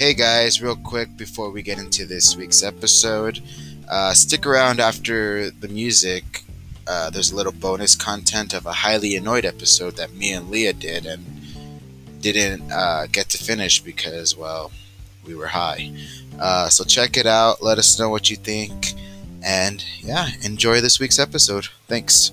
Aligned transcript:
Hey 0.00 0.14
guys, 0.14 0.62
real 0.62 0.76
quick 0.76 1.14
before 1.18 1.50
we 1.50 1.60
get 1.60 1.78
into 1.78 2.06
this 2.06 2.34
week's 2.34 2.62
episode, 2.62 3.42
uh, 3.86 4.14
stick 4.14 4.46
around 4.46 4.80
after 4.80 5.50
the 5.50 5.68
music. 5.68 6.42
Uh, 6.86 7.10
there's 7.10 7.32
a 7.32 7.36
little 7.36 7.52
bonus 7.52 7.96
content 7.96 8.54
of 8.54 8.64
a 8.64 8.72
highly 8.72 9.14
annoyed 9.14 9.44
episode 9.44 9.96
that 9.96 10.14
me 10.14 10.32
and 10.32 10.48
Leah 10.48 10.72
did 10.72 11.04
and 11.04 11.22
didn't 12.22 12.72
uh, 12.72 13.08
get 13.12 13.28
to 13.28 13.36
finish 13.36 13.82
because, 13.82 14.34
well, 14.34 14.72
we 15.26 15.34
were 15.34 15.48
high. 15.48 15.92
Uh, 16.40 16.70
so 16.70 16.82
check 16.82 17.18
it 17.18 17.26
out, 17.26 17.62
let 17.62 17.76
us 17.76 17.98
know 17.98 18.08
what 18.08 18.30
you 18.30 18.36
think, 18.36 18.94
and 19.44 19.84
yeah, 19.98 20.30
enjoy 20.42 20.80
this 20.80 20.98
week's 20.98 21.18
episode. 21.18 21.68
Thanks. 21.88 22.32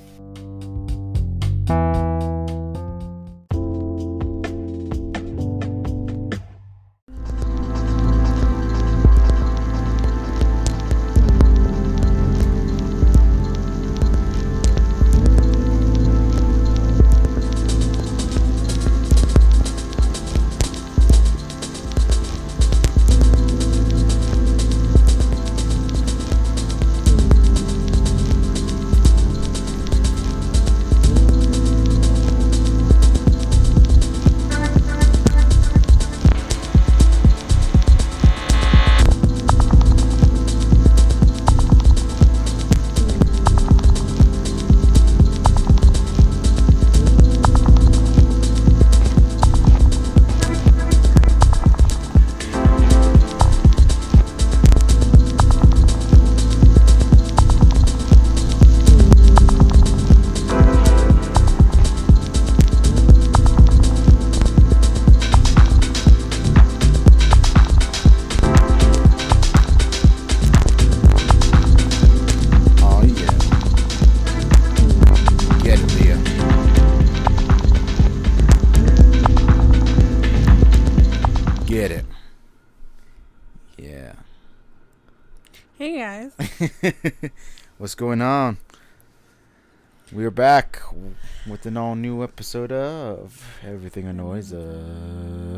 What's 87.88 87.96
going 87.96 88.22
on? 88.22 88.58
We're 90.12 90.30
back 90.30 90.82
with 91.50 91.66
an 91.66 91.78
all 91.78 91.96
new 91.96 92.22
episode 92.22 92.70
of 92.70 93.62
Everything 93.64 94.06
Annoys 94.08 94.52
Us. 94.52 95.56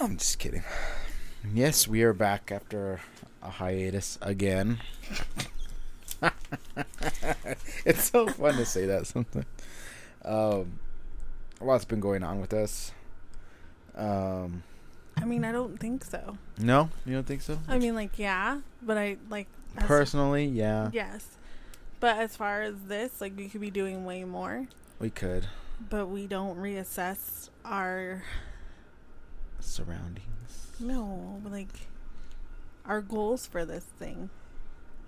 I'm 0.00 0.16
just 0.16 0.40
kidding. 0.40 0.64
Yes, 1.54 1.86
we 1.86 2.02
are 2.02 2.12
back 2.12 2.50
after 2.50 3.00
a 3.40 3.50
hiatus 3.50 4.18
again. 4.20 4.80
it's 7.84 8.10
so 8.10 8.26
fun 8.26 8.56
to 8.56 8.66
say 8.66 8.86
that 8.86 9.06
sometimes. 9.06 9.46
Um, 10.24 10.80
a 11.60 11.64
lot's 11.64 11.84
been 11.84 12.00
going 12.00 12.24
on 12.24 12.40
with 12.40 12.54
us. 12.54 12.90
Um, 13.94 14.64
I 15.16 15.24
mean, 15.24 15.44
I 15.44 15.52
don't 15.52 15.78
think 15.78 16.04
so. 16.04 16.36
no, 16.58 16.90
you 17.06 17.14
don't 17.14 17.26
think 17.26 17.42
so? 17.42 17.58
I 17.68 17.78
mean, 17.78 17.94
like, 17.94 18.18
yeah, 18.18 18.60
but 18.82 18.96
I 18.98 19.16
like 19.30 19.46
as- 19.76 19.84
Personally, 19.84 20.46
yeah, 20.46 20.90
Yes, 20.92 21.26
but 22.00 22.16
as 22.16 22.36
far 22.36 22.62
as 22.62 22.74
this, 22.88 23.20
like, 23.20 23.36
we 23.36 23.48
could 23.48 23.60
be 23.60 23.70
doing 23.70 24.04
way 24.04 24.24
more, 24.24 24.66
we 24.98 25.10
could. 25.10 25.46
but 25.88 26.06
we 26.06 26.26
don't 26.26 26.58
reassess 26.58 27.48
our 27.64 28.22
Surroundings. 29.60 30.66
no, 30.80 31.40
like, 31.48 31.86
our 32.84 33.00
goals 33.00 33.46
for 33.46 33.64
this 33.64 33.84
thing. 33.84 34.30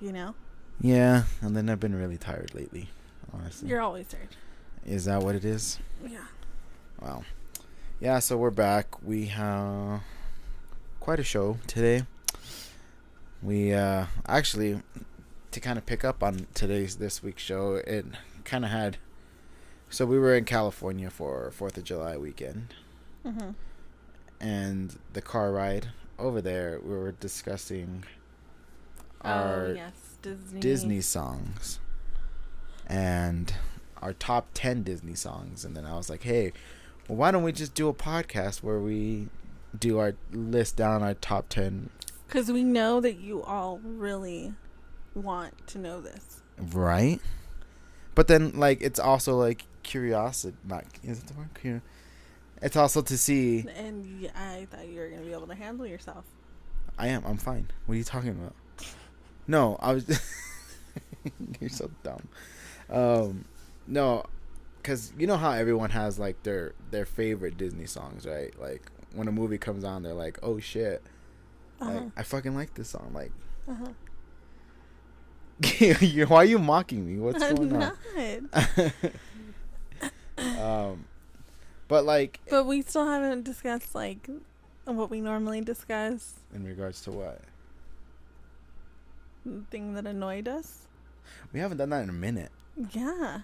You 0.00 0.12
know, 0.12 0.34
Yeah, 0.81 1.25
and 1.41 1.56
then 1.56 1.69
I've 1.69 1.81
been 1.81 1.94
really 1.94 2.19
tired 2.19 2.54
lately. 2.54 2.91
Honestly, 3.32 3.69
you're 3.69 3.81
always 3.81 4.06
tired. 4.09 4.28
is 4.84 5.06
that 5.06 5.22
what 5.22 5.34
it 5.34 5.44
is? 5.44 5.78
Yeah. 6.06 6.19
Wow. 7.00 7.25
Yeah, 8.00 8.19
so 8.19 8.37
we're 8.37 8.50
back. 8.50 9.03
We 9.03 9.27
have 9.27 10.03
quite 11.00 11.21
a 11.21 11.25
show 11.25 11.59
today. 11.66 12.05
We 13.43 13.72
uh 13.72 14.06
actually 14.27 14.82
to 15.50 15.60
kind 15.60 15.78
of 15.78 15.87
pick 15.87 16.04
up 16.04 16.22
on 16.22 16.47
today's 16.54 16.97
this 16.97 17.22
week's 17.22 17.43
show, 17.43 17.75
it 17.77 18.06
kind 18.44 18.65
of 18.65 18.71
had 18.71 18.99
so 19.91 20.04
we 20.06 20.19
were 20.19 20.34
in 20.34 20.44
California 20.44 21.09
for 21.10 21.53
4th 21.56 21.77
of 21.77 21.84
July 21.84 22.16
weekend 22.16 22.75
hmm 23.25 23.50
and 24.41 24.99
the 25.12 25.22
car 25.22 25.53
ride 25.53 25.88
over 26.19 26.41
there 26.43 26.81
we 26.83 26.91
were 26.94 27.12
discussing 27.12 28.04
our 29.22 29.66
oh 29.69 29.75
yes, 29.75 29.93
Disney. 30.21 30.60
Disney 30.60 31.00
songs 31.00 31.78
and 32.87 33.54
our 34.03 34.12
top 34.12 34.49
10 34.53 34.83
Disney 34.83 35.15
songs. 35.15 35.65
And 35.65 35.75
then 35.75 35.87
I 35.87 35.97
was 35.97 36.10
like, 36.10 36.25
hey, 36.25 36.53
well, 37.09 37.16
why 37.16 37.31
don't 37.31 37.42
we 37.42 37.53
just 37.53 37.75
do 37.75 37.88
a 37.88 37.94
podcast 37.94 38.62
where 38.62 38.78
we 38.81 39.28
do 39.78 39.98
our 39.98 40.15
list 40.32 40.76
down 40.76 41.03
our 41.03 41.15
top 41.15 41.48
10, 41.48 41.91
Because 42.26 42.50
we 42.50 42.62
know 42.65 43.00
that 43.00 43.19
you 43.19 43.42
all 43.42 43.78
really 43.82 44.54
want 45.15 45.66
to 45.69 45.78
know 45.78 46.00
this. 46.00 46.42
right? 46.59 47.20
But 48.15 48.28
then, 48.28 48.53
like, 48.53 48.81
it's 48.81 49.00
also 49.00 49.37
like 49.37 49.65
curiosity. 49.82 50.56
Not, 50.65 50.84
is 51.03 51.19
it 51.19 51.26
the 51.26 51.34
word? 51.34 51.48
Cur- 51.54 51.82
it's 52.62 52.76
also 52.76 53.03
to 53.03 53.19
see. 53.19 53.66
And 53.76 54.31
I 54.36 54.66
thought 54.71 54.86
you 54.86 55.00
were 55.00 55.09
going 55.09 55.21
to 55.22 55.26
be 55.26 55.32
able 55.32 55.48
to 55.48 55.54
handle 55.56 55.86
yourself. 55.86 56.25
I 56.97 57.09
am. 57.09 57.25
I'm 57.26 57.36
fine. 57.38 57.66
What 57.86 57.94
are 57.94 57.98
you 57.98 58.04
talking 58.04 58.31
about? 58.31 58.54
No, 59.48 59.76
I 59.81 59.94
was. 59.94 60.06
You're 61.60 61.71
so 61.71 61.91
dumb. 62.04 62.28
Um, 62.88 63.44
no, 63.88 64.25
because 64.84 65.15
you 65.19 65.27
know 65.27 65.39
how 65.39 65.50
everyone 65.53 65.89
has 65.91 66.19
like 66.19 66.43
their 66.43 66.75
their 66.91 67.06
favorite 67.06 67.56
Disney 67.56 67.87
songs, 67.87 68.27
right? 68.27 68.53
Like 68.61 68.83
when 69.15 69.27
a 69.28 69.33
movie 69.33 69.56
comes 69.59 69.83
on, 69.83 70.03
they're 70.03 70.12
like, 70.12 70.39
"Oh 70.43 70.61
shit, 70.61 71.03
Uh-huh. 71.81 71.91
like, 71.93 72.03
I 72.19 72.22
fucking 72.22 72.55
like 72.55 72.75
this 72.75 72.91
song." 72.91 73.11
Like, 73.15 73.33
Uh-huh. 73.67 73.93
why 76.28 76.37
are 76.39 76.45
you 76.45 76.59
mocking 76.59 77.06
me? 77.06 77.19
What's 77.19 77.43
I'm 77.43 77.55
going 77.56 77.72
not. 77.72 77.97
on? 78.19 78.93
um, 80.61 81.05
but 81.89 82.05
like 82.05 82.41
But 82.51 82.65
we 82.66 82.83
still 82.83 83.06
haven't 83.06 83.45
discussed 83.45 83.95
like 83.95 84.28
what 84.84 85.09
we 85.11 85.21
normally 85.22 85.61
discuss. 85.62 86.34
in 86.55 86.65
regards 86.65 87.01
to 87.03 87.11
what 87.11 87.41
the 89.47 89.62
Thing 89.71 89.95
that 89.95 90.06
annoyed 90.06 90.49
us. 90.49 90.87
we 91.53 91.61
haven't 91.61 91.78
done 91.78 91.91
that 91.91 92.03
in 92.03 92.09
a 92.11 92.12
minute. 92.15 92.51
Yeah. 92.91 93.41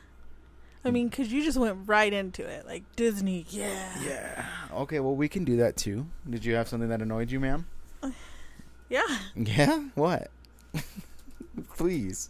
I 0.84 0.90
mean, 0.90 1.10
cause 1.10 1.28
you 1.28 1.44
just 1.44 1.58
went 1.58 1.86
right 1.86 2.12
into 2.12 2.42
it, 2.42 2.64
like 2.66 2.84
Disney. 2.96 3.44
Yeah. 3.50 3.90
Yeah. 4.02 4.46
Okay. 4.72 4.98
Well, 5.00 5.14
we 5.14 5.28
can 5.28 5.44
do 5.44 5.56
that 5.58 5.76
too. 5.76 6.06
Did 6.28 6.44
you 6.44 6.54
have 6.54 6.68
something 6.68 6.88
that 6.88 7.02
annoyed 7.02 7.30
you, 7.30 7.40
ma'am? 7.40 7.66
Yeah. 8.88 9.18
Yeah? 9.36 9.84
What? 9.94 10.32
Please. 11.76 12.28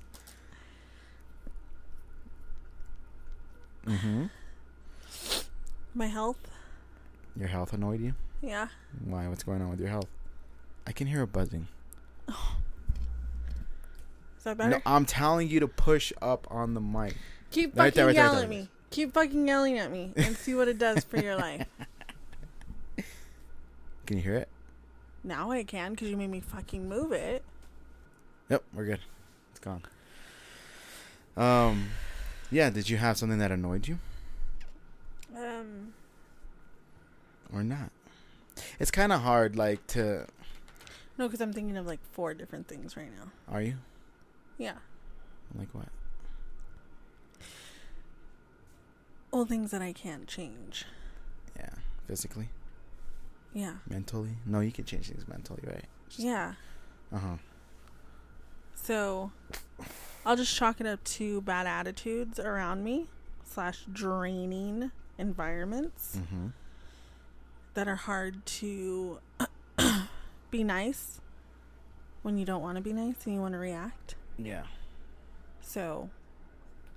Mm-hmm. 3.86 4.26
My 5.94 6.06
health. 6.06 6.36
Your 7.34 7.48
health 7.48 7.72
annoyed 7.72 8.00
you? 8.02 8.14
Yeah. 8.42 8.68
Why? 9.06 9.26
What's 9.28 9.42
going 9.42 9.62
on 9.62 9.70
with 9.70 9.80
your 9.80 9.88
health? 9.88 10.08
I 10.86 10.92
can 10.92 11.06
hear 11.06 11.22
a 11.22 11.26
buzzing. 11.26 11.66
Is 12.28 12.34
that 14.44 14.58
better? 14.58 14.70
No, 14.70 14.80
I'm 14.84 15.06
telling 15.06 15.48
you 15.48 15.60
to 15.60 15.68
push 15.68 16.12
up 16.20 16.46
on 16.50 16.74
the 16.74 16.80
mic. 16.80 17.16
Keep 17.50 17.76
Right 17.76 17.92
fucking 17.92 17.96
there, 17.96 18.06
right 18.06 18.14
there, 18.14 18.24
right 18.24 18.32
yelling 18.32 18.44
at 18.44 18.48
me. 18.50 18.68
Keep 18.90 19.12
fucking 19.14 19.46
yelling 19.48 19.78
at 19.78 19.90
me 19.90 20.12
and 20.16 20.36
see 20.36 20.54
what 20.54 20.68
it 20.68 20.78
does 20.78 21.04
for 21.04 21.18
your 21.18 21.36
life. 21.36 21.66
Can 24.06 24.16
you 24.16 24.22
hear 24.22 24.36
it? 24.36 24.48
Now 25.22 25.50
I 25.50 25.62
can 25.64 25.92
because 25.92 26.08
you 26.08 26.16
made 26.16 26.30
me 26.30 26.40
fucking 26.40 26.88
move 26.88 27.12
it. 27.12 27.44
Yep, 28.48 28.64
we're 28.72 28.86
good. 28.86 29.00
It's 29.50 29.60
gone. 29.60 29.82
Um, 31.36 31.90
yeah. 32.50 32.70
Did 32.70 32.88
you 32.88 32.96
have 32.96 33.16
something 33.18 33.38
that 33.38 33.52
annoyed 33.52 33.86
you? 33.86 33.98
Um, 35.36 35.92
or 37.52 37.62
not. 37.62 37.90
It's 38.80 38.90
kind 38.90 39.12
of 39.12 39.20
hard, 39.20 39.54
like 39.56 39.86
to. 39.88 40.26
No, 41.18 41.28
because 41.28 41.40
I'm 41.40 41.52
thinking 41.52 41.76
of 41.76 41.86
like 41.86 42.00
four 42.12 42.34
different 42.34 42.66
things 42.66 42.96
right 42.96 43.10
now. 43.16 43.30
Are 43.54 43.62
you 43.62 43.74
Yeah. 44.58 44.74
like 45.56 45.68
what? 45.72 45.88
All 49.32 49.44
things 49.44 49.70
that 49.70 49.80
I 49.82 49.92
can't 49.92 50.26
change. 50.26 50.84
Yeah, 51.56 51.70
physically, 52.06 52.48
Yeah. 53.54 53.74
mentally. 53.88 54.30
No, 54.44 54.60
you 54.60 54.72
can 54.72 54.84
change 54.84 55.08
things 55.08 55.26
mentally, 55.28 55.62
right? 55.66 55.84
Yeah. 56.16 56.54
Uh 57.12 57.18
huh. 57.18 57.36
So 58.74 59.30
I'll 60.26 60.36
just 60.36 60.54
chalk 60.56 60.80
it 60.80 60.86
up 60.86 61.04
to 61.04 61.40
bad 61.42 61.66
attitudes 61.66 62.40
around 62.40 62.82
me 62.82 63.06
slash 63.44 63.84
draining 63.92 64.90
environments 65.18 66.16
Mm-hmm. 66.16 66.46
that 67.74 67.86
are 67.86 67.96
hard 67.96 68.44
to 68.46 69.18
be 70.50 70.64
nice 70.64 71.20
when 72.22 72.36
you 72.38 72.44
don't 72.44 72.62
want 72.62 72.76
to 72.76 72.82
be 72.82 72.92
nice 72.92 73.24
and 73.26 73.34
you 73.34 73.40
want 73.40 73.54
to 73.54 73.58
react. 73.58 74.14
Yeah. 74.38 74.64
So 75.60 76.10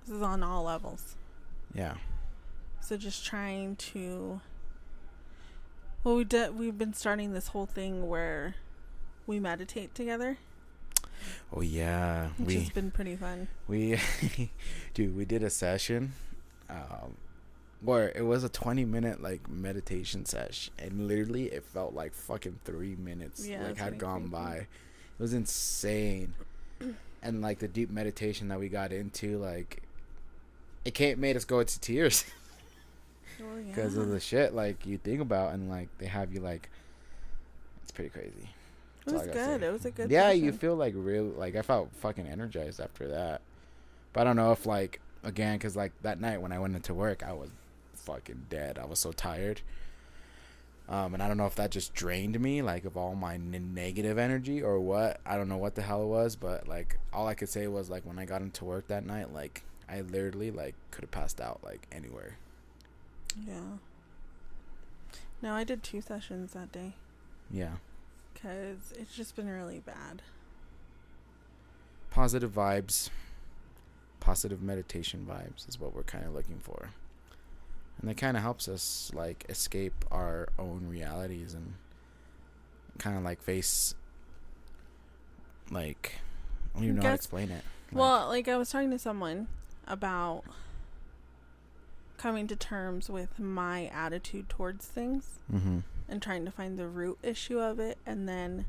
this 0.06 0.16
is 0.16 0.22
on 0.22 0.42
all 0.42 0.64
levels. 0.64 1.14
Yeah. 1.74 1.94
So 2.84 2.96
just 2.98 3.24
trying 3.24 3.76
to 3.76 4.40
well 6.04 6.16
we 6.16 6.24
did 6.24 6.58
we've 6.58 6.76
been 6.76 6.92
starting 6.92 7.32
this 7.32 7.48
whole 7.48 7.64
thing 7.66 8.08
where 8.08 8.56
we 9.26 9.40
meditate 9.40 9.94
together, 9.94 10.36
Oh 11.50 11.62
yeah. 11.62 12.28
which 12.36 12.46
we 12.48 12.54
has 12.60 12.68
been 12.70 12.90
pretty 12.90 13.16
fun. 13.16 13.48
we, 13.66 13.98
dude, 14.94 15.16
we 15.16 15.24
did 15.24 15.42
a 15.42 15.48
session, 15.48 16.12
um, 16.68 17.16
where 17.80 18.12
it 18.14 18.26
was 18.26 18.44
a 18.44 18.50
twenty 18.50 18.84
minute 18.84 19.22
like 19.22 19.48
meditation 19.48 20.26
sesh, 20.26 20.70
and 20.78 21.08
literally 21.08 21.44
it 21.46 21.64
felt 21.64 21.94
like 21.94 22.12
fucking 22.12 22.58
three 22.66 22.96
minutes 22.96 23.46
Yeah, 23.46 23.66
like 23.68 23.78
had 23.78 23.96
gone 23.98 24.28
crazy. 24.28 24.30
by. 24.32 24.54
It 24.56 25.22
was 25.22 25.32
insane, 25.32 26.34
and 27.22 27.40
like 27.40 27.60
the 27.60 27.68
deep 27.68 27.88
meditation 27.90 28.48
that 28.48 28.60
we 28.60 28.68
got 28.68 28.92
into, 28.92 29.38
like 29.38 29.82
it 30.84 30.92
can't 30.92 31.18
made 31.18 31.34
us 31.34 31.46
go 31.46 31.60
into 31.60 31.80
tears. 31.80 32.26
Well, 33.40 33.60
yeah. 33.60 33.66
because 33.74 33.96
of 33.96 34.08
the 34.08 34.20
shit 34.20 34.54
like 34.54 34.86
you 34.86 34.98
think 34.98 35.20
about 35.20 35.54
and 35.54 35.68
like 35.68 35.88
they 35.98 36.06
have 36.06 36.32
you 36.32 36.40
like 36.40 36.68
it's 37.82 37.92
pretty 37.92 38.10
crazy. 38.10 38.48
It 39.06 39.10
That's 39.10 39.26
was 39.26 39.34
good. 39.34 39.60
say. 39.60 39.66
It 39.66 39.72
was 39.72 39.84
a 39.84 39.90
good 39.90 40.10
yeah 40.10 40.30
you 40.30 40.52
feel 40.52 40.76
like 40.76 40.94
real 40.96 41.24
like 41.24 41.56
i 41.56 41.62
felt 41.62 41.90
fucking 41.96 42.26
energized 42.26 42.80
after 42.80 43.08
that. 43.08 43.40
But 44.12 44.22
i 44.22 44.24
don't 44.24 44.36
know 44.36 44.52
if 44.52 44.66
like 44.66 45.00
again 45.22 45.56
because 45.56 45.76
like 45.76 45.92
that 46.02 46.20
night 46.20 46.40
when 46.40 46.52
i 46.52 46.58
went 46.58 46.74
into 46.76 46.94
work 46.94 47.22
i 47.22 47.32
was 47.32 47.50
fucking 47.94 48.46
dead. 48.50 48.78
I 48.78 48.84
was 48.86 48.98
so 48.98 49.12
tired. 49.12 49.60
Um 50.88 51.14
and 51.14 51.22
i 51.22 51.28
don't 51.28 51.36
know 51.38 51.46
if 51.46 51.54
that 51.56 51.70
just 51.70 51.94
drained 51.94 52.38
me 52.40 52.60
like 52.62 52.84
of 52.84 52.96
all 52.96 53.14
my 53.14 53.34
n- 53.34 53.72
negative 53.74 54.18
energy 54.18 54.62
or 54.62 54.78
what. 54.80 55.20
I 55.24 55.36
don't 55.36 55.48
know 55.48 55.56
what 55.56 55.74
the 55.74 55.82
hell 55.82 56.02
it 56.02 56.06
was 56.06 56.36
but 56.36 56.68
like 56.68 56.98
all 57.12 57.26
i 57.26 57.34
could 57.34 57.48
say 57.48 57.66
was 57.66 57.88
like 57.90 58.04
when 58.04 58.18
i 58.18 58.24
got 58.24 58.42
into 58.42 58.64
work 58.64 58.86
that 58.88 59.04
night 59.06 59.32
like 59.32 59.62
i 59.88 60.00
literally 60.02 60.50
like 60.50 60.74
could 60.90 61.02
have 61.02 61.10
passed 61.10 61.40
out 61.40 61.60
like 61.62 61.86
anywhere 61.92 62.36
Yeah. 63.46 63.78
No, 65.42 65.52
I 65.52 65.64
did 65.64 65.82
two 65.82 66.00
sessions 66.00 66.52
that 66.52 66.72
day 66.72 66.94
yeah 67.50 67.72
because 68.32 68.92
it's 68.98 69.14
just 69.14 69.36
been 69.36 69.48
really 69.48 69.80
bad. 69.80 70.22
positive 72.10 72.52
vibes, 72.52 73.10
positive 74.20 74.62
meditation 74.62 75.26
vibes 75.28 75.68
is 75.68 75.78
what 75.80 75.94
we're 75.94 76.02
kind 76.02 76.24
of 76.24 76.34
looking 76.34 76.58
for. 76.58 76.90
And 78.00 78.10
that 78.10 78.16
kind 78.16 78.36
of 78.36 78.42
helps 78.42 78.68
us 78.68 79.10
like 79.14 79.44
escape 79.48 80.04
our 80.10 80.48
own 80.58 80.86
realities 80.88 81.54
and 81.54 81.74
kind 82.98 83.16
of 83.16 83.22
like 83.22 83.42
face 83.42 83.94
like 85.70 86.16
I 86.74 86.78
don't 86.78 86.84
even 86.84 86.96
know 86.96 87.02
how 87.02 87.08
to 87.08 87.14
explain 87.14 87.50
it. 87.50 87.62
Like, 87.92 88.00
well, 88.00 88.28
like 88.28 88.48
I 88.48 88.56
was 88.56 88.70
talking 88.70 88.90
to 88.90 88.98
someone 88.98 89.46
about 89.86 90.44
coming 92.24 92.46
to 92.46 92.56
terms 92.56 93.10
with 93.10 93.38
my 93.38 93.84
attitude 93.88 94.48
towards 94.48 94.86
things 94.86 95.38
mm-hmm. 95.52 95.80
and 96.08 96.22
trying 96.22 96.42
to 96.42 96.50
find 96.50 96.78
the 96.78 96.86
root 96.88 97.18
issue 97.22 97.58
of 97.60 97.78
it 97.78 97.98
and 98.06 98.26
then 98.26 98.64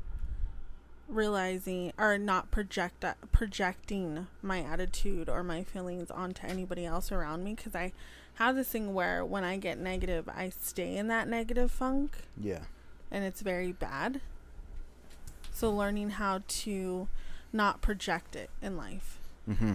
realizing 1.08 1.90
or 1.96 2.18
not 2.18 2.50
project 2.50 3.02
projecting 3.32 4.26
my 4.42 4.60
attitude 4.60 5.26
or 5.30 5.42
my 5.42 5.62
feelings 5.64 6.10
onto 6.10 6.46
anybody 6.46 6.84
else 6.84 7.10
around 7.10 7.44
me 7.44 7.54
because 7.54 7.74
I 7.74 7.92
have 8.34 8.56
this 8.56 8.68
thing 8.68 8.92
where 8.92 9.24
when 9.24 9.42
I 9.42 9.56
get 9.56 9.78
negative 9.78 10.28
I 10.28 10.50
stay 10.50 10.94
in 10.94 11.08
that 11.08 11.26
negative 11.26 11.70
funk 11.70 12.18
Yeah. 12.38 12.64
and 13.10 13.24
it's 13.24 13.40
very 13.40 13.72
bad. 13.72 14.20
So 15.50 15.72
learning 15.72 16.10
how 16.10 16.42
to 16.46 17.08
not 17.54 17.80
project 17.80 18.36
it 18.36 18.50
in 18.60 18.76
life 18.76 19.18
Mm-hmm. 19.48 19.74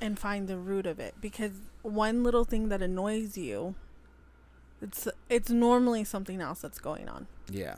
and 0.00 0.18
find 0.18 0.46
the 0.46 0.58
root 0.58 0.86
of 0.86 1.00
it 1.00 1.14
because 1.20 1.52
one 1.84 2.24
little 2.24 2.44
thing 2.44 2.68
that 2.70 2.82
annoys 2.82 3.38
you 3.38 3.76
it's 4.84 5.08
it's 5.30 5.50
normally 5.50 6.04
something 6.04 6.40
else 6.40 6.60
that's 6.60 6.78
going 6.78 7.08
on. 7.08 7.26
Yeah. 7.50 7.76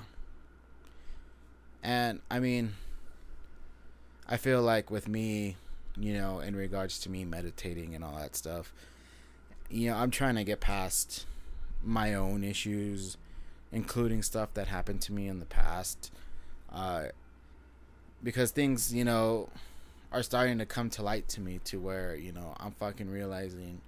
And 1.82 2.20
I 2.30 2.40
mean, 2.40 2.74
I 4.28 4.36
feel 4.36 4.60
like 4.60 4.90
with 4.90 5.06
me, 5.06 5.56
you 5.96 6.14
know, 6.14 6.40
in 6.40 6.56
regards 6.56 6.98
to 7.00 7.10
me 7.10 7.24
meditating 7.24 7.94
and 7.94 8.02
all 8.02 8.16
that 8.16 8.34
stuff, 8.34 8.72
you 9.70 9.88
know, 9.88 9.96
I'm 9.96 10.10
trying 10.10 10.34
to 10.34 10.42
get 10.42 10.58
past 10.58 11.26
my 11.84 12.12
own 12.14 12.42
issues, 12.42 13.16
including 13.70 14.22
stuff 14.22 14.52
that 14.54 14.66
happened 14.66 15.00
to 15.02 15.12
me 15.12 15.28
in 15.28 15.38
the 15.38 15.46
past. 15.46 16.10
Uh, 16.72 17.06
because 18.20 18.50
things, 18.50 18.92
you 18.92 19.04
know, 19.04 19.48
are 20.10 20.24
starting 20.24 20.58
to 20.58 20.66
come 20.66 20.90
to 20.90 21.02
light 21.02 21.28
to 21.28 21.40
me 21.40 21.60
to 21.64 21.78
where, 21.78 22.16
you 22.16 22.32
know, 22.32 22.56
I'm 22.58 22.72
fucking 22.72 23.08
realizing, 23.08 23.80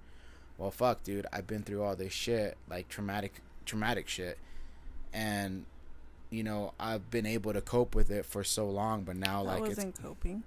well, 0.59 0.71
fuck, 0.71 1.03
dude, 1.03 1.25
I've 1.33 1.47
been 1.47 1.63
through 1.63 1.81
all 1.81 1.95
this 1.95 2.13
shit, 2.13 2.57
like 2.69 2.89
traumatic, 2.89 3.41
traumatic 3.65 4.07
shit. 4.07 4.37
And 5.11 5.65
you 6.29 6.43
know 6.43 6.73
I've 6.79 7.09
been 7.09 7.25
able 7.25 7.53
to 7.53 7.61
cope 7.61 7.95
with 7.95 8.11
it 8.11 8.25
for 8.25 8.43
so 8.43 8.69
long, 8.69 9.03
but 9.03 9.15
now 9.15 9.43
that 9.43 9.61
like 9.61 9.61
wasn't 9.61 10.01
coping. 10.01 10.43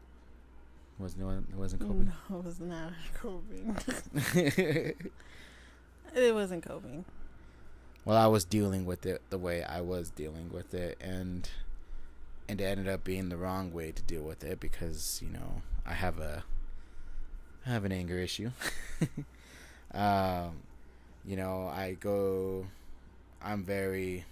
was 0.99 1.17
no 1.17 1.31
it 1.31 1.57
wasn't 1.57 1.83
coping. 1.83 2.13
No, 2.31 2.39
it 2.39 2.45
was 2.45 2.61
not 2.61 2.93
coping. 3.15 3.77
it 6.15 6.35
wasn't 6.35 6.65
coping. 6.65 7.05
well, 8.05 8.17
I 8.17 8.27
was 8.27 8.45
dealing 8.45 8.85
with 8.85 9.07
it 9.07 9.23
the 9.31 9.39
way 9.39 9.65
I 9.65 9.81
was 9.81 10.11
dealing 10.11 10.51
with 10.53 10.75
it, 10.75 10.99
and 11.01 11.49
and 12.49 12.61
it 12.61 12.65
ended 12.65 12.89
up 12.89 13.03
being 13.03 13.29
the 13.29 13.37
wrong 13.37 13.73
way 13.73 13.93
to 13.93 14.03
deal 14.03 14.23
with 14.23 14.45
it 14.45 14.61
because 14.61 15.21
you 15.25 15.31
know 15.31 15.63
I 15.85 15.95
have 15.95 16.21
a 16.21 16.45
I 17.67 17.71
have 17.71 17.85
an 17.85 17.93
anger 17.93 18.19
issue. 18.19 18.51
Um, 19.95 20.63
you 21.25 21.37
know 21.37 21.71
I 21.73 21.97
go, 22.01 22.67
I'm 23.43 23.65
very 23.65 24.25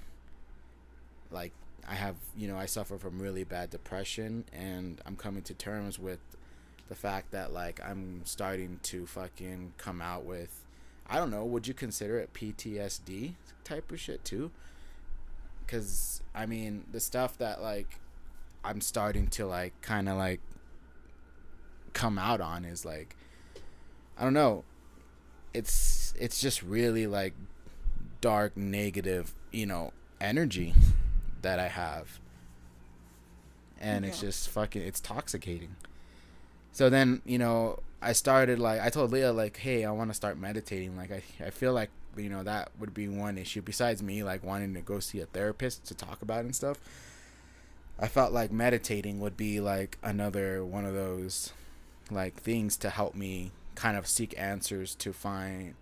like 1.30 1.52
I 1.88 1.94
have 1.94 2.16
you 2.36 2.48
know 2.48 2.56
I 2.56 2.66
suffer 2.66 2.98
from 2.98 3.20
really 3.20 3.44
bad 3.44 3.70
depression, 3.70 4.44
and 4.52 5.00
I'm 5.06 5.16
coming 5.16 5.42
to 5.44 5.54
terms 5.54 5.98
with 5.98 6.20
the 6.88 6.94
fact 6.94 7.30
that 7.30 7.52
like 7.52 7.80
I'm 7.84 8.22
starting 8.24 8.80
to 8.84 9.06
fucking 9.06 9.74
come 9.78 10.00
out 10.02 10.24
with 10.24 10.64
I 11.08 11.16
don't 11.16 11.30
know, 11.30 11.44
would 11.44 11.66
you 11.66 11.74
consider 11.74 12.18
it 12.18 12.32
PTSD 12.32 13.34
type 13.64 13.90
of 13.90 14.00
shit 14.00 14.24
too? 14.24 14.50
Cuz 15.66 16.20
I 16.34 16.46
mean, 16.46 16.84
the 16.90 17.00
stuff 17.00 17.38
that 17.38 17.62
like 17.62 17.98
I'm 18.64 18.80
starting 18.80 19.28
to 19.28 19.46
like 19.46 19.80
kind 19.82 20.08
of 20.08 20.16
like 20.16 20.40
come 21.92 22.18
out 22.18 22.40
on 22.40 22.64
is 22.64 22.84
like 22.84 23.16
I 24.18 24.24
don't 24.24 24.34
know. 24.34 24.64
It's 25.52 26.14
it's 26.18 26.40
just 26.40 26.62
really 26.62 27.06
like 27.06 27.34
dark 28.20 28.56
negative, 28.56 29.32
you 29.50 29.66
know, 29.66 29.92
energy 30.20 30.74
that 31.42 31.58
I 31.58 31.68
have. 31.68 32.18
And 33.80 34.04
it's 34.04 34.20
just 34.20 34.50
fucking 34.50 34.82
it's 34.82 35.00
toxicating. 35.00 35.76
So 36.72 36.90
then, 36.90 37.22
you 37.24 37.38
know, 37.38 37.80
I 38.02 38.12
started 38.12 38.58
like 38.58 38.80
I 38.80 38.90
told 38.90 39.10
Leah 39.10 39.32
like, 39.32 39.56
"Hey, 39.56 39.84
I 39.84 39.90
want 39.90 40.10
to 40.10 40.14
start 40.14 40.38
meditating." 40.38 40.96
Like 40.96 41.10
I 41.10 41.22
I 41.44 41.50
feel 41.50 41.72
like, 41.72 41.90
you 42.16 42.28
know, 42.28 42.42
that 42.42 42.70
would 42.78 42.92
be 42.92 43.08
one 43.08 43.38
issue 43.38 43.62
besides 43.62 44.02
me 44.02 44.22
like 44.22 44.44
wanting 44.44 44.74
to 44.74 44.80
go 44.80 45.00
see 45.00 45.20
a 45.20 45.26
therapist 45.26 45.86
to 45.86 45.94
talk 45.94 46.22
about 46.22 46.44
and 46.44 46.54
stuff. 46.54 46.78
I 47.98 48.08
felt 48.08 48.32
like 48.32 48.50
meditating 48.50 49.20
would 49.20 49.36
be 49.36 49.60
like 49.60 49.98
another 50.02 50.64
one 50.64 50.84
of 50.84 50.94
those 50.94 51.52
like 52.10 52.34
things 52.34 52.76
to 52.78 52.90
help 52.90 53.14
me 53.14 53.52
kind 53.80 53.96
of 53.96 54.06
seek 54.06 54.34
answers 54.36 54.94
to 54.94 55.10
find 55.10 55.74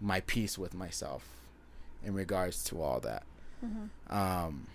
my 0.00 0.20
peace 0.20 0.56
with 0.56 0.72
myself 0.72 1.26
in 2.04 2.14
regards 2.14 2.62
to 2.62 2.80
all 2.80 3.00
that. 3.00 3.24
Mm-hmm. 3.64 4.16
Um, 4.16 4.68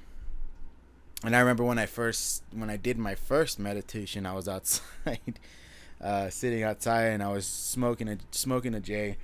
and 1.24 1.34
I 1.34 1.40
remember 1.40 1.64
when 1.64 1.80
I 1.80 1.86
first, 1.86 2.44
when 2.52 2.70
I 2.70 2.76
did 2.76 2.98
my 2.98 3.16
first 3.16 3.60
meditation, 3.60 4.26
I 4.26 4.34
was 4.34 4.50
outside, 4.50 5.40
uh, 6.02 6.30
sitting 6.30 6.64
outside, 6.64 7.06
and 7.06 7.24
I 7.24 7.32
was 7.32 7.48
smoking 7.48 8.10
a 8.10 8.18
smoking 8.32 8.76
a 8.76 8.82
J, 8.82 9.16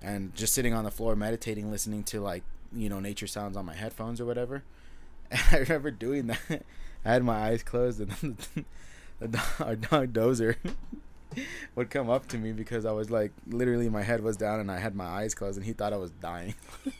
and 0.00 0.32
just 0.36 0.54
sitting 0.54 0.72
on 0.72 0.84
the 0.84 0.92
floor 0.92 1.16
meditating, 1.16 1.72
listening 1.72 2.04
to 2.04 2.20
like 2.20 2.44
you 2.72 2.88
know 2.88 3.00
nature 3.00 3.26
sounds 3.26 3.56
on 3.56 3.66
my 3.66 3.74
headphones 3.74 4.20
or 4.20 4.26
whatever. 4.26 4.62
And 5.28 5.40
I 5.50 5.56
remember 5.58 5.90
doing 5.90 6.28
that. 6.28 6.40
I 7.04 7.12
had 7.14 7.24
my 7.24 7.48
eyes 7.48 7.64
closed, 7.64 8.00
and 8.00 8.10
then 8.12 8.64
the 9.18 9.28
dog, 9.28 9.44
our 9.58 9.74
dog 9.74 10.12
Dozer 10.12 10.54
would 11.74 11.90
come 11.90 12.10
up 12.10 12.28
to 12.28 12.38
me 12.38 12.52
because 12.52 12.84
I 12.84 12.92
was 12.92 13.10
like 13.10 13.32
literally 13.46 13.88
my 13.88 14.02
head 14.02 14.22
was 14.22 14.36
down 14.36 14.60
and 14.60 14.70
I 14.70 14.78
had 14.78 14.94
my 14.94 15.06
eyes 15.06 15.34
closed, 15.34 15.56
and 15.56 15.66
he 15.66 15.72
thought 15.72 15.92
I 15.92 15.98
was 15.98 16.10
dying. 16.10 16.54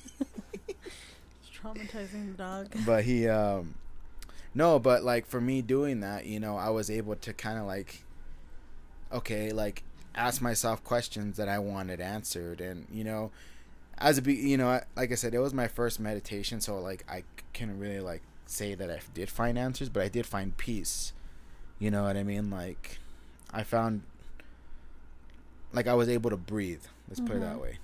It's 1.42 1.58
traumatizing 1.58 2.32
the 2.32 2.38
dog. 2.38 2.68
but 2.86 3.04
he 3.04 3.28
um 3.28 3.74
no 4.54 4.78
but 4.78 5.02
like 5.02 5.26
for 5.26 5.40
me 5.40 5.62
doing 5.62 6.00
that 6.00 6.26
you 6.26 6.38
know 6.38 6.56
i 6.56 6.68
was 6.68 6.90
able 6.90 7.16
to 7.16 7.32
kind 7.32 7.58
of 7.58 7.64
like 7.64 8.04
okay 9.12 9.50
like 9.50 9.82
ask 10.14 10.42
myself 10.42 10.84
questions 10.84 11.36
that 11.36 11.48
i 11.48 11.58
wanted 11.58 12.00
answered 12.00 12.60
and 12.60 12.86
you 12.92 13.02
know 13.02 13.30
as 13.98 14.18
a 14.18 14.22
be 14.22 14.34
you 14.34 14.56
know 14.56 14.80
like 14.94 15.10
i 15.10 15.14
said 15.14 15.34
it 15.34 15.38
was 15.38 15.54
my 15.54 15.68
first 15.68 15.98
meditation 15.98 16.60
so 16.60 16.78
like 16.78 17.04
i 17.08 17.22
can 17.52 17.78
really 17.78 18.00
like 18.00 18.22
say 18.46 18.74
that 18.74 18.90
i 18.90 19.00
did 19.14 19.30
find 19.30 19.58
answers 19.58 19.88
but 19.88 20.02
i 20.02 20.08
did 20.08 20.26
find 20.26 20.56
peace 20.58 21.12
you 21.78 21.90
know 21.90 22.02
what 22.02 22.16
i 22.16 22.22
mean 22.22 22.50
like 22.50 22.98
i 23.52 23.62
found 23.62 24.02
like 25.72 25.86
i 25.86 25.94
was 25.94 26.08
able 26.08 26.30
to 26.30 26.36
breathe 26.36 26.82
let's 27.08 27.20
put 27.20 27.36
it 27.36 27.40
that 27.40 27.56
Mhm. 27.56 27.60
way 27.62 27.78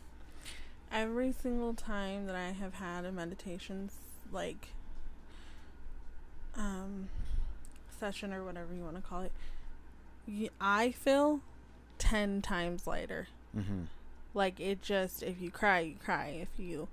Every 0.91 1.33
single 1.33 1.75
time 1.75 2.25
that 2.27 2.35
I 2.35 2.53
have 2.53 2.75
had 2.75 3.05
a 3.05 3.13
meditation 3.13 3.91
like 4.33 4.69
um 6.57 7.09
session 8.01 8.33
or 8.33 8.43
whatever 8.45 8.73
you 8.75 8.83
want 8.85 8.97
to 8.97 9.03
call 9.03 9.23
it, 9.23 9.33
I 10.61 10.93
feel 10.93 11.41
10 11.99 12.41
times 12.43 12.87
lighter. 12.87 13.29
mm-hmm 13.57 13.83
Like 14.35 14.61
it 14.61 14.81
just 14.83 15.23
if 15.23 15.41
you 15.43 15.51
cry, 15.51 15.81
you 15.81 15.95
cry. 16.03 16.39
If 16.41 16.59
you 16.59 16.89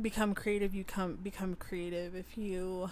become 0.00 0.34
creative, 0.34 0.74
you 0.74 0.84
come 0.84 1.16
become 1.16 1.56
creative. 1.56 2.14
If 2.14 2.36
you 2.38 2.90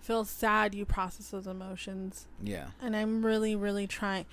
feel 0.00 0.24
sad, 0.24 0.74
you 0.74 0.84
process 0.84 1.30
those 1.30 1.46
emotions. 1.48 2.26
yeah 2.40 2.68
And 2.80 2.94
I'm 2.94 3.24
really 3.26 3.56
really 3.56 3.86
trying 3.88 4.26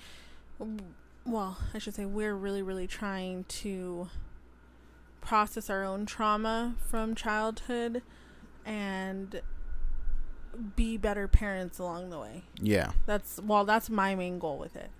well, 1.26 1.58
I 1.72 1.78
should 1.78 1.94
say 1.94 2.04
we're 2.04 2.34
really 2.34 2.62
really 2.62 2.86
trying 2.86 3.44
to 3.44 4.08
process 5.20 5.70
our 5.70 5.82
own 5.84 6.04
trauma 6.04 6.74
from 6.78 7.14
childhood 7.14 8.02
and 8.66 9.40
be 10.76 10.96
better 10.96 11.26
parents 11.26 11.78
along 11.78 12.10
the 12.10 12.18
way. 12.18 12.42
yeah 12.60 12.92
That's 13.06 13.40
well, 13.40 13.64
that's 13.64 13.90
my 13.90 14.14
main 14.14 14.38
goal 14.38 14.58
with 14.58 14.76
it. 14.76 14.90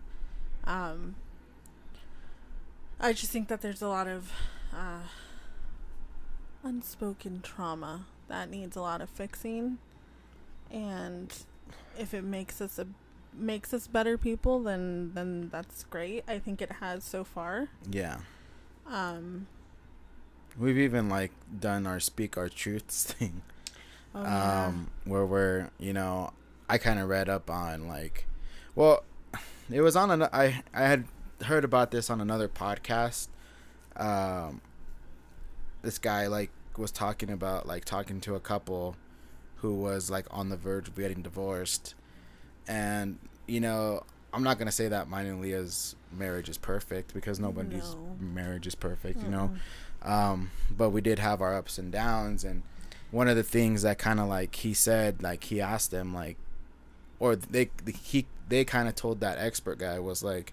Um, 0.65 1.17
I 2.99 3.13
just 3.13 3.31
think 3.31 3.49
that 3.49 3.61
there's 3.61 3.83
a 3.83 3.89
lot 3.89 4.09
of 4.09 4.33
uh, 4.73 5.03
unspoken 6.63 7.41
trauma 7.43 8.07
that 8.29 8.51
needs 8.51 8.77
a 8.77 8.81
lot 8.81 9.01
of 9.03 9.11
fixing, 9.11 9.79
and 10.71 11.33
if 11.99 12.15
it 12.15 12.25
makes 12.25 12.61
us 12.61 12.79
a 12.79 12.87
makes 13.37 13.75
us 13.75 13.87
better 13.87 14.17
people, 14.19 14.63
then 14.63 15.13
then 15.15 15.49
that's 15.51 15.85
great. 15.85 16.25
I 16.29 16.39
think 16.39 16.63
it 16.63 16.73
has 16.81 17.05
so 17.05 17.25
far. 17.25 17.69
yeah 17.91 18.19
Um, 18.87 19.47
We've 20.59 20.79
even 20.79 21.09
like 21.09 21.33
done 21.59 21.87
our 21.87 21.99
speak 22.01 22.37
our 22.39 22.49
truths 22.49 23.05
thing, 23.13 23.43
oh, 24.15 24.23
yeah. 24.23 24.67
um, 24.67 24.91
where 25.05 25.27
we're 25.27 25.71
you 25.79 25.93
know 25.93 26.33
I 26.69 26.79
kind 26.79 26.99
of 27.01 27.09
read 27.09 27.29
up 27.29 27.51
on 27.51 27.89
like, 27.89 28.27
well, 28.75 29.03
it 29.71 29.81
was 29.81 29.97
on 29.97 30.11
an 30.11 30.23
I 30.33 30.63
I 30.73 30.83
had 30.83 31.05
heard 31.43 31.65
about 31.65 31.91
this 31.91 32.09
on 32.09 32.21
another 32.21 32.49
podcast. 32.49 33.29
Um, 33.97 34.61
this 35.83 35.99
guy 35.99 36.27
like 36.29 36.51
was 36.77 36.91
talking 36.91 37.31
about 37.31 37.67
like 37.67 37.85
talking 37.85 38.21
to 38.23 38.35
a 38.35 38.41
couple 38.41 38.97
who 39.57 39.75
was 39.75 40.11
like 40.11 40.27
on 40.31 40.49
the 40.51 40.57
verge 40.57 40.89
of 40.89 40.97
getting 40.97 41.23
divorced, 41.23 41.95
and 42.69 43.19
you 43.47 43.61
know 43.61 44.03
I'm 44.33 44.43
not 44.43 44.59
gonna 44.59 44.73
say 44.73 44.89
that 44.89 45.09
mine 45.09 45.27
and 45.27 45.41
Leah's 45.41 45.95
marriage 46.13 46.49
is 46.49 46.59
perfect 46.59 47.13
because 47.15 47.39
nobody's 47.41 47.95
No. 47.95 48.17
marriage 48.19 48.67
is 48.67 48.75
perfect, 48.75 49.23
you 49.23 49.29
know 49.31 49.51
um, 50.03 50.51
but 50.71 50.91
we 50.91 51.01
did 51.01 51.19
have 51.19 51.41
our 51.41 51.55
ups 51.57 51.79
and 51.79 51.91
downs 51.91 52.45
and 52.45 52.63
one 53.11 53.27
of 53.29 53.37
the 53.37 53.43
things 53.43 53.83
that 53.83 53.97
kind 53.99 54.21
of 54.21 54.27
like 54.29 54.55
he 54.57 54.75
said 54.75 55.23
like 55.23 55.45
he 55.45 55.61
asked 55.61 55.91
them 55.91 56.13
like 56.13 56.37
or 57.19 57.37
they 57.37 57.71
he 58.03 58.27
they 58.49 58.65
kind 58.65 58.89
of 58.89 58.95
told 58.95 59.21
that 59.21 59.39
expert 59.39 59.79
guy 59.79 59.99
was 59.99 60.23
like 60.23 60.53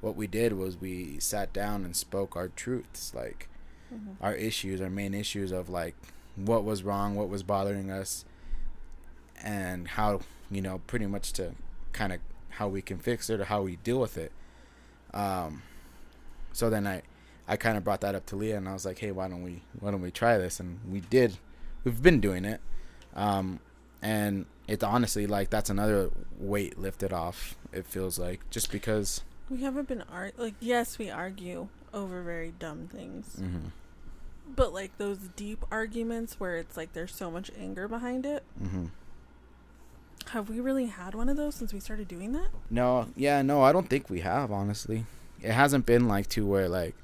what 0.00 0.14
we 0.14 0.26
did 0.26 0.52
was 0.52 0.76
we 0.80 1.18
sat 1.18 1.52
down 1.52 1.84
and 1.84 1.96
spoke 1.96 2.36
our 2.36 2.48
truths 2.48 3.12
like 3.14 3.48
Mhm. 3.92 4.16
our 4.20 4.34
issues 4.34 4.80
our 4.80 4.90
main 4.90 5.12
issues 5.14 5.50
of 5.52 5.68
like 5.68 5.94
what 6.36 6.62
was 6.64 6.82
wrong 6.82 7.14
what 7.14 7.28
was 7.28 7.42
bothering 7.42 7.90
us 7.90 8.24
and 9.42 9.88
how 9.88 10.20
you 10.54 10.62
know 10.62 10.80
pretty 10.86 11.06
much 11.06 11.32
to 11.34 11.52
kind 11.92 12.12
of 12.12 12.20
how 12.50 12.68
we 12.68 12.80
can 12.82 12.98
fix 12.98 13.28
it 13.30 13.40
or 13.40 13.44
how 13.44 13.62
we 13.62 13.76
deal 13.76 13.98
with 14.00 14.16
it. 14.16 14.32
Um 15.12 15.62
so 16.52 16.70
then 16.70 16.86
i 16.86 17.02
i 17.48 17.56
kind 17.56 17.76
of 17.76 17.84
brought 17.84 18.00
that 18.00 18.14
up 18.14 18.24
to 18.26 18.36
leah 18.36 18.56
and 18.56 18.68
i 18.68 18.72
was 18.72 18.86
like 18.86 18.98
hey 19.00 19.10
why 19.10 19.28
don't 19.28 19.42
we 19.42 19.62
why 19.80 19.90
don't 19.90 20.00
we 20.02 20.10
try 20.10 20.38
this? 20.38 20.60
And 20.60 20.78
we 20.90 21.00
did. 21.00 21.36
We've 21.84 22.02
been 22.02 22.20
doing 22.20 22.44
it. 22.44 22.60
Um 23.14 23.60
and 24.02 24.46
it's 24.66 24.82
honestly 24.84 25.26
like 25.26 25.50
that's 25.50 25.68
another 25.70 26.10
weight 26.38 26.78
lifted 26.78 27.12
off 27.12 27.56
it 27.72 27.86
feels 27.86 28.18
like 28.18 28.48
just 28.50 28.70
because 28.72 29.22
We 29.50 29.58
haven't 29.62 29.88
been 29.88 30.02
ar- 30.10 30.32
like 30.38 30.54
yes, 30.60 30.96
we 30.98 31.10
argue 31.10 31.68
over 31.92 32.22
very 32.22 32.52
dumb 32.58 32.88
things. 32.88 33.36
mhm 33.40 33.70
But 34.56 34.72
like 34.72 34.96
those 34.98 35.18
deep 35.36 35.64
arguments 35.70 36.38
where 36.40 36.56
it's 36.56 36.76
like 36.76 36.92
there's 36.92 37.14
so 37.14 37.30
much 37.30 37.50
anger 37.58 37.88
behind 37.88 38.24
it. 38.26 38.42
mhm 38.62 38.90
Have 40.30 40.48
we 40.48 40.58
really 40.60 40.86
had 40.86 41.14
one 41.14 41.28
of 41.28 41.36
those 41.36 41.54
since 41.54 41.72
we 41.72 41.80
started 41.80 42.08
doing 42.08 42.32
that? 42.32 42.48
No, 42.70 43.08
yeah, 43.16 43.42
no, 43.42 43.62
I 43.62 43.72
don't 43.72 43.88
think 43.88 44.10
we 44.10 44.20
have, 44.20 44.50
honestly. 44.50 45.04
It 45.42 45.52
hasn't 45.52 45.86
been 45.86 46.08
like 46.08 46.28
to 46.30 46.46
where 46.46 46.68
like 46.68 46.94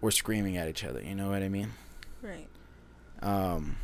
we're 0.00 0.10
screaming 0.10 0.56
at 0.56 0.68
each 0.68 0.84
other, 0.84 1.00
you 1.02 1.14
know 1.14 1.30
what 1.30 1.42
I 1.42 1.48
mean? 1.48 1.72
Right. 2.22 2.48
Um 3.22 3.76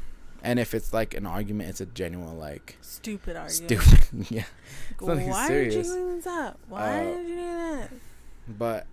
and 0.42 0.58
if 0.58 0.74
it's 0.74 0.92
like 0.92 1.14
an 1.14 1.26
argument, 1.26 1.70
it's 1.70 1.80
a 1.80 1.86
genuine 1.86 2.38
like 2.38 2.76
Stupid 2.82 3.36
argument. 3.36 3.82
stupid 3.82 4.26
yeah. 4.30 4.44
Like, 5.00 5.26
Why 5.26 5.46
serious. 5.46 5.74
did 5.74 5.86
you 5.86 5.92
bring 5.92 6.16
this 6.16 6.26
up? 6.26 6.58
Why 6.68 7.00
Uh, 7.00 7.04
did 7.16 7.28
you 7.28 7.34
do 7.36 7.40
that? 7.40 7.90
But 8.48 8.86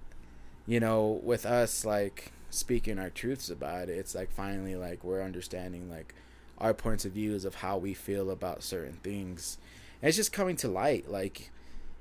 you 0.67 0.79
know, 0.79 1.19
with 1.23 1.45
us 1.45 1.83
like 1.83 2.31
speaking 2.51 2.99
our 2.99 3.09
truths 3.09 3.49
about 3.49 3.89
it, 3.89 3.97
it's 3.97 4.13
like 4.15 4.31
finally 4.31 4.75
like 4.75 5.03
we're 5.03 5.21
understanding 5.23 5.89
like 5.89 6.13
our 6.61 6.73
points 6.73 7.03
of 7.03 7.11
views 7.13 7.43
of 7.43 7.55
how 7.55 7.77
we 7.77 7.93
feel 7.93 8.29
about 8.29 8.63
certain 8.63 8.93
things. 9.03 9.57
And 10.01 10.07
it's 10.07 10.17
just 10.17 10.31
coming 10.31 10.55
to 10.57 10.67
light. 10.67 11.09
Like 11.09 11.51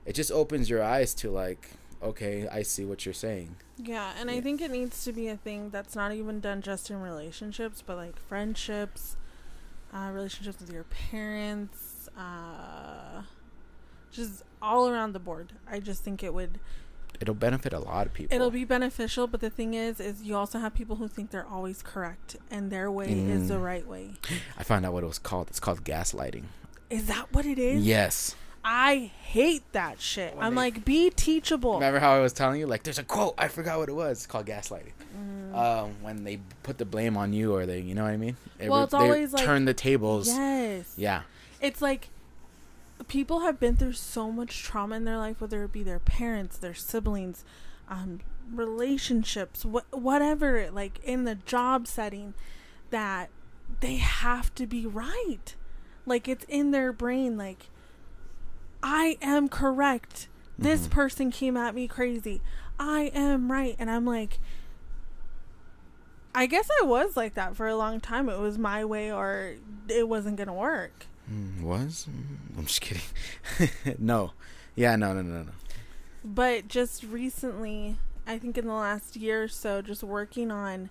it 0.04 0.12
just 0.14 0.30
opens 0.30 0.70
your 0.70 0.82
eyes 0.82 1.14
to 1.14 1.30
like, 1.30 1.70
okay, 2.02 2.46
I 2.46 2.62
see 2.62 2.84
what 2.84 3.04
you're 3.04 3.14
saying. 3.14 3.56
Yeah, 3.76 4.12
and 4.18 4.30
I 4.30 4.40
think 4.40 4.60
it 4.60 4.70
needs 4.70 5.04
to 5.04 5.12
be 5.12 5.28
a 5.28 5.36
thing 5.36 5.70
that's 5.70 5.96
not 5.96 6.12
even 6.12 6.40
done 6.40 6.62
just 6.62 6.90
in 6.90 7.00
relationships, 7.00 7.82
but 7.84 7.96
like 7.96 8.18
friendships, 8.18 9.16
uh, 9.92 10.10
relationships 10.12 10.60
with 10.60 10.70
your 10.70 10.84
parents, 10.84 12.08
uh, 12.16 13.22
just 14.12 14.42
all 14.60 14.88
around 14.88 15.12
the 15.12 15.18
board. 15.18 15.54
I 15.66 15.80
just 15.80 16.04
think 16.04 16.22
it 16.22 16.34
would 16.34 16.60
It'll 17.20 17.34
benefit 17.34 17.72
a 17.72 17.78
lot 17.78 18.06
of 18.06 18.14
people. 18.14 18.34
It'll 18.34 18.50
be 18.50 18.64
beneficial, 18.64 19.26
but 19.26 19.40
the 19.40 19.50
thing 19.50 19.74
is, 19.74 20.00
is 20.00 20.22
you 20.22 20.36
also 20.36 20.58
have 20.58 20.74
people 20.74 20.96
who 20.96 21.08
think 21.08 21.30
they're 21.30 21.46
always 21.46 21.82
correct 21.82 22.36
and 22.50 22.70
their 22.70 22.90
way 22.90 23.08
is 23.12 23.48
the 23.48 23.54
Mm. 23.54 23.62
right 23.64 23.86
way. 23.86 24.12
I 24.56 24.62
found 24.62 24.86
out 24.86 24.92
what 24.92 25.02
it 25.04 25.06
was 25.06 25.18
called. 25.18 25.48
It's 25.48 25.60
called 25.60 25.84
gaslighting. 25.84 26.44
Is 26.88 27.06
that 27.06 27.32
what 27.32 27.44
it 27.46 27.58
is? 27.58 27.84
Yes. 27.84 28.34
I 28.64 29.10
hate 29.22 29.62
that 29.72 30.00
shit. 30.00 30.34
When 30.36 30.44
I'm 30.44 30.54
they- 30.54 30.60
like, 30.60 30.84
be 30.84 31.10
teachable. 31.10 31.74
Remember 31.74 31.98
how 31.98 32.12
I 32.14 32.20
was 32.20 32.32
telling 32.32 32.60
you? 32.60 32.66
Like, 32.66 32.82
there's 32.82 32.98
a 32.98 33.02
quote. 33.04 33.34
I 33.38 33.48
forgot 33.48 33.78
what 33.78 33.88
it 33.88 33.94
was. 33.94 34.18
It's 34.18 34.26
called 34.26 34.46
gaslighting. 34.46 34.92
Mm. 35.16 35.54
Um, 35.54 35.94
when 36.02 36.24
they 36.24 36.40
put 36.62 36.78
the 36.78 36.84
blame 36.84 37.16
on 37.16 37.32
you, 37.32 37.54
or 37.54 37.64
they, 37.66 37.80
you 37.80 37.94
know 37.94 38.04
what 38.04 38.12
I 38.12 38.16
mean? 38.16 38.36
It 38.58 38.68
Well, 38.70 38.84
it's 38.84 38.92
they 38.92 38.98
always 38.98 39.32
like- 39.32 39.44
turn 39.44 39.64
the 39.64 39.74
tables. 39.74 40.28
yes. 40.28 40.92
Yeah. 40.96 41.22
It's 41.60 41.80
like 41.82 42.08
people 43.08 43.40
have 43.40 43.58
been 43.60 43.76
through 43.76 43.92
so 43.94 44.30
much 44.30 44.62
trauma 44.62 44.96
in 44.96 45.04
their 45.04 45.18
life, 45.18 45.40
whether 45.40 45.64
it 45.64 45.72
be 45.72 45.82
their 45.82 45.98
parents, 45.98 46.56
their 46.58 46.74
siblings, 46.74 47.44
um, 47.88 48.20
relationships, 48.52 49.62
wh- 49.62 49.92
whatever, 49.92 50.70
like 50.70 50.98
in 51.04 51.24
the 51.24 51.34
job 51.34 51.86
setting, 51.86 52.34
that 52.90 53.30
they 53.80 53.96
have 53.96 54.54
to 54.56 54.66
be 54.66 54.86
right. 54.86 55.54
Like 56.06 56.28
it's 56.28 56.44
in 56.48 56.70
their 56.70 56.92
brain, 56.92 57.36
like, 57.36 57.68
I 58.82 59.18
am 59.20 59.48
correct. 59.48 60.28
This 60.58 60.86
Mhm. 60.86 60.90
person 60.90 61.30
came 61.30 61.56
at 61.56 61.74
me 61.74 61.86
crazy. 61.88 62.42
I 62.78 63.10
am 63.14 63.52
right. 63.52 63.76
And 63.78 63.90
I'm 63.90 64.04
like, 64.06 64.38
I 66.34 66.46
guess 66.46 66.68
I 66.80 66.84
was 66.84 67.16
like 67.16 67.34
that 67.34 67.56
for 67.56 67.66
a 67.66 67.76
long 67.76 68.00
time. 68.00 68.28
It 68.28 68.38
was 68.38 68.56
my 68.58 68.84
way 68.84 69.12
or 69.12 69.56
it 69.88 70.08
wasn't 70.08 70.36
going 70.36 70.46
to 70.46 70.52
work. 70.52 71.06
Mm, 71.32 71.62
was? 71.62 72.06
Mm, 72.10 72.58
I'm 72.58 72.66
just 72.66 72.80
kidding. 72.80 73.02
no. 73.98 74.32
Yeah. 74.74 74.96
No. 74.96 75.12
No. 75.12 75.22
No. 75.22 75.42
No. 75.42 75.52
But 76.24 76.68
just 76.68 77.02
recently, 77.04 77.96
I 78.26 78.38
think 78.38 78.58
in 78.58 78.66
the 78.66 78.74
last 78.74 79.16
year 79.16 79.44
or 79.44 79.48
so, 79.48 79.80
just 79.82 80.02
working 80.02 80.50
on 80.50 80.90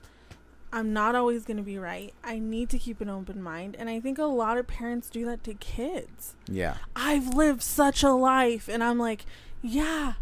I'm 0.72 0.94
not 0.94 1.16
always 1.16 1.46
going 1.46 1.58
to 1.58 1.64
be 1.64 1.78
right. 1.78 2.14
I 2.24 2.38
need 2.38 2.70
to 2.70 2.78
keep 2.78 3.02
an 3.02 3.10
open 3.10 3.42
mind. 3.42 3.76
And 3.80 3.90
I 3.90 4.00
think 4.00 4.20
a 4.20 4.26
lot 4.26 4.58
of 4.58 4.68
parents 4.68 5.10
do 5.10 5.26
that 5.26 5.44
to 5.46 5.54
kids. 5.56 6.36
Yeah. 6.48 6.78
I've 6.96 7.30
lived 7.30 7.64
such 7.64 8.04
a 8.04 8.12
life. 8.12 8.68
And 8.68 8.84
I'm 8.84 9.00
like, 9.00 9.26
yeah, 9.62 10.14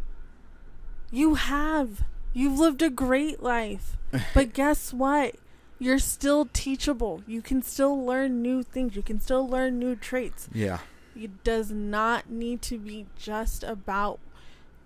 you 1.11 1.35
have. 1.35 2.03
You've 2.33 2.59
lived 2.59 2.81
a 2.81 2.89
great 2.89 3.43
life. 3.43 3.97
but 4.33 4.53
guess 4.53 4.93
what? 4.93 5.35
You're 5.79 5.99
still 5.99 6.47
teachable. 6.53 7.21
You 7.27 7.41
can 7.41 7.61
still 7.61 8.03
learn 8.03 8.41
new 8.41 8.63
things. 8.63 8.95
You 8.95 9.03
can 9.03 9.19
still 9.19 9.47
learn 9.47 9.77
new 9.79 9.95
traits. 9.95 10.49
Yeah. 10.53 10.79
It 11.15 11.43
does 11.43 11.71
not 11.71 12.29
need 12.29 12.61
to 12.63 12.77
be 12.77 13.07
just 13.17 13.63
about 13.63 14.19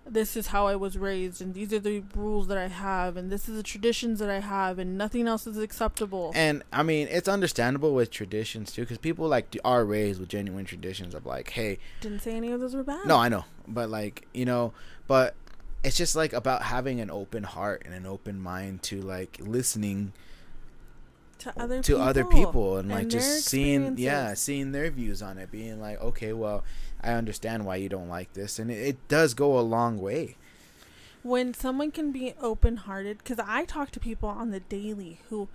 this 0.05 0.35
is 0.35 0.47
how 0.47 0.67
I 0.67 0.75
was 0.75 0.97
raised, 0.97 1.41
and 1.41 1.53
these 1.53 1.71
are 1.71 1.79
the 1.79 2.03
rules 2.15 2.47
that 2.47 2.57
I 2.57 2.67
have, 2.67 3.17
and 3.17 3.31
this 3.31 3.47
is 3.47 3.55
the 3.55 3.63
traditions 3.63 4.19
that 4.19 4.29
I 4.29 4.39
have, 4.39 4.79
and 4.79 4.97
nothing 4.97 5.27
else 5.27 5.45
is 5.45 5.57
acceptable. 5.57 6.31
And 6.35 6.63
I 6.73 6.83
mean, 6.83 7.07
it's 7.09 7.27
understandable 7.27 7.93
with 7.93 8.09
traditions 8.09 8.71
too, 8.71 8.81
because 8.81 8.97
people 8.97 9.27
like 9.27 9.55
are 9.63 9.85
raised 9.85 10.19
with 10.19 10.29
genuine 10.29 10.65
traditions 10.65 11.13
of 11.13 11.25
like, 11.25 11.51
hey, 11.51 11.77
didn't 12.01 12.21
say 12.21 12.35
any 12.35 12.51
of 12.51 12.59
those 12.59 12.75
were 12.75 12.83
bad. 12.83 13.05
No, 13.05 13.17
I 13.17 13.29
know, 13.29 13.45
but 13.67 13.89
like 13.89 14.27
you 14.33 14.45
know, 14.45 14.73
but 15.07 15.35
it's 15.83 15.97
just 15.97 16.15
like 16.15 16.33
about 16.33 16.63
having 16.63 16.99
an 16.99 17.11
open 17.11 17.43
heart 17.43 17.83
and 17.85 17.93
an 17.93 18.05
open 18.05 18.39
mind 18.39 18.81
to 18.83 19.01
like 19.01 19.37
listening 19.39 20.13
to 21.41 21.53
other 21.59 21.81
to 21.81 21.93
people 21.93 22.01
other 22.01 22.25
people 22.25 22.77
and 22.77 22.89
like 22.89 23.07
just 23.07 23.45
seeing 23.45 23.97
yeah 23.97 24.33
seeing 24.33 24.71
their 24.71 24.89
views 24.89 25.21
on 25.21 25.37
it 25.37 25.51
being 25.51 25.79
like 25.81 25.99
okay 26.01 26.33
well 26.33 26.63
i 27.01 27.11
understand 27.11 27.65
why 27.65 27.75
you 27.75 27.89
don't 27.89 28.09
like 28.09 28.31
this 28.33 28.59
and 28.59 28.69
it, 28.71 28.75
it 28.77 29.07
does 29.07 29.33
go 29.33 29.57
a 29.59 29.61
long 29.61 29.99
way 29.99 30.35
when 31.23 31.53
someone 31.53 31.91
can 31.91 32.11
be 32.11 32.33
open 32.41 32.77
hearted, 32.77 33.19
because 33.19 33.37
I 33.37 33.65
talk 33.65 33.91
to 33.91 33.99
people 33.99 34.27
on 34.27 34.49
the 34.49 34.59
daily 34.59 35.19
who 35.29 35.49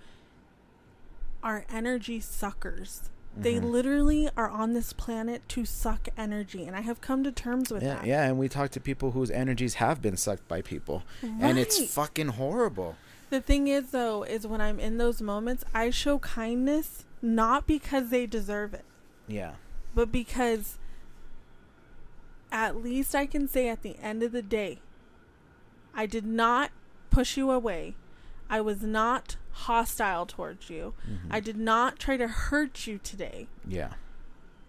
are 1.43 1.65
energy 1.69 2.19
suckers. 2.21 3.09
They 3.35 3.55
Mhm. 3.55 3.69
literally 3.69 4.29
are 4.35 4.49
on 4.49 4.71
this 4.73 4.93
planet 4.93 5.41
to 5.49 5.65
suck 5.65 6.07
energy, 6.17 6.63
and 6.65 6.75
I 6.75 6.81
have 6.81 7.01
come 7.01 7.21
to 7.25 7.31
terms 7.33 7.69
with 7.69 7.83
yeah 7.83 7.95
that. 7.95 8.05
yeah 8.05 8.23
and 8.23 8.39
we 8.39 8.47
talk 8.49 8.71
to 8.71 8.79
people 8.79 9.11
whose 9.11 9.29
energies 9.29 9.75
have 9.75 10.01
been 10.01 10.15
sucked 10.17 10.47
by 10.47 10.61
people 10.61 11.03
and 11.21 11.59
it's 11.59 11.93
fucking 11.93 12.29
horrible 12.29 12.95
The 13.29 13.41
thing 13.41 13.67
is, 13.67 13.91
though, 13.91 14.23
is 14.23 14.47
when 14.47 14.61
I'm 14.61 14.79
in 14.79 14.97
those 14.97 15.21
moments, 15.21 15.63
I 15.73 15.89
show 15.89 16.19
kindness 16.19 17.03
not 17.21 17.67
because 17.67 18.09
they 18.09 18.25
deserve 18.27 18.73
it, 18.73 18.85
yeah 19.27 19.53
but 19.95 20.11
because 20.11 20.77
at 22.51 22.75
least 22.83 23.15
I 23.15 23.25
can 23.25 23.47
say 23.47 23.67
at 23.67 23.81
the 23.81 23.97
end 24.01 24.21
of 24.23 24.31
the 24.31 24.41
day, 24.43 24.79
I 25.93 26.05
did 26.05 26.25
not 26.25 26.69
push 27.09 27.35
you 27.35 27.49
away. 27.51 27.95
I 28.49 28.61
was 28.61 28.83
not 28.83 29.37
hostile 29.51 30.25
towards 30.27 30.69
you. 30.69 30.93
Mhm. 31.09 31.27
I 31.31 31.39
did 31.39 31.57
not 31.57 31.97
try 31.97 32.15
to 32.17 32.27
hurt 32.27 32.85
you 32.87 32.99
today. 32.99 33.47
yeah 33.67 33.93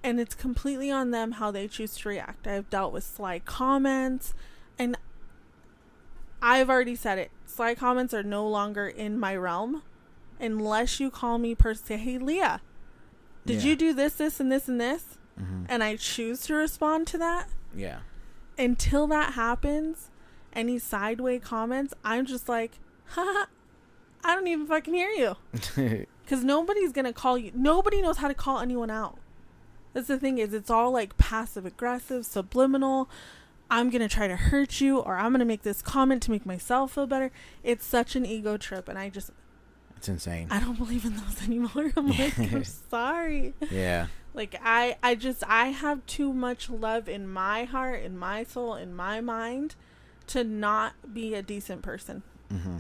And 0.02 0.18
it's 0.18 0.34
completely 0.34 0.90
on 0.90 1.10
them 1.10 1.32
how 1.32 1.50
they 1.50 1.68
choose 1.68 1.94
to 1.98 2.08
react. 2.08 2.46
I've 2.46 2.70
dealt 2.70 2.92
with 2.94 3.04
sly 3.04 3.40
comments, 3.40 4.32
and 4.78 4.96
I've 6.40 6.70
already 6.70 6.94
said 6.94 7.18
it. 7.18 7.30
Sly 7.46 7.74
comments 7.74 8.14
are 8.14 8.22
no 8.22 8.46
longer 8.46 8.86
in 8.86 9.18
my 9.18 9.34
realm 9.36 9.82
unless 10.40 11.00
you 11.00 11.10
call 11.10 11.38
me 11.38 11.54
per 11.54 11.74
se, 11.74 11.96
hey, 11.98 12.18
Leah, 12.18 12.60
did 13.44 13.62
Yeah. 13.62 13.70
you 13.70 13.76
do 13.76 13.92
this, 13.92 14.14
this, 14.14 14.38
and 14.40 14.50
this, 14.52 14.68
and 14.68 14.80
this? 14.80 15.18
hmm 15.36 15.64
And 15.68 15.82
I 15.82 15.96
choose 15.96 16.42
to 16.42 16.54
respond 16.54 17.06
to 17.08 17.18
that. 17.18 17.48
yeah 17.74 18.00
Until 18.56 19.06
that 19.08 19.34
happens, 19.34 20.10
any 20.52 20.78
sideway 20.78 21.38
comments, 21.38 21.94
I'm 22.04 22.24
just 22.26 22.48
like, 22.48 22.78
haha, 23.06 23.46
I 24.24 24.34
don't 24.34 24.46
even 24.48 24.66
fucking 24.66 24.94
hear 24.94 25.10
you. 25.10 25.36
Because 26.28 26.44
nobody's 26.44 26.92
gonna 26.92 27.14
call 27.14 27.38
you. 27.38 27.50
Nobody 27.54 28.02
knows 28.02 28.18
how 28.18 28.28
to 28.28 28.34
call 28.34 28.58
anyone 28.58 28.90
out. 28.90 29.16
That's 29.94 30.08
the 30.08 30.18
thing 30.18 30.36
is, 30.36 30.52
it's 30.52 30.68
all 30.68 30.90
like 30.90 31.16
passive 31.16 31.64
aggressive, 31.64 32.26
subliminal. 32.26 33.08
I'm 33.70 33.90
gonna 33.90 34.08
try 34.08 34.26
to 34.28 34.36
hurt 34.36 34.80
you, 34.80 34.98
or 34.98 35.16
I'm 35.16 35.32
gonna 35.32 35.44
make 35.44 35.62
this 35.62 35.82
comment 35.82 36.22
to 36.24 36.30
make 36.30 36.46
myself 36.46 36.92
feel 36.92 37.06
better. 37.06 37.30
It's 37.62 37.84
such 37.84 38.16
an 38.16 38.24
ego 38.24 38.56
trip, 38.56 38.88
and 38.88 38.98
I 38.98 39.08
just 39.10 39.30
it's 39.96 40.08
insane 40.08 40.46
I 40.50 40.60
don't 40.60 40.78
believe 40.78 41.04
in 41.04 41.16
those 41.16 41.42
anymore. 41.46 41.90
I'm 41.96 42.08
like, 42.18 42.38
I'm 42.38 42.64
sorry. 42.64 43.54
yeah 43.70 44.06
Like 44.32 44.54
I, 44.62 44.96
I 45.02 45.14
just 45.16 45.42
I 45.48 45.66
have 45.68 46.06
too 46.06 46.32
much 46.32 46.70
love 46.70 47.08
in 47.08 47.28
my 47.28 47.64
heart, 47.64 48.02
in 48.02 48.16
my 48.16 48.44
soul, 48.44 48.74
in 48.74 48.94
my 48.94 49.20
mind, 49.20 49.74
to 50.28 50.44
not 50.44 50.92
be 51.12 51.34
a 51.34 51.42
decent 51.42 51.82
person 51.82 52.22
Mm-hmm. 52.52 52.78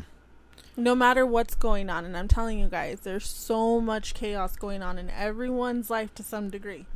no 0.78 0.94
matter 0.94 1.26
what's 1.26 1.54
going 1.54 1.90
on 1.90 2.06
and 2.06 2.16
i'm 2.16 2.26
telling 2.26 2.58
you 2.58 2.68
guys 2.68 3.00
there's 3.00 3.26
so 3.28 3.82
much 3.82 4.14
chaos 4.14 4.56
going 4.56 4.82
on 4.82 4.96
in 4.96 5.10
everyone's 5.10 5.90
life 5.90 6.14
to 6.14 6.22
some 6.22 6.48
degree 6.48 6.86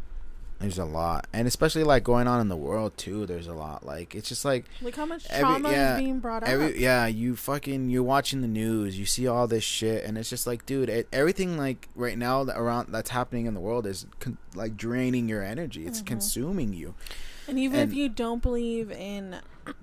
there's 0.63 0.79
a 0.79 0.85
lot 0.85 1.27
and 1.33 1.47
especially 1.47 1.85
like 1.85 2.03
going 2.05 2.27
on 2.27 2.41
in 2.41 2.49
the 2.49 2.57
world 2.57 2.97
too 2.97 3.27
there's 3.27 3.47
a 3.49 3.53
lot 3.53 3.85
like 3.85 4.15
it's 4.15 4.29
just 4.29 4.45
like 4.45 4.65
look 4.81 4.95
how 4.97 5.05
much 5.05 5.27
Every- 5.29 5.41
trauma 5.43 5.71
yeah, 5.71 5.95
is 5.97 6.01
being 6.01 6.21
brought 6.21 6.43
up 6.45 6.73
yeah, 6.77 7.07
you 7.07 7.37
fucking 7.37 7.91
you're 7.91 8.03
watching 8.03 8.41
the 8.41 8.49
news, 8.49 8.99
you 8.99 9.05
see 9.05 9.27
all 9.27 9.47
this 9.47 9.65
shit, 9.65 10.05
and 10.05 10.17
it's 10.17 10.31
just 10.31 10.47
like, 10.47 10.65
dude, 10.65 10.89
it, 10.89 11.09
everything 11.13 11.59
like 11.59 11.89
right 11.95 12.17
now 12.17 12.45
that 12.45 12.57
around 12.59 12.89
that's 12.91 13.11
happening 13.11 13.47
in 13.47 13.55
the 13.55 13.61
world 13.61 13.87
is 13.87 14.07
con- 14.21 14.39
like 14.55 14.77
draining 14.77 15.29
your 15.29 15.43
energy. 15.43 15.85
It's 15.87 16.01
Mhm. 16.03 16.07
consuming 16.07 16.73
you. 16.73 16.95
and 17.49 17.59
even 17.59 17.81
if 17.81 17.93
you 17.93 18.09
don't 18.09 18.41
believe 18.41 18.91
in 18.93 19.41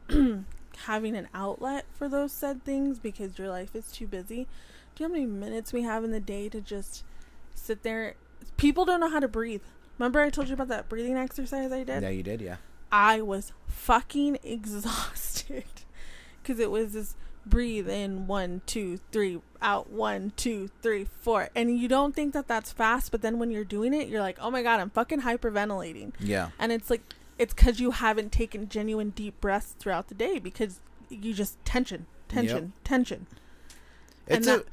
having 0.85 1.15
an 1.15 1.27
outlet 1.33 1.85
for 1.93 2.07
those 2.07 2.31
said 2.31 2.63
things 2.63 2.99
because 2.99 3.37
your 3.37 3.49
life 3.49 3.75
is 3.75 3.91
too 3.91 4.07
busy 4.07 4.47
do 4.95 5.03
you 5.03 5.09
know 5.09 5.15
how 5.15 5.19
many 5.21 5.25
minutes 5.25 5.73
we 5.73 5.81
have 5.83 6.03
in 6.05 6.11
the 6.11 6.19
day 6.21 6.47
to 6.49 6.61
just 6.61 7.03
sit 7.53 7.83
there 7.83 8.15
people 8.57 8.85
don't 8.85 9.01
know 9.01 9.09
how 9.09 9.19
to 9.19 9.27
breathe 9.27 9.61
remember 9.99 10.19
i 10.21 10.29
told 10.31 10.47
you 10.47 10.55
about 10.55 10.69
that 10.69 10.89
breathing 10.89 11.15
exercise 11.17 11.71
i 11.71 11.83
did 11.83 12.01
Yeah, 12.01 12.09
you 12.09 12.23
did. 12.23 12.41
Yeah. 12.41 12.55
I 12.91 13.21
was 13.21 13.53
fucking 13.67 14.39
exhausted 14.43 15.65
because 16.41 16.59
it 16.59 16.71
was 16.71 16.93
this 16.93 17.15
breathe 17.45 17.87
in 17.89 18.27
one, 18.27 18.61
two, 18.65 18.99
three, 19.11 19.39
out 19.61 19.89
one, 19.91 20.33
two, 20.35 20.69
three, 20.81 21.03
four. 21.05 21.49
And 21.55 21.77
you 21.79 21.87
don't 21.87 22.15
think 22.15 22.33
that 22.33 22.47
that's 22.47 22.71
fast, 22.71 23.11
but 23.11 23.21
then 23.21 23.39
when 23.39 23.49
you're 23.51 23.63
doing 23.63 23.93
it, 23.93 24.07
you're 24.07 24.21
like, 24.21 24.37
oh 24.41 24.49
my 24.51 24.61
God, 24.63 24.79
I'm 24.79 24.89
fucking 24.89 25.21
hyperventilating. 25.21 26.13
Yeah. 26.19 26.49
And 26.59 26.71
it's 26.71 26.89
like, 26.89 27.01
it's 27.37 27.53
because 27.53 27.79
you 27.79 27.91
haven't 27.91 28.31
taken 28.31 28.69
genuine 28.69 29.11
deep 29.11 29.39
breaths 29.41 29.75
throughout 29.79 30.07
the 30.09 30.15
day 30.15 30.39
because 30.39 30.79
you 31.09 31.33
just 31.33 31.63
tension, 31.65 32.05
tension, 32.27 32.73
tension. 32.83 33.27
It's 34.27 34.47
And 34.47 34.61
a 34.61 34.65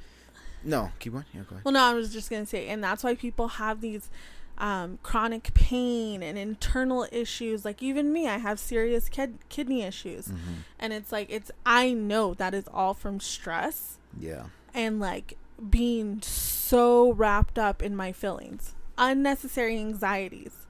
no. 0.65 0.91
Keep 0.99 1.13
going. 1.13 1.25
Yeah, 1.33 1.41
go 1.43 1.55
ahead. 1.55 1.65
Well, 1.65 1.73
no, 1.73 1.81
I 1.83 1.95
was 1.95 2.13
just 2.13 2.29
gonna 2.31 2.47
say, 2.47 2.69
and 2.69 2.83
that's 2.83 3.05
why 3.05 3.15
people 3.15 3.49
have 3.49 3.81
these 3.81 4.11
um, 4.59 4.99
chronic 5.03 5.53
pain 5.55 6.23
and 6.23 6.37
internal 6.39 7.07
issues. 7.13 7.65
Like 7.65 7.83
even 7.83 8.13
me, 8.13 8.27
I 8.29 8.39
have 8.39 8.59
serious 8.59 9.09
kid- 9.09 9.39
kidney 9.49 9.83
issues, 9.83 10.27
hmm 10.29 10.37
and 10.79 10.93
it's 10.93 11.11
like 11.13 11.29
it's. 11.31 11.51
I 11.65 11.93
know 11.93 12.35
that 12.35 12.55
is 12.55 12.65
all 12.73 12.95
from 12.95 13.19
stress 13.21 13.99
Yeah. 14.19 14.45
and 14.75 15.01
like 15.01 15.37
being 15.71 16.21
so 16.23 17.13
wrapped 17.13 17.59
up 17.59 17.83
in 17.83 17.97
my 17.97 18.13
feelings, 18.13 18.75
unnecessary 18.99 19.79
anxieties. 19.79 20.67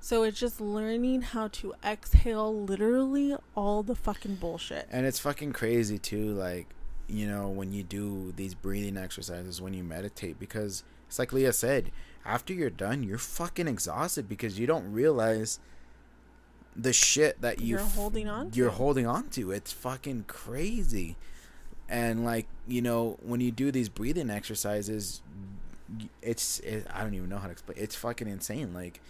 So 0.00 0.22
it's 0.22 0.38
just 0.38 0.60
learning 0.60 1.22
how 1.22 1.48
to 1.48 1.74
exhale 1.84 2.54
literally 2.62 3.36
all 3.56 3.82
the 3.82 3.94
fucking 3.96 4.36
bullshit. 4.36 4.88
And 4.90 5.04
it's 5.06 5.18
fucking 5.18 5.52
crazy 5.52 5.98
too, 5.98 6.32
like, 6.34 6.68
you 7.08 7.26
know, 7.26 7.48
when 7.48 7.72
you 7.72 7.82
do 7.82 8.32
these 8.36 8.54
breathing 8.54 8.96
exercises 8.96 9.60
when 9.60 9.74
you 9.74 9.82
meditate 9.82 10.38
because 10.38 10.84
it's 11.08 11.18
like 11.18 11.32
Leah 11.32 11.52
said, 11.52 11.90
after 12.28 12.52
you're 12.52 12.70
done, 12.70 13.02
you're 13.02 13.18
fucking 13.18 13.66
exhausted 13.66 14.28
because 14.28 14.58
you 14.58 14.66
don't 14.66 14.92
realize 14.92 15.58
the 16.76 16.92
shit 16.92 17.40
that 17.40 17.60
you 17.60 17.76
You're 17.76 17.78
holding 17.80 18.28
on 18.28 18.50
You're 18.54 18.70
to. 18.70 18.76
holding 18.76 19.06
on 19.06 19.30
to. 19.30 19.50
It's 19.50 19.72
fucking 19.72 20.26
crazy. 20.28 21.16
And 21.88 22.24
like, 22.24 22.46
you 22.66 22.82
know, 22.82 23.18
when 23.22 23.40
you 23.40 23.50
do 23.50 23.72
these 23.72 23.88
breathing 23.88 24.28
exercises, 24.30 25.22
it's 26.20 26.60
it, 26.60 26.86
I 26.92 27.02
don't 27.02 27.14
even 27.14 27.30
know 27.30 27.38
how 27.38 27.46
to 27.46 27.52
explain. 27.52 27.78
It's 27.80 27.96
fucking 27.96 28.28
insane. 28.28 28.74
Like 28.74 29.00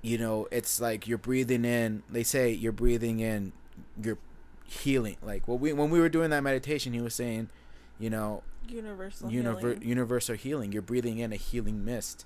you 0.00 0.16
know, 0.18 0.46
it's 0.52 0.80
like 0.80 1.08
you're 1.08 1.18
breathing 1.18 1.64
in. 1.64 2.04
They 2.08 2.22
say 2.22 2.52
you're 2.52 2.70
breathing 2.70 3.18
in, 3.18 3.52
you're 4.00 4.18
healing. 4.64 5.16
Like 5.22 5.48
when 5.48 5.58
we 5.58 5.72
when 5.72 5.90
we 5.90 5.98
were 5.98 6.08
doing 6.08 6.30
that 6.30 6.44
meditation, 6.44 6.92
he 6.92 7.00
was 7.00 7.14
saying, 7.14 7.50
you 7.98 8.10
know, 8.10 8.44
Universal 8.70 9.30
univer- 9.30 9.60
healing. 9.60 9.82
universal 9.82 10.34
healing. 10.36 10.72
You're 10.72 10.82
breathing 10.82 11.18
in 11.18 11.32
a 11.32 11.36
healing 11.36 11.84
mist, 11.84 12.24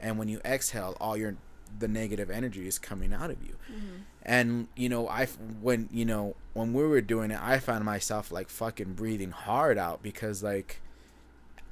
and 0.00 0.18
when 0.18 0.28
you 0.28 0.40
exhale, 0.44 0.96
all 1.00 1.16
your 1.16 1.36
the 1.76 1.88
negative 1.88 2.30
energy 2.30 2.68
is 2.68 2.78
coming 2.78 3.12
out 3.12 3.30
of 3.30 3.42
you. 3.42 3.56
Mhm. 3.68 4.02
And 4.22 4.68
you 4.76 4.88
know, 4.88 5.08
I 5.08 5.26
when 5.26 5.88
you 5.92 6.04
know 6.04 6.36
when 6.52 6.72
we 6.72 6.84
were 6.84 7.00
doing 7.00 7.30
it, 7.30 7.40
I 7.42 7.58
found 7.58 7.84
myself 7.84 8.30
like 8.30 8.48
fucking 8.48 8.92
breathing 8.94 9.30
hard 9.32 9.76
out 9.78 10.02
because 10.02 10.42
like 10.42 10.80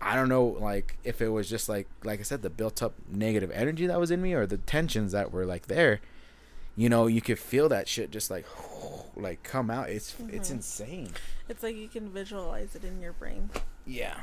I 0.01 0.17
don't 0.17 0.29
know 0.29 0.45
like 0.45 0.99
if 1.05 1.21
it 1.23 1.29
was 1.29 1.49
just 1.49 1.69
like 1.69 1.87
like 2.03 2.19
I 2.19 2.25
said 2.25 2.43
the 2.43 2.51
built 2.51 2.83
up 2.83 2.95
negative 3.09 3.51
energy 3.53 3.87
that 3.87 4.01
was 4.01 4.11
in 4.11 4.21
me 4.21 4.33
or 4.35 4.47
the 4.47 4.59
tensions 4.59 5.13
that 5.13 5.31
were 5.31 5.47
like 5.47 5.67
there. 5.69 6.01
You 6.75 6.89
know, 6.89 7.07
you 7.07 7.21
could 7.21 7.39
feel 7.39 7.69
that 7.69 7.87
shit 7.87 8.11
just 8.11 8.31
like 8.31 8.47
like 9.17 9.43
come 9.45 9.71
out. 9.71 9.89
It's 9.91 10.17
it's 10.29 10.49
Mhm. 10.49 10.55
insane. 10.55 11.11
It's 11.49 11.63
like 11.63 11.77
you 11.77 11.87
can 11.89 12.11
visualize 12.11 12.75
it 12.75 12.83
in 12.83 13.01
your 13.01 13.13
brain. 13.13 13.51
Yeah. 13.87 14.21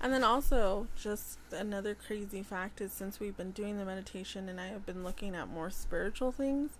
And 0.00 0.12
then 0.12 0.24
also, 0.24 0.88
just 0.94 1.38
another 1.52 1.94
crazy 1.94 2.42
fact 2.42 2.80
is 2.80 2.92
since 2.92 3.18
we've 3.18 3.36
been 3.36 3.52
doing 3.52 3.78
the 3.78 3.84
meditation 3.84 4.48
and 4.48 4.60
I 4.60 4.66
have 4.68 4.84
been 4.84 5.02
looking 5.02 5.34
at 5.34 5.48
more 5.48 5.70
spiritual 5.70 6.32
things, 6.32 6.72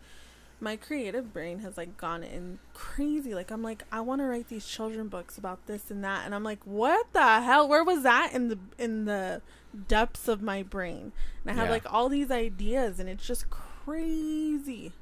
my 0.60 0.76
creative 0.76 1.32
brain 1.32 1.60
has 1.60 1.76
like 1.76 1.96
gone 1.96 2.22
in 2.22 2.58
crazy. 2.74 3.34
Like 3.34 3.50
I'm 3.50 3.62
like, 3.62 3.84
I 3.90 4.00
want 4.00 4.20
to 4.20 4.26
write 4.26 4.48
these 4.48 4.66
children 4.66 5.08
books 5.08 5.38
about 5.38 5.66
this 5.66 5.90
and 5.90 6.04
that, 6.04 6.24
and 6.26 6.34
I'm 6.34 6.44
like, 6.44 6.60
what 6.64 7.06
the 7.12 7.40
hell? 7.42 7.66
Where 7.68 7.84
was 7.84 8.02
that 8.02 8.32
in 8.32 8.48
the 8.48 8.58
in 8.78 9.04
the 9.06 9.40
depths 9.88 10.28
of 10.28 10.42
my 10.42 10.62
brain? 10.62 11.12
And 11.44 11.50
I 11.50 11.54
have 11.54 11.66
Yeah. 11.68 11.72
like 11.72 11.92
all 11.92 12.08
these 12.08 12.30
ideas, 12.30 13.00
and 13.00 13.08
it's 13.08 13.26
just 13.26 13.48
crazy. 13.50 14.92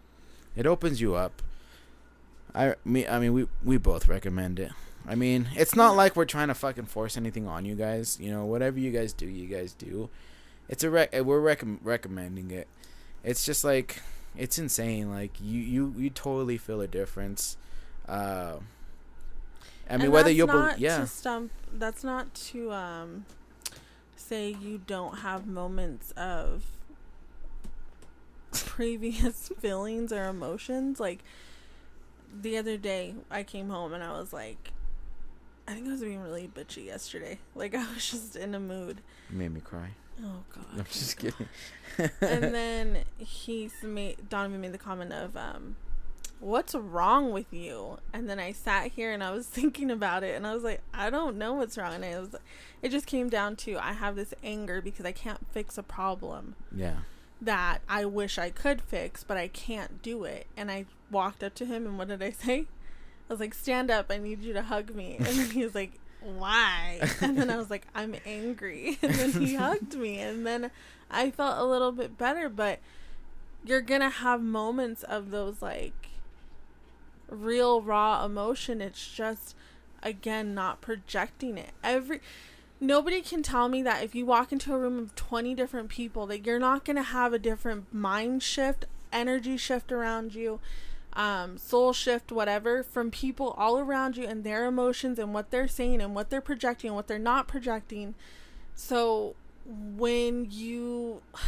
It 0.56 0.66
opens 0.66 1.00
you 1.00 1.14
up. 1.14 1.42
I 2.54 2.74
me 2.84 3.06
I 3.08 3.18
mean 3.18 3.32
we 3.32 3.48
we 3.64 3.76
both 3.76 4.06
recommend 4.08 4.60
it. 4.60 4.70
I 5.06 5.14
mean, 5.14 5.48
it's 5.54 5.74
not 5.76 5.96
like 5.96 6.16
we're 6.16 6.24
trying 6.24 6.48
to 6.48 6.54
fucking 6.54 6.86
force 6.86 7.16
anything 7.16 7.46
on 7.46 7.64
you 7.64 7.74
guys. 7.74 8.18
You 8.20 8.30
know, 8.30 8.44
whatever 8.46 8.78
you 8.78 8.90
guys 8.90 9.12
do, 9.12 9.26
you 9.26 9.46
guys 9.46 9.72
do. 9.72 10.08
It's 10.68 10.82
a 10.82 10.88
rec- 10.90 11.12
we're 11.24 11.40
rec- 11.40 11.62
recommending 11.82 12.50
it. 12.50 12.68
It's 13.22 13.44
just 13.44 13.64
like 13.64 14.00
it's 14.36 14.58
insane. 14.58 15.10
Like 15.10 15.32
you 15.40 15.60
you 15.60 15.94
you 15.96 16.10
totally 16.10 16.56
feel 16.56 16.80
a 16.80 16.86
difference. 16.88 17.56
Uh, 18.08 18.56
I 19.88 19.96
mean, 19.96 20.04
And 20.04 20.12
whether 20.12 20.30
you'll 20.30 20.46
be- 20.46 20.80
yeah 20.82 20.98
to 21.00 21.06
stump. 21.06 21.52
That's 21.72 22.02
not 22.02 22.32
to 22.52 22.72
um 22.72 23.26
say 24.16 24.48
you 24.58 24.80
don't 24.86 25.18
have 25.18 25.46
moments 25.46 26.12
of 26.12 26.64
previous 28.52 29.48
feelings 29.60 30.12
or 30.12 30.24
emotions. 30.26 31.00
Like 31.00 31.20
the 32.40 32.56
other 32.56 32.76
day, 32.76 33.14
I 33.30 33.42
came 33.42 33.68
home 33.68 33.92
and 33.92 34.02
I 34.02 34.12
was 34.18 34.32
like, 34.32 34.70
I 35.66 35.72
think 35.72 35.88
I 35.88 35.92
was 35.92 36.00
being 36.00 36.22
really 36.22 36.48
bitchy 36.54 36.86
yesterday. 36.86 37.38
Like 37.54 37.74
I 37.74 37.86
was 37.94 38.10
just 38.10 38.36
in 38.36 38.54
a 38.54 38.60
mood. 38.60 39.00
you 39.30 39.38
made 39.38 39.52
me 39.52 39.60
cry. 39.60 39.90
Oh 40.22 40.44
God. 40.54 40.64
I'm 40.78 40.84
just 40.84 41.16
kidding. 41.16 41.48
and 41.98 42.10
then 42.20 42.98
he 43.18 43.70
made 43.82 44.28
Donovan 44.28 44.60
made 44.60 44.72
the 44.72 44.78
comment 44.78 45.12
of 45.12 45.36
um 45.36 45.76
what's 46.40 46.74
wrong 46.74 47.32
with 47.32 47.52
you 47.52 47.98
and 48.12 48.28
then 48.28 48.38
i 48.38 48.52
sat 48.52 48.92
here 48.92 49.12
and 49.12 49.24
i 49.24 49.30
was 49.30 49.46
thinking 49.48 49.90
about 49.90 50.22
it 50.22 50.34
and 50.34 50.46
i 50.46 50.52
was 50.52 50.62
like 50.62 50.82
i 50.92 51.08
don't 51.08 51.36
know 51.36 51.54
what's 51.54 51.78
wrong 51.78 51.94
and 51.94 52.04
it 52.04 52.20
was 52.20 52.36
it 52.82 52.90
just 52.90 53.06
came 53.06 53.30
down 53.30 53.56
to 53.56 53.78
i 53.78 53.92
have 53.92 54.14
this 54.14 54.34
anger 54.42 54.82
because 54.82 55.06
i 55.06 55.12
can't 55.12 55.46
fix 55.52 55.78
a 55.78 55.82
problem 55.82 56.54
yeah. 56.74 56.96
that 57.40 57.78
i 57.88 58.04
wish 58.04 58.36
i 58.36 58.50
could 58.50 58.82
fix 58.82 59.24
but 59.24 59.38
i 59.38 59.48
can't 59.48 60.02
do 60.02 60.24
it 60.24 60.46
and 60.56 60.70
i 60.70 60.84
walked 61.10 61.42
up 61.42 61.54
to 61.54 61.64
him 61.64 61.86
and 61.86 61.98
what 61.98 62.08
did 62.08 62.22
i 62.22 62.30
say 62.46 62.66
i 63.28 63.32
was 63.32 63.40
like 63.40 63.54
stand 63.54 63.90
up 63.90 64.10
i 64.10 64.18
need 64.18 64.42
you 64.42 64.52
to 64.52 64.62
hug 64.62 64.94
me. 64.94 65.16
And 65.16 65.26
then 65.26 65.50
he 65.50 65.64
was 65.64 65.74
like 65.74 65.92
why? 66.20 67.00
And 67.20 67.36
then 67.36 67.50
i 67.50 67.56
was 67.56 67.70
like 67.70 67.86
i'm 67.94 68.14
angry. 68.26 68.98
And 69.02 69.14
then 69.14 69.32
he 69.32 69.54
hugged 69.54 69.94
me. 69.94 70.18
And 70.18 70.46
then 70.46 70.70
i 71.10 71.30
felt 71.30 71.58
a 71.58 71.64
little 71.64 71.92
bit 71.92 72.16
better 72.18 72.48
but 72.48 72.80
you're 73.64 73.80
gonna 73.80 74.10
have 74.10 74.42
moments 74.42 75.02
of 75.02 75.30
those 75.30 75.62
like 75.62 76.08
real 77.28 77.80
raw 77.80 78.24
emotion. 78.24 78.80
It's 78.80 79.10
just 79.10 79.54
again 80.02 80.54
not 80.54 80.80
projecting 80.80 81.56
it. 81.58 81.70
Every 81.82 82.20
nobody 82.80 83.22
can 83.22 83.42
tell 83.42 83.68
me 83.68 83.82
that 83.82 84.02
if 84.02 84.14
you 84.14 84.26
walk 84.26 84.52
into 84.52 84.74
a 84.74 84.78
room 84.78 84.98
of 84.98 85.14
20 85.14 85.54
different 85.54 85.88
people 85.88 86.26
that 86.26 86.44
you're 86.44 86.58
not 86.58 86.84
going 86.84 86.96
to 86.96 87.02
have 87.02 87.32
a 87.32 87.38
different 87.38 87.92
mind 87.92 88.42
shift 88.42 88.84
energy 89.12 89.56
shift 89.56 89.92
around 89.92 90.34
you 90.34 90.60
um, 91.16 91.56
soul 91.58 91.92
shift 91.92 92.32
whatever 92.32 92.82
from 92.82 93.10
people 93.10 93.54
all 93.56 93.78
around 93.78 94.16
you 94.16 94.24
and 94.26 94.42
their 94.44 94.66
emotions 94.66 95.18
and 95.18 95.32
what 95.32 95.50
they're 95.50 95.68
saying 95.68 96.00
and 96.00 96.14
what 96.14 96.28
they're 96.30 96.40
projecting 96.40 96.88
and 96.88 96.96
what 96.96 97.06
they're 97.06 97.18
not 97.18 97.46
projecting 97.48 98.14
so 98.74 99.34
when 99.64 100.48
you 100.50 101.22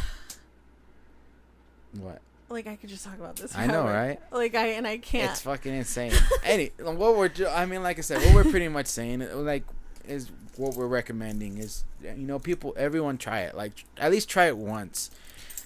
What? 1.99 2.21
like 2.49 2.67
i 2.67 2.75
could 2.77 2.89
just 2.89 3.03
talk 3.03 3.15
about 3.19 3.35
this 3.35 3.55
I 3.57 3.67
know, 3.67 3.83
right? 3.83 4.19
like 4.31 4.55
i 4.55 4.67
and 4.67 4.87
i 4.87 4.97
can't 4.97 5.31
It's 5.31 5.41
fucking 5.41 5.73
insane. 5.73 6.13
Any 6.43 6.71
what 6.79 7.17
we're 7.17 7.27
ju- 7.29 7.47
I 7.47 7.65
mean, 7.65 7.83
like 7.83 7.97
I 7.97 8.01
said, 8.01 8.21
what 8.21 8.33
we're 8.35 8.49
pretty 8.51 8.67
much 8.69 8.87
saying, 8.87 9.21
uh, 9.21 9.35
like, 9.35 9.63
is 10.07 10.31
what 10.55 10.75
we're 10.75 10.87
recommending 10.87 11.57
is 11.57 11.83
you 12.01 12.15
know 12.15 12.39
people 12.39 12.73
everyone 12.77 13.17
try 13.17 13.41
it 13.41 13.55
like 13.55 13.83
at 13.97 14.11
least 14.11 14.29
try 14.29 14.45
it 14.47 14.57
once. 14.57 15.11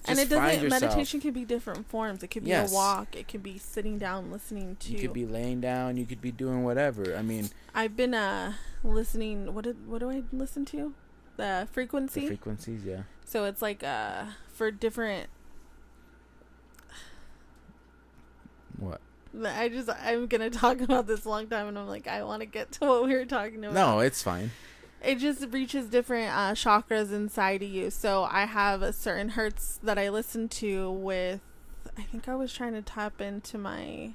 And 0.08 0.18
it 0.20 0.30
doesn't 0.30 0.68
meditation 0.70 1.20
can 1.22 1.32
be 1.32 1.46
different 1.46 1.88
forms 1.90 2.24
it 2.24 2.28
could 2.28 2.44
be 2.44 2.50
Yes. 2.50 2.72
a 2.72 2.76
walk 2.76 3.16
it 3.16 3.28
could 3.28 3.44
be 3.44 3.58
sitting 3.58 3.98
down 4.00 4.32
listening 4.32 4.76
to 4.82 4.92
You 4.94 5.00
could 5.00 5.14
be 5.14 5.26
laying 5.26 5.62
down. 5.62 5.98
You 5.98 6.06
could 6.06 6.22
be 6.22 6.32
doing 6.32 6.64
whatever. 6.64 7.16
I 7.16 7.22
mean, 7.22 7.50
i've 7.76 7.96
been 7.96 8.14
uh 8.14 8.54
listening 8.84 9.54
what 9.54 9.64
did 9.64 9.88
what 9.88 10.00
do 10.00 10.10
i 10.10 10.24
listen 10.34 10.66
to 10.66 10.94
the 11.38 11.68
frequency. 11.72 12.22
the 12.22 12.28
frequencies, 12.28 12.84
yeah. 12.84 13.04
so 13.26 13.46
it's 13.46 13.62
like 13.62 13.84
uh 13.84 14.26
for 14.52 14.72
different 14.72 15.30
What? 18.78 19.02
i 19.46 19.70
just 19.70 19.90
i'm 20.04 20.28
gonna 20.28 20.50
talk 20.66 20.82
about 20.82 21.08
this 21.08 21.24
a 21.26 21.30
long 21.30 21.48
time 21.48 21.68
and 21.68 21.78
i'm 21.80 21.88
like 21.88 22.08
i 22.08 22.24
want 22.24 22.42
to 22.42 22.46
get 22.46 22.72
to 22.74 22.86
what 22.86 23.06
we 23.06 23.14
were 23.14 23.26
talking 23.26 23.64
about 23.64 23.74
No, 23.74 24.00
it's 24.00 24.22
fine. 24.24 24.52
It 25.04 25.16
just 25.20 25.46
reaches 25.52 25.88
different 25.88 26.30
uh, 26.32 26.52
chakras 26.54 27.12
inside 27.12 27.64
of 27.64 27.70
you. 27.70 27.90
So 27.90 28.24
I 28.24 28.46
have 28.46 28.82
a 28.82 28.94
certain 28.94 29.30
hertz 29.30 29.80
that 29.84 29.98
I 29.98 30.10
listen 30.10 30.48
to 30.50 30.92
with. 30.92 31.42
I 31.98 32.04
think 32.04 32.30
I 32.30 32.36
was 32.36 32.54
trying 32.54 32.74
to 32.74 32.82
tap 32.82 33.20
into 33.22 33.58
my. 33.58 34.14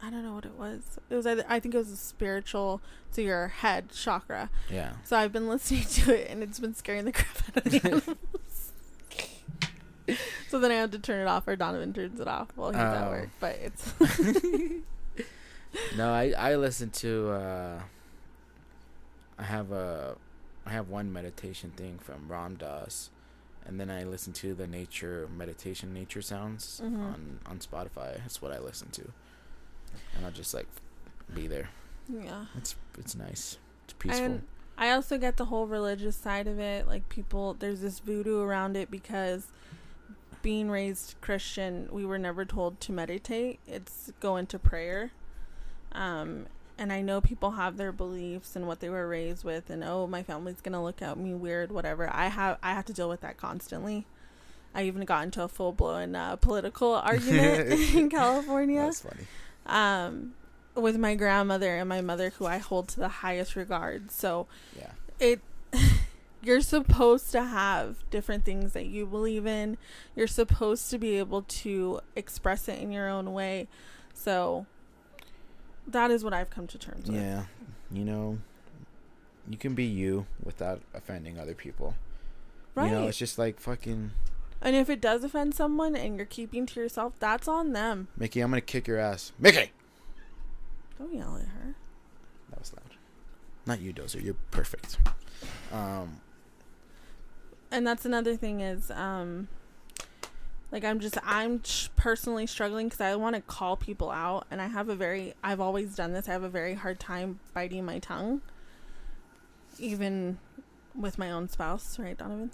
I 0.00 0.10
don't 0.10 0.22
know 0.22 0.34
what 0.34 0.44
it 0.44 0.56
was. 0.56 0.98
It 1.10 1.14
was 1.16 1.26
either 1.26 1.44
I 1.48 1.58
think 1.58 1.74
it 1.74 1.78
was 1.78 1.90
a 1.90 1.96
spiritual 1.96 2.80
to 3.14 3.22
your 3.22 3.48
head 3.48 3.90
chakra. 3.90 4.48
Yeah. 4.70 4.92
So 5.04 5.16
I've 5.16 5.32
been 5.32 5.48
listening 5.54 5.82
to 5.84 6.14
it 6.20 6.30
and 6.30 6.42
it's 6.42 6.60
been 6.60 6.74
scaring 6.74 7.04
the 7.04 7.12
crap 7.12 7.56
out 7.56 7.66
of 7.66 7.72
me. 8.08 8.14
so 10.48 10.58
then 10.60 10.70
I 10.70 10.74
had 10.74 10.92
to 10.92 10.98
turn 10.98 11.20
it 11.20 11.26
off 11.28 11.48
or 11.48 11.56
Donovan 11.56 11.92
turns 11.92 12.20
it 12.20 12.28
off 12.28 12.48
while 12.54 12.70
he's 12.70 12.78
at 12.78 13.06
Oh. 13.06 13.10
work. 13.10 13.30
But 13.40 13.58
it's 13.60 13.92
No, 15.96 16.12
I 16.12 16.32
I 16.38 16.54
listen 16.56 16.90
to. 16.90 17.30
uh 17.30 17.80
I 19.38 19.44
have 19.44 19.70
a, 19.72 20.16
I 20.66 20.70
have 20.70 20.88
one 20.88 21.12
meditation 21.12 21.70
thing 21.76 21.98
from 21.98 22.26
Ram 22.28 22.56
Dass, 22.56 23.10
and 23.66 23.78
then 23.78 23.90
I 23.90 24.04
listen 24.04 24.32
to 24.34 24.54
the 24.54 24.66
nature 24.66 25.28
meditation 25.36 25.92
nature 25.94 26.22
sounds 26.22 26.80
Mhm. 26.82 26.98
on 27.14 27.40
on 27.46 27.58
Spotify. 27.60 28.18
That's 28.18 28.42
what 28.42 28.52
I 28.52 28.58
listen 28.58 28.90
to, 28.90 29.12
and 30.16 30.24
I'll 30.24 30.32
just 30.32 30.54
like 30.54 30.66
be 31.34 31.46
there. 31.46 31.68
yeah. 32.08 32.46
It's 32.56 32.74
it's 32.98 33.14
nice. 33.14 33.58
It's 33.84 33.92
peaceful. 33.98 34.24
And 34.24 34.42
I 34.76 34.90
also 34.92 35.18
get 35.18 35.36
the 35.36 35.46
whole 35.46 35.66
religious 35.66 36.16
side 36.16 36.46
of 36.46 36.58
it. 36.58 36.86
Like 36.86 37.08
people, 37.08 37.54
there's 37.54 37.80
this 37.80 37.98
voodoo 38.00 38.40
around 38.40 38.76
it 38.76 38.90
because 38.90 39.48
being 40.40 40.70
raised 40.70 41.16
Christian, 41.20 41.88
we 41.90 42.04
were 42.06 42.18
never 42.18 42.44
told 42.44 42.80
to 42.82 42.92
meditate. 42.92 43.58
It's 43.66 44.12
go 44.20 44.36
into 44.36 44.58
prayer. 44.58 45.10
Um, 45.92 46.46
and 46.78 46.92
I 46.92 47.00
know 47.02 47.20
people 47.20 47.52
have 47.52 47.76
their 47.76 47.92
beliefs 47.92 48.54
and 48.56 48.66
what 48.66 48.80
they 48.80 48.88
were 48.88 49.08
raised 49.08 49.44
with, 49.44 49.68
and 49.70 49.82
oh, 49.84 50.06
my 50.06 50.22
family's 50.22 50.60
gonna 50.60 50.82
look 50.82 51.02
at 51.02 51.18
me 51.18 51.34
weird, 51.34 51.72
whatever. 51.72 52.08
I 52.12 52.28
have 52.28 52.58
I 52.62 52.72
have 52.72 52.84
to 52.86 52.92
deal 52.92 53.08
with 53.08 53.20
that 53.22 53.36
constantly. 53.36 54.06
I 54.74 54.82
even 54.84 55.04
got 55.04 55.24
into 55.24 55.42
a 55.42 55.48
full 55.48 55.72
blown 55.72 56.14
uh, 56.14 56.36
political 56.36 56.92
argument 56.94 57.68
in 57.94 58.08
California 58.10 58.82
That's 58.82 59.00
funny. 59.00 59.26
um, 59.66 60.34
with 60.74 60.96
my 60.96 61.14
grandmother 61.14 61.76
and 61.76 61.88
my 61.88 62.00
mother, 62.00 62.30
who 62.38 62.46
I 62.46 62.58
hold 62.58 62.88
to 62.90 63.00
the 63.00 63.08
highest 63.08 63.56
regard. 63.56 64.10
So 64.10 64.46
Yeah. 64.78 64.90
it, 65.18 65.40
you're 66.42 66.60
supposed 66.60 67.32
to 67.32 67.42
have 67.42 68.08
different 68.10 68.44
things 68.44 68.74
that 68.74 68.86
you 68.86 69.06
believe 69.06 69.46
in. 69.46 69.76
You're 70.14 70.26
supposed 70.28 70.88
to 70.90 70.98
be 70.98 71.18
able 71.18 71.42
to 71.42 72.00
express 72.14 72.68
it 72.68 72.78
in 72.78 72.92
your 72.92 73.08
own 73.08 73.32
way. 73.32 73.66
So 74.14 74.66
that 75.88 76.10
is 76.10 76.24
what 76.24 76.32
I've 76.32 76.50
come 76.50 76.66
to 76.68 76.78
terms 76.78 77.08
with. 77.08 77.20
Yeah. 77.20 77.44
You 77.90 78.04
know, 78.04 78.38
you 79.48 79.56
can 79.56 79.74
be 79.74 79.84
you 79.84 80.26
without 80.42 80.80
offending 80.94 81.38
other 81.38 81.54
people. 81.54 81.94
Right. 82.74 82.86
You 82.86 82.92
know, 82.92 83.06
it's 83.08 83.18
just 83.18 83.38
like 83.38 83.58
fucking 83.58 84.12
and 84.60 84.74
if 84.74 84.90
it 84.90 85.00
does 85.00 85.22
offend 85.22 85.54
someone 85.54 85.94
and 85.94 86.16
you're 86.16 86.26
keeping 86.26 86.66
to 86.66 86.80
yourself, 86.80 87.14
that's 87.20 87.46
on 87.46 87.72
them. 87.72 88.08
Mickey. 88.16 88.40
I'm 88.40 88.50
gonna 88.50 88.60
kick 88.60 88.88
your 88.88 88.98
ass, 88.98 89.32
Mickey. 89.38 89.70
Don't 90.98 91.14
yell 91.14 91.36
at 91.36 91.48
her. 91.48 91.74
That 92.50 92.58
was 92.58 92.72
loud. 92.72 92.96
Not 93.66 93.80
you, 93.80 93.92
Dozer. 93.92 94.22
You're 94.22 94.34
perfect. 94.50 94.98
Um, 95.72 96.20
and 97.70 97.86
that's 97.86 98.04
another 98.04 98.34
thing 98.36 98.60
is 98.60 98.90
um 98.90 99.48
like 100.70 100.84
i'm 100.84 101.00
just 101.00 101.16
i'm 101.24 101.60
personally 101.96 102.46
struggling 102.46 102.86
because 102.88 103.00
i 103.00 103.14
want 103.16 103.34
to 103.34 103.40
call 103.42 103.76
people 103.76 104.10
out 104.10 104.46
and 104.50 104.60
i 104.60 104.66
have 104.66 104.88
a 104.88 104.94
very 104.94 105.34
i've 105.42 105.60
always 105.60 105.94
done 105.94 106.12
this 106.12 106.28
i 106.28 106.32
have 106.32 106.42
a 106.42 106.48
very 106.48 106.74
hard 106.74 106.98
time 107.00 107.38
biting 107.54 107.84
my 107.84 107.98
tongue 107.98 108.40
even 109.78 110.38
with 110.94 111.18
my 111.18 111.30
own 111.30 111.48
spouse 111.48 111.98
right 111.98 112.16
donovan 112.18 112.50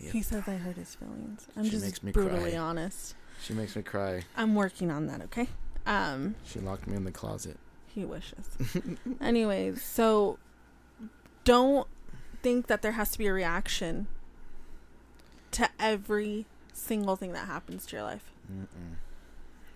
Yep. 0.00 0.12
he 0.14 0.22
says 0.22 0.44
i 0.48 0.54
hurt 0.56 0.76
his 0.76 0.94
feelings 0.94 1.46
i'm 1.56 1.64
She 1.64 1.70
just 1.70 1.84
makes 1.84 2.02
me 2.02 2.12
brutally 2.12 2.52
cry. 2.52 2.58
honest 2.58 3.14
she 3.42 3.52
makes 3.52 3.76
me 3.76 3.82
cry. 3.82 4.22
i'm 4.36 4.54
working 4.54 4.90
on 4.90 5.06
that 5.08 5.20
okay 5.22 5.48
um 5.86 6.34
She 6.44 6.58
locked 6.58 6.86
me 6.86 6.96
in 6.96 7.04
the 7.04 7.12
closet. 7.12 7.58
he 7.86 8.04
wishes 8.06 8.48
anyways 9.20 9.82
so 9.82 10.38
don't 11.44 11.86
think 12.42 12.66
that 12.68 12.80
there 12.80 12.92
has 12.92 13.10
to 13.10 13.18
be 13.18 13.26
a 13.26 13.32
reaction 13.32 14.06
to 15.50 15.68
every 15.78 16.46
single 16.80 17.16
thing 17.16 17.32
that 17.32 17.46
happens 17.46 17.86
to 17.86 17.96
your 17.96 18.04
life. 18.04 18.32
Mm-mm. 18.52 18.96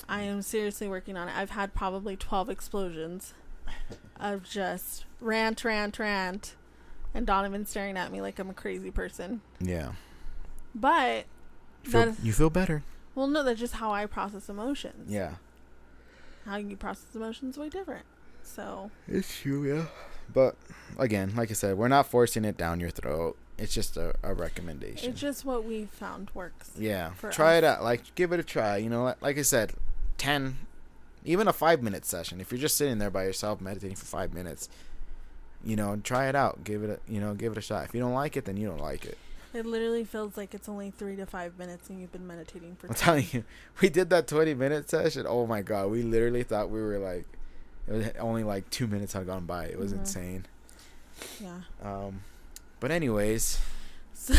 I 0.08 0.22
am 0.22 0.42
seriously 0.42 0.88
working 0.88 1.16
on 1.16 1.28
it. 1.28 1.34
I've 1.36 1.50
had 1.50 1.74
probably 1.74 2.16
12 2.16 2.50
explosions 2.50 3.34
of 4.20 4.42
just 4.44 5.04
rant, 5.20 5.64
rant, 5.64 5.98
rant, 5.98 6.54
and 7.14 7.26
Donovan 7.26 7.64
staring 7.66 7.96
at 7.96 8.12
me 8.12 8.20
like 8.20 8.38
I'm 8.38 8.50
a 8.50 8.54
crazy 8.54 8.90
person. 8.90 9.40
Yeah. 9.60 9.92
But, 10.74 11.24
Feel, 11.84 12.06
that, 12.12 12.16
you 12.22 12.32
feel 12.32 12.50
better. 12.50 12.82
well, 13.14 13.26
no, 13.28 13.42
that's 13.42 13.60
just 13.60 13.74
how 13.74 13.92
I 13.92 14.06
process 14.06 14.48
emotions. 14.48 15.10
Yeah. 15.10 15.34
How 16.44 16.56
you 16.56 16.76
process 16.76 17.14
emotions 17.14 17.54
is 17.54 17.58
way 17.60 17.68
different. 17.68 18.04
So, 18.42 18.90
It's 19.08 19.40
true, 19.40 19.64
yeah. 19.66 19.86
But 20.32 20.56
again, 20.98 21.32
like 21.36 21.50
I 21.50 21.54
said, 21.54 21.78
we're 21.78 21.88
not 21.88 22.06
forcing 22.10 22.44
it 22.44 22.56
down 22.58 22.80
your 22.80 22.90
throat. 22.90 23.38
It's 23.56 23.72
just 23.72 23.96
a, 23.96 24.14
a 24.22 24.34
recommendation. 24.34 25.10
it's 25.12 25.20
just 25.20 25.44
what 25.44 25.64
we 25.64 25.84
found 25.86 26.30
works. 26.34 26.70
yeah. 26.76 27.10
Try 27.30 27.54
us. 27.54 27.58
it 27.58 27.64
out. 27.64 27.82
Like 27.84 28.14
give 28.14 28.32
it 28.32 28.40
a 28.40 28.42
try. 28.42 28.78
You 28.78 28.90
know, 28.90 29.14
like, 29.20 29.38
I 29.38 29.42
said, 29.42 29.72
ten, 30.18 30.56
even 31.24 31.46
a 31.46 31.52
five 31.52 31.82
minute 31.82 32.04
session. 32.04 32.40
If 32.40 32.50
you're 32.50 32.60
just 32.60 32.76
sitting 32.76 32.98
there 32.98 33.10
by 33.10 33.24
yourself 33.24 33.60
meditating 33.60 33.96
for 33.96 34.06
five 34.06 34.34
minutes, 34.34 34.68
you 35.64 35.76
know, 35.76 35.96
try 36.02 36.28
it 36.28 36.34
out. 36.34 36.64
Give 36.64 36.82
it 36.82 36.90
a 36.90 37.12
you 37.12 37.20
know, 37.20 37.34
give 37.34 37.52
it 37.52 37.58
a 37.58 37.60
shot. 37.62 37.84
If 37.84 37.94
you 37.94 38.00
don't 38.00 38.12
like 38.14 38.36
it, 38.36 38.44
then 38.44 38.56
you 38.56 38.66
don't 38.66 38.80
like 38.80 39.04
it. 39.04 39.18
It 39.54 39.64
literally 39.66 40.04
feels 40.04 40.36
like 40.36 40.52
it's 40.52 40.68
only 40.68 40.90
three 40.90 41.14
to 41.14 41.26
five 41.26 41.56
minutes 41.56 41.88
and 41.88 42.00
you've 42.00 42.10
been 42.10 42.26
meditating 42.26 42.74
for 42.74 42.88
I'm 42.88 42.94
20. 42.94 42.98
telling 43.04 43.26
you, 43.30 43.44
we 43.80 43.88
did 43.88 44.10
that 44.10 44.26
20 44.26 44.52
minute 44.54 44.90
session. 44.90 45.26
Oh 45.28 45.46
my 45.46 45.62
god, 45.62 45.92
we 45.92 46.02
literally 46.02 46.42
thought 46.42 46.70
we 46.70 46.82
were 46.82 46.98
like, 46.98 47.24
it 47.86 47.92
was 47.92 48.06
only 48.18 48.42
like 48.42 48.68
two 48.70 48.88
minutes 48.88 49.12
had 49.12 49.26
gone 49.26 49.46
by. 49.46 49.66
It 49.66 49.78
was 49.78 49.92
Mhm. 49.92 49.98
insane. 50.00 50.46
Yeah. 51.40 51.60
Um, 51.84 52.22
but 52.84 52.90
anyways, 52.90 53.58
So, 54.12 54.34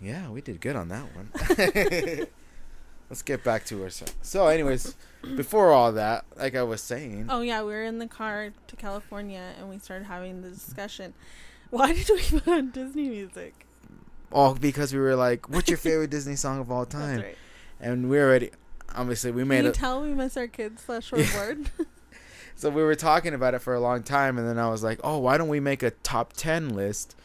yeah, 0.00 0.30
we 0.30 0.40
did 0.40 0.60
good 0.60 0.76
on 0.76 0.86
that 0.90 1.04
one. 1.16 1.30
Let's 3.10 3.22
get 3.22 3.42
back 3.42 3.64
to 3.64 3.82
ourselves. 3.82 4.14
So, 4.22 4.46
anyways, 4.46 4.94
before 5.34 5.72
all 5.72 5.90
that, 5.90 6.26
like 6.36 6.54
I 6.54 6.62
was 6.62 6.80
saying, 6.80 7.26
oh, 7.28 7.40
yeah, 7.40 7.62
we 7.62 7.72
were 7.72 7.82
in 7.82 7.98
the 7.98 8.06
car 8.06 8.50
to 8.68 8.76
California 8.76 9.52
and 9.58 9.68
we 9.68 9.80
started 9.80 10.04
having 10.04 10.42
the 10.42 10.50
discussion. 10.50 11.12
Why 11.70 11.92
did 11.92 12.08
we 12.08 12.38
put 12.38 12.46
on 12.46 12.70
Disney 12.70 13.08
music? 13.08 13.66
all 14.30 14.54
because 14.54 14.92
we 14.92 15.00
were 15.00 15.16
like, 15.16 15.48
"What's 15.48 15.68
your 15.68 15.78
favorite 15.88 16.10
Disney 16.10 16.36
song 16.36 16.60
of 16.60 16.70
all 16.70 16.86
time?" 16.86 17.16
That's 17.16 17.26
right. 17.26 17.38
And 17.80 18.08
we 18.08 18.20
already, 18.20 18.52
obviously, 18.94 19.32
we 19.32 19.40
Can 19.40 19.48
made 19.48 19.64
you 19.64 19.70
it. 19.70 19.74
tell 19.74 20.02
we 20.02 20.14
miss 20.14 20.36
our 20.36 20.46
kids 20.46 20.84
slash 20.84 21.06
short 21.08 21.56
So 22.54 22.70
we 22.70 22.84
were 22.84 22.94
talking 22.94 23.34
about 23.34 23.54
it 23.54 23.58
for 23.58 23.74
a 23.74 23.80
long 23.80 24.04
time, 24.04 24.38
and 24.38 24.48
then 24.48 24.56
I 24.56 24.68
was 24.70 24.84
like, 24.84 25.00
"Oh, 25.02 25.18
why 25.18 25.36
don't 25.36 25.48
we 25.48 25.58
make 25.58 25.82
a 25.82 25.90
top 25.90 26.32
ten 26.32 26.68
list 26.68 27.16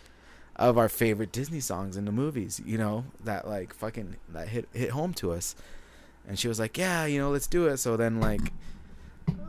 of 0.69 0.77
our 0.77 0.89
favorite 0.89 1.31
Disney 1.31 1.59
songs 1.59 1.97
in 1.97 2.05
the 2.05 2.11
movies? 2.11 2.61
You 2.65 2.77
know, 2.77 3.05
that 3.23 3.47
like 3.47 3.73
fucking 3.73 4.15
that 4.29 4.47
hit 4.49 4.67
hit 4.73 4.91
home 4.91 5.13
to 5.15 5.31
us." 5.31 5.55
And 6.27 6.37
she 6.39 6.47
was 6.47 6.59
like, 6.59 6.77
"Yeah, 6.77 7.05
you 7.05 7.19
know, 7.19 7.31
let's 7.31 7.47
do 7.47 7.67
it." 7.67 7.77
So 7.77 7.97
then, 7.97 8.19
like, 8.19 8.51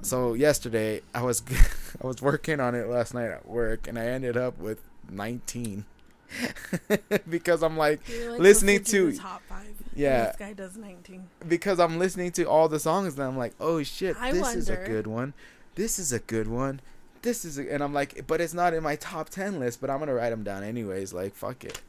so 0.03 0.35
yesterday 0.35 1.03
I 1.15 1.23
was 1.23 1.43
I 2.03 2.07
was 2.07 2.21
working 2.23 2.61
on 2.61 2.75
it 2.75 2.89
last 2.89 3.15
night 3.15 3.31
at 3.31 3.47
work, 3.49 3.87
and 3.89 3.99
I 3.99 4.07
ended 4.07 4.37
up 4.37 4.59
with 4.59 4.81
nineteen 5.11 5.85
because 7.29 7.63
I'm 7.63 7.77
like 7.77 8.01
like, 8.29 8.39
Listening 8.41 8.79
"Let's 8.79 8.91
do 8.91 9.07
the 9.11 9.13
to- 9.13 9.19
top 9.19 9.43
five. 9.49 9.67
yeah. 9.95 10.27
This 10.27 10.37
guy 10.37 10.53
does 10.55 10.77
19. 10.77 11.25
because 11.47 11.79
I'm 11.79 11.99
listening 11.99 12.33
to 12.33 12.45
all 12.45 12.69
the 12.69 12.79
songs 12.81 13.15
and 13.15 13.23
I'm 13.23 13.37
like, 13.37 13.53
oh 13.61 13.83
shit, 13.83 14.17
I 14.19 14.33
this 14.33 14.55
is 14.55 14.71
a 14.71 14.77
good 14.77 15.07
one. 15.07 15.35
This 15.75 15.99
is 15.99 16.13
a 16.13 16.19
good 16.21 16.49
one. 16.49 16.81
This 17.23 17.45
is 17.45 17.57
and 17.59 17.83
I'm 17.83 17.95
like, 17.95 18.27
but 18.27 18.41
it's 18.41 18.55
not 18.55 18.75
in 18.75 18.83
my 18.83 18.97
top 18.97 19.29
10 19.31 19.61
list, 19.61 19.81
but 19.81 19.91
I'm 19.91 20.05
to 20.05 20.13
write 20.13 20.31
them 20.31 20.43
down 20.43 20.65
anyways. 20.65 21.13
Like, 21.13 21.35
fuck 21.35 21.65
it. 21.65 21.81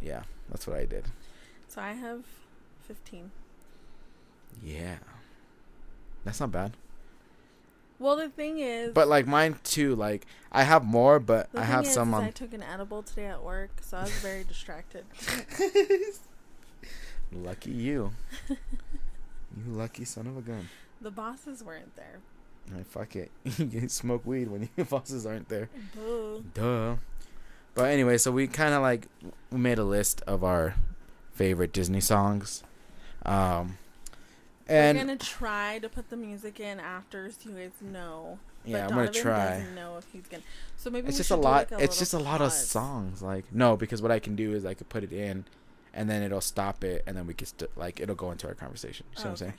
Yeah, 0.00 0.22
that's 0.48 0.66
what 0.66 0.76
I 0.76 0.84
did. 0.84 1.06
So 1.68 1.80
I 1.80 1.92
have 1.92 2.24
15. 2.86 3.30
Yeah. 4.62 4.96
That's 6.24 6.40
not 6.40 6.52
bad. 6.52 6.76
Well, 7.98 8.16
the 8.16 8.28
thing 8.28 8.58
is, 8.58 8.92
But 8.92 9.08
like 9.08 9.26
mine 9.26 9.58
too, 9.62 9.94
like 9.94 10.26
I 10.50 10.64
have 10.64 10.84
more, 10.84 11.20
but 11.20 11.48
I 11.54 11.64
have 11.64 11.84
is, 11.84 11.92
some 11.92 12.08
is 12.08 12.14
on. 12.14 12.24
I 12.24 12.30
took 12.30 12.52
an 12.52 12.62
edible 12.62 13.02
today 13.02 13.26
at 13.26 13.42
work, 13.42 13.70
so 13.80 13.98
I 13.98 14.02
was 14.02 14.12
very 14.18 14.44
distracted. 14.48 15.04
lucky 17.32 17.70
you. 17.70 18.12
you 18.48 18.56
lucky 19.66 20.04
son 20.04 20.26
of 20.26 20.36
a 20.36 20.42
gun. 20.42 20.68
The 21.00 21.10
bosses 21.10 21.62
weren't 21.62 21.94
there. 21.96 22.18
Like, 22.72 22.86
fuck 22.86 23.16
it. 23.16 23.30
you 23.44 23.66
can 23.66 23.88
smoke 23.88 24.24
weed 24.24 24.48
when 24.48 24.68
your 24.76 24.86
bosses 24.86 25.26
aren't 25.26 25.48
there. 25.48 25.68
Boo. 25.94 26.44
Duh. 26.54 26.96
But 27.74 27.90
anyway, 27.90 28.18
so 28.18 28.30
we 28.30 28.46
kind 28.46 28.72
of 28.72 28.82
like 28.82 29.08
we 29.50 29.58
made 29.58 29.78
a 29.78 29.84
list 29.84 30.22
of 30.26 30.44
our 30.44 30.74
favorite 31.32 31.72
Disney 31.72 32.00
songs. 32.00 32.62
Um 33.26 33.78
and 34.66 34.96
We're 34.96 35.04
gonna 35.04 35.16
try 35.18 35.78
to 35.80 35.88
put 35.90 36.08
the 36.08 36.16
music 36.16 36.58
in 36.60 36.80
after, 36.80 37.30
so 37.30 37.50
you 37.50 37.56
guys 37.56 37.70
know. 37.82 38.38
yeah, 38.64 38.84
but 38.86 38.92
I'm 38.92 38.98
gonna 38.98 39.10
try. 39.10 39.62
Know 39.74 39.96
if 39.98 40.06
he's 40.12 40.26
gonna. 40.26 40.42
So 40.76 40.88
maybe 40.88 41.08
It's 41.08 41.18
just 41.18 41.30
a 41.30 41.36
lot 41.36 41.70
like, 41.70 41.82
it's 41.82 41.98
just 41.98 42.14
a 42.14 42.18
lot 42.18 42.40
of 42.40 42.50
songs 42.52 43.20
like 43.22 43.52
no, 43.52 43.76
because 43.76 44.00
what 44.00 44.10
I 44.10 44.18
can 44.20 44.36
do 44.36 44.52
is 44.54 44.64
I 44.64 44.72
could 44.74 44.88
put 44.88 45.04
it 45.04 45.12
in 45.12 45.44
and 45.92 46.08
then 46.08 46.22
it'll 46.22 46.40
stop 46.40 46.82
it 46.82 47.02
and 47.06 47.16
then 47.16 47.26
we 47.26 47.34
can 47.34 47.46
st- 47.46 47.76
like 47.76 48.00
it'll 48.00 48.14
go 48.14 48.30
into 48.30 48.46
our 48.48 48.54
conversation. 48.54 49.04
You 49.12 49.16
see 49.18 49.22
Oh, 49.22 49.26
what 49.26 49.30
I'm 49.32 49.36
saying? 49.36 49.54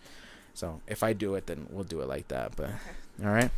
So, 0.55 0.81
if 0.87 1.03
I 1.03 1.13
do 1.13 1.35
it 1.35 1.45
then 1.47 1.67
we'll 1.69 1.83
do 1.83 2.01
it 2.01 2.07
like 2.07 2.27
that, 2.29 2.55
but 2.55 2.69
Okay. 2.69 3.25
all 3.25 3.31
right. 3.31 3.51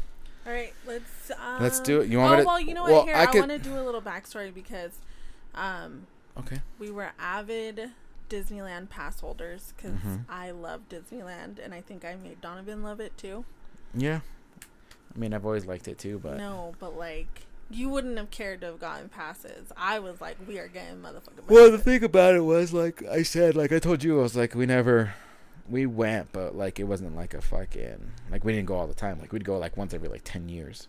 All 0.46 0.54
right, 0.54 0.74
let's. 0.86 1.32
Um, 1.32 1.62
Let's 1.62 1.80
do 1.82 2.00
it. 2.02 2.10
You 2.10 2.20
want 2.20 2.34
oh 2.34 2.36
me 2.38 2.42
to- 2.42 2.48
well, 2.48 2.60
you 2.60 2.74
know 2.74 2.84
what? 2.84 2.92
well, 2.92 3.06
Here, 3.06 3.16
I 3.16 3.26
I, 3.26 3.40
want 3.40 3.52
to 3.52 3.58
do 3.60 3.78
a 3.78 3.84
little 3.84 4.02
backstory 4.02 4.54
because, 4.54 4.94
um, 5.56 6.08
Okay. 6.38 6.62
we 6.80 6.90
were 6.92 7.12
avid 7.20 7.92
Disneyland 8.30 8.90
pass 8.90 9.20
holders 9.20 9.74
because 9.76 9.94
Mhm. 10.00 10.26
I 10.30 10.52
love 10.52 10.82
Disneyland, 10.90 11.60
and 11.64 11.74
I 11.74 11.82
think 11.82 12.04
I 12.06 12.16
made 12.16 12.40
Donovan 12.42 12.82
love 12.84 13.00
it 13.00 13.18
too. 13.18 13.44
Yeah. 13.94 14.22
I 15.16 15.20
mean, 15.20 15.34
I've 15.34 15.46
always 15.46 15.66
liked 15.66 15.88
it 15.88 15.98
too, 15.98 16.20
but 16.20 16.38
No, 16.38 16.76
but 16.80 16.96
like 16.98 17.44
you 17.70 17.90
wouldn't 17.90 18.18
have 18.18 18.32
cared 18.32 18.62
to 18.62 18.68
have 18.68 18.80
gotten 18.80 19.10
passes. 19.10 19.72
I 19.76 20.00
was 20.00 20.22
like, 20.22 20.38
we 20.48 20.58
are 20.60 20.70
getting 20.70 21.02
motherfucking. 21.02 21.50
Well, 21.50 21.70
the 21.70 21.78
thing 21.78 22.02
about 22.06 22.36
it 22.36 22.42
was, 22.46 22.72
like 22.74 23.04
I 23.04 23.24
said, 23.24 23.56
like 23.56 23.74
I 23.74 23.80
told 23.80 24.02
you, 24.04 24.20
I 24.20 24.24
was 24.24 24.38
like, 24.38 24.56
we 24.56 24.66
never, 24.66 25.14
we 25.70 25.86
went, 25.86 26.32
but 26.32 26.56
like 26.56 26.80
it 26.80 26.86
wasn't 26.86 27.16
like 27.16 27.34
a 27.34 27.42
fucking, 27.42 28.12
like 28.32 28.44
we 28.44 28.54
didn't 28.54 28.68
go 28.68 28.76
all 28.76 28.88
the 28.88 28.94
time. 28.94 29.20
Like 29.20 29.32
we'd 29.34 29.46
go 29.46 29.58
like 29.58 29.76
once 29.78 29.94
every 29.94 30.10
like 30.10 30.22
ten 30.24 30.50
years, 30.50 30.88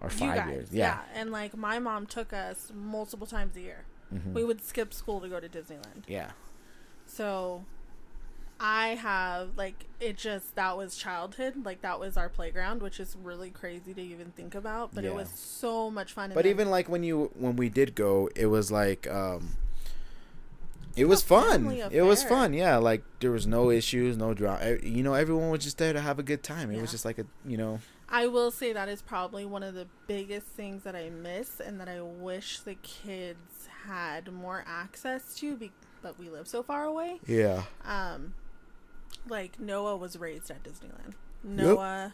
or 0.00 0.08
five 0.10 0.36
guys, 0.36 0.50
years. 0.50 0.68
Yeah. 0.72 1.00
and 1.14 1.30
like 1.30 1.56
my 1.56 1.78
mom 1.78 2.06
took 2.06 2.32
us 2.32 2.72
multiple 2.74 3.26
times 3.26 3.56
a 3.56 3.60
year. 3.60 3.84
Mhm. 4.14 4.32
We 4.32 4.44
would 4.44 4.62
skip 4.64 4.92
school 4.94 5.20
to 5.20 5.28
go 5.28 5.40
to 5.40 5.48
Disneyland. 5.48 6.04
Yeah. 6.06 6.30
So 7.06 7.64
I 8.60 8.88
have 8.94 9.56
like 9.56 9.86
it 10.00 10.16
just 10.16 10.54
that 10.54 10.76
was 10.76 10.96
childhood. 10.96 11.64
Like 11.64 11.82
that 11.82 11.98
was 11.98 12.16
our 12.16 12.28
playground, 12.28 12.82
which 12.82 13.00
is 13.00 13.16
really 13.22 13.50
crazy 13.50 13.92
to 13.94 14.00
even 14.00 14.30
think 14.36 14.54
about. 14.54 14.94
But 14.94 15.04
Yeah. 15.04 15.10
it 15.10 15.14
was 15.16 15.28
so 15.30 15.90
much 15.90 16.12
fun. 16.12 16.30
But 16.34 16.44
then- 16.44 16.50
even 16.50 16.70
like 16.70 16.88
when 16.88 17.02
you 17.02 17.30
when 17.34 17.56
we 17.56 17.68
did 17.68 17.94
go, 17.94 18.30
it 18.36 18.46
was 18.46 18.70
like 18.70 19.06
um 19.10 19.56
it 20.96 21.06
was 21.06 21.22
fun. 21.22 21.70
It 21.90 22.02
was 22.02 22.22
fun. 22.24 22.52
Yeah, 22.54 22.76
like 22.76 23.02
there 23.20 23.30
was 23.32 23.46
no 23.46 23.70
issues, 23.70 24.16
no 24.16 24.34
drama. 24.34 24.76
You 24.82 25.02
know, 25.02 25.14
everyone 25.14 25.50
was 25.50 25.62
just 25.64 25.78
there 25.78 25.92
to 25.92 26.00
have 26.00 26.18
a 26.18 26.22
good 26.22 26.42
time. 26.42 26.70
It 26.70 26.80
was 26.80 26.90
just 26.90 27.04
like 27.04 27.18
a, 27.18 27.26
you 27.46 27.56
know, 27.56 27.80
I 28.08 28.26
will 28.26 28.50
say 28.50 28.72
that 28.72 28.88
is 28.88 29.02
probably 29.02 29.44
one 29.44 29.62
of 29.62 29.74
the 29.74 29.86
biggest 30.06 30.46
things 30.46 30.82
that 30.84 30.94
I 30.94 31.10
miss 31.10 31.58
and 31.60 31.80
that 31.80 31.88
I 31.88 32.00
wish 32.00 32.60
the 32.60 32.74
kids 32.76 33.68
had 33.86 34.32
more 34.32 34.64
access 34.66 35.34
to, 35.36 35.56
be- 35.56 35.72
but 36.02 36.18
we 36.18 36.28
live 36.30 36.46
so 36.46 36.62
far 36.62 36.84
away. 36.84 37.18
yeah. 37.26 37.62
Um, 37.84 38.34
like 39.28 39.58
Noah 39.58 39.96
was 39.96 40.16
raised 40.18 40.50
at 40.50 40.62
Disneyland. 40.62 41.14
Noah, 41.42 42.12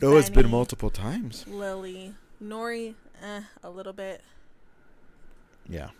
No, 0.00 0.16
it's 0.16 0.30
been 0.30 0.50
multiple 0.50 0.90
times. 0.90 1.46
Lily, 1.48 2.14
Nori, 2.42 2.94
eh, 3.22 3.40
a 3.62 3.70
little 3.70 3.92
bit, 3.92 4.22
Yeah. 5.68 5.90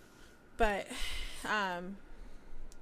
but 0.56 0.86
um, 1.44 1.96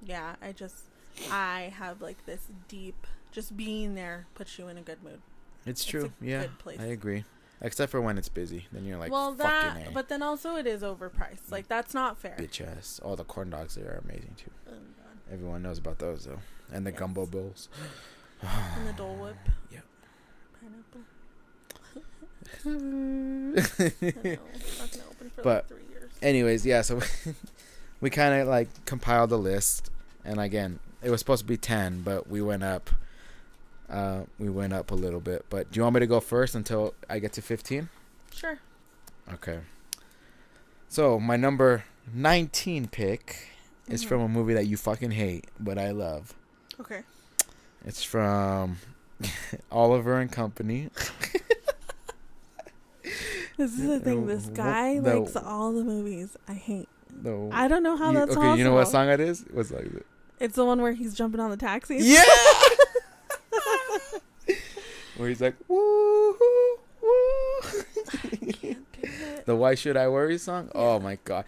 yeah, 0.05 0.37
I 0.43 0.53
just 0.53 0.85
I 1.31 1.73
have 1.79 2.01
like 2.03 2.25
this 2.27 2.41
deep. 2.69 3.07
Just 3.33 3.57
being 3.57 3.95
there 3.95 4.27
puts 4.35 4.59
you 4.59 4.69
in 4.69 4.77
a 4.77 4.83
good 4.83 5.03
mood. 5.05 5.21
It's 5.67 5.83
It's 5.83 5.85
true. 5.85 6.13
yeah. 6.21 6.43
good 6.43 6.59
place. 6.59 6.81
I 6.81 6.87
agree. 6.87 7.25
Except 7.63 7.91
for 7.93 8.01
when 8.01 8.17
it's 8.17 8.29
busy, 8.31 8.67
then 8.73 8.85
you're 8.87 8.97
like, 8.97 9.13
well, 9.13 9.33
that, 9.35 9.93
but 9.93 10.09
then 10.09 10.23
also 10.23 10.57
it 10.57 10.67
is 10.67 10.81
overpriced. 10.83 11.43
Mm. 11.47 11.53
Like 11.53 11.69
that's 11.69 11.93
not 11.95 12.19
fair. 12.19 12.35
bitch 12.39 12.61
ass. 12.67 12.99
All 13.05 13.17
the 13.17 13.25
corn 13.25 13.51
dogs 13.51 13.75
there 13.75 13.87
are 13.93 14.03
amazing 14.05 14.35
too. 14.37 14.51
Oh, 14.67 14.71
God. 14.73 15.33
Everyone 15.33 15.63
knows 15.63 15.79
about 15.79 15.99
those 15.99 16.25
though, 16.25 16.39
and 16.73 16.87
the 16.87 16.91
Yes. 16.91 16.99
gumbo 16.99 17.27
bowls. 17.27 17.69
And 18.43 18.89
the 18.89 18.93
Dole 18.95 19.15
Whip. 19.17 19.37
Yep. 19.71 19.85
Pineapple. 20.61 21.03
I 22.65 22.69
know. 22.71 24.39
It's 24.55 24.97
not 24.97 25.07
open 25.11 25.31
for 25.31 25.43
But- 25.43 25.45
like 25.45 25.69
three 25.69 25.89
years. 25.93 26.11
Anyways, 26.23 26.65
yeah. 26.67 26.81
So 26.83 27.01
we 28.01 28.11
kind 28.11 28.35
of 28.41 28.49
like 28.49 28.69
compiled 28.87 29.33
a 29.33 29.37
list, 29.37 29.91
and 30.25 30.41
again, 30.41 30.79
it 31.03 31.11
was 31.11 31.21
supposed 31.21 31.43
to 31.43 31.47
be 31.49 31.57
ten, 31.57 32.03
but 32.03 32.29
we 32.29 32.41
went 32.43 32.63
up. 32.63 32.91
Uh, 33.89 34.23
we 34.39 34.49
went 34.49 34.73
up 34.73 34.91
a 34.91 34.95
little 34.95 35.21
bit. 35.21 35.45
But 35.51 35.71
do 35.73 35.79
you 35.79 35.83
want 35.83 35.95
me 35.95 36.01
to 36.01 36.07
go 36.07 36.21
first 36.21 36.55
until 36.55 36.95
I 37.09 37.19
get 37.19 37.33
to 37.35 37.43
fifteen? 37.43 37.89
Sure. 38.35 38.59
Okay. 39.35 39.61
So 40.89 41.19
my 41.21 41.37
number 41.37 41.85
nineteen 42.15 42.87
pick 42.89 43.49
is 43.89 44.05
Mhm. 44.05 44.09
from 44.09 44.21
a 44.23 44.29
movie 44.29 44.55
that 44.55 44.67
you 44.67 44.77
fucking 44.77 45.11
hate, 45.13 45.47
but 45.59 45.79
I 45.79 45.91
love. 45.91 46.35
Okay. 46.81 47.03
It's 47.85 48.03
from 48.03 48.77
Oliver 49.73 50.19
and 50.21 50.31
Company. 50.31 50.91
This 53.57 53.73
is 53.79 53.87
the 53.87 54.01
thing. 54.01 54.27
This 54.27 54.47
guy 54.47 54.99
the- 55.01 55.21
likes 55.21 55.37
all 55.37 55.73
the 55.73 55.85
movies 55.85 56.35
I 56.49 56.55
hate. 56.55 56.89
No. 57.23 57.51
I 57.53 57.69
don't 57.69 57.83
know 57.83 57.97
how 57.97 58.11
You- 58.11 58.19
that's 58.19 58.31
okay, 58.33 58.41
possible. 58.41 58.57
you 58.59 58.65
know 58.65 58.75
what 58.75 58.89
song 58.89 59.09
it 59.09 59.21
is? 59.21 59.45
What's 59.53 59.71
like 59.71 59.87
it? 59.87 60.07
It's 60.39 60.57
the 60.57 60.65
one 60.65 60.81
where 60.81 60.93
he's 60.93 61.15
jumping 61.15 61.41
on 61.41 61.51
the 61.51 61.57
taxi. 61.57 61.97
Yeah. 62.01 62.23
Where 65.17 65.29
he's 65.29 65.41
like, 65.41 65.55
woo 65.69 66.31
woo 66.31 66.79
the 69.45 69.55
Why 69.57 69.75
Should 69.75 69.97
I 69.97 70.09
Worry 70.09 70.39
song? 70.39 70.71
Oh 70.75 70.99
my 70.99 71.19
god. 71.25 71.45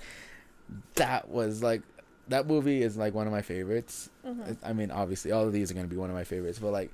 That 0.96 1.28
was 1.28 1.62
like 1.62 1.82
that 2.28 2.46
movie 2.46 2.82
is 2.82 2.96
like 2.96 3.14
one 3.14 3.26
of 3.26 3.32
my 3.32 3.40
favorites. 3.42 4.10
Mhm. 4.26 4.56
I 4.62 4.72
mean, 4.74 4.90
obviously 4.90 5.32
all 5.32 5.46
of 5.46 5.52
these 5.52 5.70
are 5.70 5.74
going 5.74 5.86
to 5.86 5.90
be 5.90 5.96
one 5.96 6.10
of 6.10 6.16
my 6.16 6.24
favorites, 6.24 6.58
but 6.58 6.70
like 6.72 6.90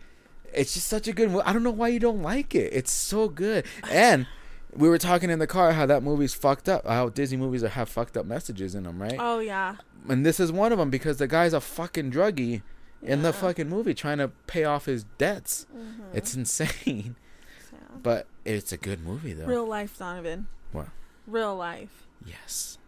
it's 0.53 0.75
just 0.75 0.87
such 0.89 1.09
a 1.09 1.13
good 1.13 1.31
movie. 1.31 1.43
I 1.45 1.53
don't 1.53 1.63
know 1.65 1.71
why 1.71 1.89
you 1.89 1.99
don't 2.01 2.23
like 2.23 2.55
it. 2.55 2.73
It's 2.73 2.93
so 2.93 3.29
good. 3.29 3.65
And 3.91 4.27
we 4.75 4.89
were 4.89 4.99
talking 4.99 5.31
in 5.31 5.39
the 5.39 5.47
car 5.47 5.73
how 5.73 5.87
that 5.87 6.03
movie's 6.03 6.35
fucked 6.35 6.69
up. 6.69 6.87
How 6.87 7.09
Disney 7.09 7.37
movies 7.37 7.63
are, 7.65 7.69
have 7.69 7.89
fucked 7.89 8.17
up 8.17 8.27
messages 8.27 8.75
in 8.75 8.85
them, 8.85 9.01
right? 9.01 9.17
Oh 9.19 9.39
yeah. 9.39 9.77
And 10.09 10.25
this 10.25 10.39
is 10.41 10.51
one 10.53 10.73
of 10.73 10.79
them 10.79 10.91
because 10.91 11.17
the 11.19 11.27
guy's 11.27 11.53
a 11.53 11.61
fucking 11.61 12.11
druggie 12.13 12.63
in 13.03 13.23
the 13.23 13.33
fucking 13.33 13.69
movie 13.69 13.95
trying 13.95 14.19
to 14.19 14.29
pay 14.47 14.65
off 14.65 14.87
his 14.87 15.05
debts. 15.19 15.67
Mhm. 15.77 16.01
It's 16.15 16.35
insane, 16.35 17.17
Yeah. 17.73 17.79
but 18.03 18.27
it's 18.45 18.73
a 18.73 18.77
good 18.77 19.01
movie 19.05 19.33
though. 19.33 19.47
real 19.47 19.67
life, 19.67 19.99
Donovan. 19.99 20.47
What? 20.73 20.89
Real 21.27 21.55
life. 21.57 22.07
Yes. 22.25 22.79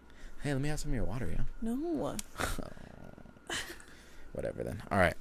Hey, 0.42 0.52
let 0.52 0.62
me 0.62 0.68
have 0.70 0.80
some 0.80 0.90
of 0.90 0.94
your 0.94 1.04
water, 1.04 1.28
yeah. 1.30 1.44
No. 1.62 2.16
Whatever 4.32 4.62
then. 4.64 4.82
All 4.90 4.98
right. 4.98 5.14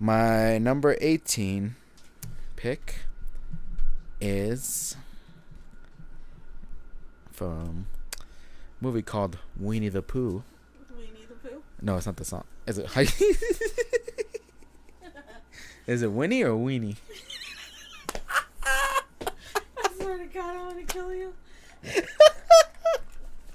My 0.00 0.58
number 0.58 0.96
18 1.00 1.74
pick 2.56 3.00
is 4.20 4.96
a 7.42 7.68
movie 8.80 9.02
called 9.02 9.38
Weenie 9.60 9.90
the 9.92 10.02
Pooh. 10.02 10.42
Winnie 10.96 11.26
the 11.28 11.34
Pooh. 11.48 11.62
No, 11.82 11.96
it's 11.96 12.06
not 12.06 12.16
the 12.16 12.24
song. 12.24 12.44
Is 12.66 12.78
it 12.78 12.88
Is 15.86 16.02
it 16.02 16.12
Winnie 16.12 16.42
or 16.44 16.50
Weenie? 16.50 16.96
I 18.64 19.00
swear 19.98 20.18
to 20.18 20.26
God, 20.26 20.56
I 20.56 20.62
want 20.64 20.86
to 20.86 20.92
kill 20.92 21.14
you. 21.14 21.32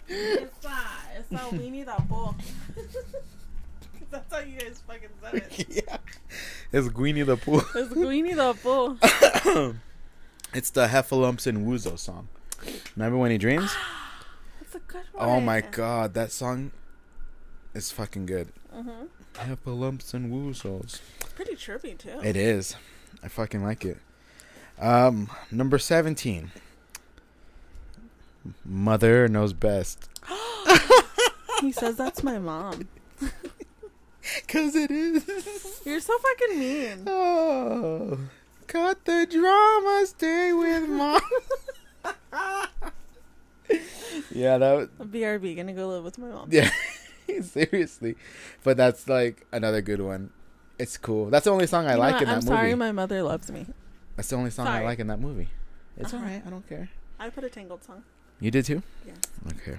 it's 0.08 0.66
uh, 0.66 0.72
it's 1.18 1.32
not 1.32 1.52
Winnie 1.52 1.84
the 1.84 1.96
Pooh. 2.10 2.34
That's 4.12 4.34
how 4.34 4.40
you 4.40 4.60
guys 4.60 4.82
fucking 4.88 5.10
said 5.22 5.36
it. 5.36 5.66
yeah. 5.88 5.98
It's 6.72 6.88
Weenie 6.88 7.26
the 7.26 7.38
Pooh. 7.38 7.62
It's 7.76 7.94
Winnie 7.96 8.34
the 8.34 8.54
Pooh. 8.56 8.98
it's 10.54 10.72
the 10.72 10.88
Heffalumps 10.88 11.46
and 11.48 11.68
Wuzo 11.68 11.98
song. 12.00 12.30
Remember 12.96 13.18
when 13.18 13.32
he 13.32 13.38
dreams? 13.38 13.74
That's 14.60 14.76
a 14.76 14.80
good 14.80 15.04
one. 15.14 15.30
Oh 15.30 15.40
my 15.40 15.62
god, 15.62 16.14
that 16.14 16.32
song 16.32 16.72
is 17.74 17.92
fucking 17.92 18.26
good. 18.26 18.50
Mhm. 18.76 19.08
Heffalumps 19.36 20.14
and 20.14 20.32
Woozos. 20.32 21.00
Pretty 21.36 21.56
trippy 21.56 21.98
too. 21.98 22.20
It 22.24 22.36
is. 22.36 22.76
I 23.24 23.28
fucking 23.28 23.64
like 23.64 23.86
it. 23.86 23.98
Um, 24.80 25.30
number 25.52 25.78
17. 25.80 26.52
Mother 28.66 29.28
knows 29.28 29.54
best. 29.54 30.10
he 31.62 31.72
says 31.72 31.96
that's 31.96 32.24
my 32.24 32.38
mom. 32.40 32.88
Cause 34.48 34.76
it 34.76 34.90
is. 34.92 35.82
You're 35.86 36.00
so 36.00 36.18
fucking 36.18 36.60
mean. 36.60 37.04
Oh, 37.08 38.18
cut 38.68 39.04
the 39.06 39.28
drama. 39.30 40.06
Stay 40.06 40.54
with 40.54 40.88
mom. 40.90 41.22
yeah, 44.34 44.58
that. 44.58 44.74
Was, 44.74 44.90
BRB, 45.08 45.56
gonna 45.56 45.74
go 45.74 45.88
live 45.90 46.04
with 46.04 46.18
my 46.18 46.28
mom. 46.28 46.50
yeah, 46.52 46.70
seriously. 47.42 48.16
But 48.64 48.78
that's 48.78 49.08
like 49.08 49.46
another 49.52 49.82
good 49.82 50.02
one. 50.02 50.32
It's 50.80 50.98
cool. 50.98 51.30
That's 51.30 51.46
the 51.46 51.52
only 51.52 51.68
song 51.68 51.88
I 51.88 51.94
You 51.94 52.00
like 52.00 52.22
in 52.22 52.28
that 52.28 52.30
I'm 52.30 52.36
movie. 52.40 52.48
sorry, 52.48 52.76
my 52.76 52.92
mother 52.92 53.22
loves 53.24 53.52
me. 53.52 53.68
that's 54.16 54.30
the 54.30 54.36
only 54.36 54.50
song 54.50 54.68
I 54.68 54.84
like 54.84 55.00
in 55.00 55.08
that 55.08 55.20
movie. 55.20 55.50
It's 55.98 56.14
Uh-huh. 56.14 56.24
alright. 56.24 56.44
I 56.46 56.50
don't 56.50 56.68
care. 56.68 56.90
I 57.20 57.30
put 57.30 57.44
a 57.44 57.50
Tangled 57.50 57.84
song. 57.84 58.04
You 58.40 58.50
did 58.52 58.66
too. 58.66 58.82
Yeah. 59.06 59.14
Okay. 59.50 59.78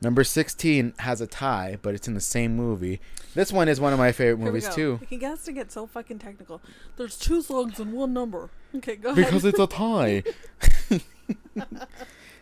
Number 0.00 0.22
16 0.22 0.94
has 1.00 1.20
a 1.20 1.26
tie, 1.26 1.76
but 1.82 1.92
it's 1.92 2.06
in 2.06 2.14
the 2.14 2.20
same 2.20 2.54
movie. 2.54 3.00
This 3.34 3.52
one 3.52 3.68
is 3.68 3.80
one 3.80 3.92
of 3.92 3.98
my 3.98 4.12
favorite 4.12 4.38
movies 4.42 4.68
too. 4.72 5.00
He 5.10 5.16
gets 5.16 5.44
to 5.46 5.52
get 5.52 5.72
so 5.72 5.86
fucking 5.88 6.20
technical. 6.20 6.62
There's 6.96 7.18
two 7.18 7.42
songs 7.42 7.80
and 7.80 7.92
one 7.92 8.12
number. 8.12 8.48
Okay, 8.76 8.94
go 8.94 9.12
Because 9.14 9.44
ahead. 9.44 9.54
it's 9.54 9.58
a 9.58 9.66
tie. 9.66 10.22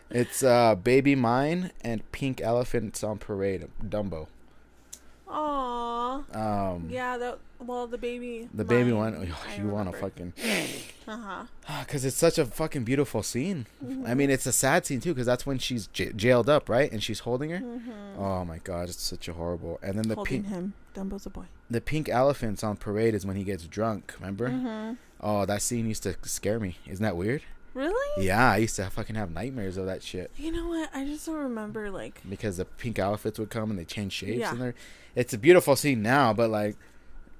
it's 0.09 0.43
uh, 0.43 0.75
Baby 0.75 1.15
Mine 1.15 1.71
and 1.81 2.09
Pink 2.11 2.41
Elephants 2.41 3.03
on 3.03 3.17
Parade, 3.17 3.67
Dumbo. 3.83 4.27
Aww. 5.27 6.35
Um, 6.35 6.87
Yeah, 6.89 7.17
that. 7.17 7.39
Well, 7.59 7.87
the 7.87 7.97
baby. 7.97 8.47
The 8.53 8.63
baby 8.63 8.91
mine, 8.91 9.17
one, 9.17 9.33
I 9.47 9.55
you 9.55 9.67
want 9.67 9.91
to 9.91 9.97
fucking. 9.97 10.33
Uh 11.09 11.45
huh. 11.65 11.79
Because 11.85 12.03
it's 12.03 12.17
such 12.17 12.37
a 12.37 12.43
fucking 12.43 12.83
beautiful 12.83 13.23
scene. 13.23 13.65
Mm-hmm. 13.81 14.05
I 14.05 14.13
mean, 14.13 14.29
it's 14.29 14.45
a 14.45 14.51
sad 14.51 14.85
scene 14.85 14.99
too, 14.99 15.13
because 15.13 15.25
that's 15.25 15.45
when 15.45 15.57
she's 15.57 15.87
j- 15.87 16.11
jailed 16.11 16.49
up, 16.49 16.67
right? 16.67 16.91
And 16.91 17.01
she's 17.01 17.19
holding 17.19 17.49
her. 17.51 17.59
Mm-hmm. 17.59 18.19
Oh 18.21 18.43
my 18.43 18.57
god, 18.57 18.89
it's 18.89 19.01
such 19.01 19.29
a 19.29 19.33
horrible. 19.33 19.79
And 19.81 19.97
then 19.97 20.09
the 20.09 20.15
Holding 20.15 20.43
pink, 20.43 20.53
him. 20.53 20.73
Dumbo's 20.93 21.25
a 21.25 21.29
boy. 21.29 21.45
the 21.69 21.79
pink 21.79 22.09
elephants 22.09 22.61
on 22.61 22.75
parade 22.75 23.15
is 23.15 23.25
when 23.25 23.37
he 23.37 23.45
gets 23.45 23.65
drunk. 23.67 24.15
Remember? 24.19 24.49
Mm-hmm. 24.49 24.93
Oh, 25.21 25.45
that 25.45 25.61
scene 25.61 25.87
used 25.87 26.03
to 26.03 26.17
scare 26.23 26.59
me. 26.59 26.77
Isn't 26.85 27.03
that 27.03 27.15
weird? 27.15 27.41
Really? 27.77 28.25
Yeah, 28.25 28.51
I 28.53 28.57
used 28.57 28.75
to 28.77 28.89
fucking 28.89 29.15
have 29.15 29.31
nightmares 29.31 29.77
of 29.77 29.85
that 29.85 30.01
shit 30.01 30.31
You 30.35 30.51
know 30.51 30.67
what? 30.67 30.89
I 30.95 31.05
just 31.05 31.25
don't 31.27 31.35
remember 31.35 31.91
like. 31.91 32.21
because 32.27 32.57
the 32.57 32.65
pink 32.65 32.97
outfits 32.97 33.37
would 33.37 33.51
come 33.51 33.69
and 33.69 33.77
they 33.77 33.85
change 33.85 34.13
shapes 34.13 34.39
Yeah. 34.39 34.51
and 34.51 34.59
they're. 34.61 34.75
It's 35.15 35.33
a 35.33 35.37
beautiful 35.37 35.75
scene 35.75 36.01
now, 36.01 36.33
but 36.33 36.49
like 36.49 36.75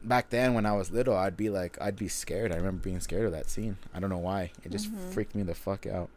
back 0.04 0.30
then 0.30 0.54
when 0.54 0.65
I 0.67 0.73
was 0.73 0.91
little, 0.91 1.15
I'd 1.17 1.36
be 1.38 1.50
like, 1.50 1.76
I'd 1.82 1.95
be 1.95 2.08
scared. 2.08 2.52
I 2.52 2.56
remember 2.58 2.84
being 2.84 3.00
scared 3.00 3.26
of 3.26 3.32
that 3.32 3.50
scene. 3.50 3.78
I 3.95 4.00
don't 4.00 4.12
know 4.12 4.19
why. 4.19 4.52
It 4.63 4.71
just 4.71 4.91
Mhm. 4.93 5.12
freaked 5.12 5.34
me 5.34 5.41
the 5.41 5.56
fuck 5.56 5.88
out. 5.88 6.10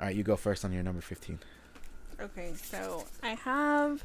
All 0.00 0.06
right, 0.06 0.16
you 0.16 0.22
go 0.24 0.36
first 0.36 0.64
on 0.64 0.72
your 0.72 0.82
number 0.82 1.00
fifteen. 1.00 1.38
Okay, 2.20 2.52
so 2.60 3.06
I 3.22 3.34
have. 3.34 4.02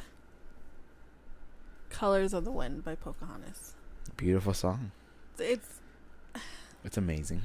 Colors 1.89 2.33
of 2.33 2.45
the 2.45 2.51
Wind 2.51 2.83
by 2.83 2.93
Pocahontas. 2.95 3.73
Beautiful 4.17 4.53
song. 4.53 4.91
It's 5.39 5.79
It's 6.83 6.97
amazing. 6.97 7.41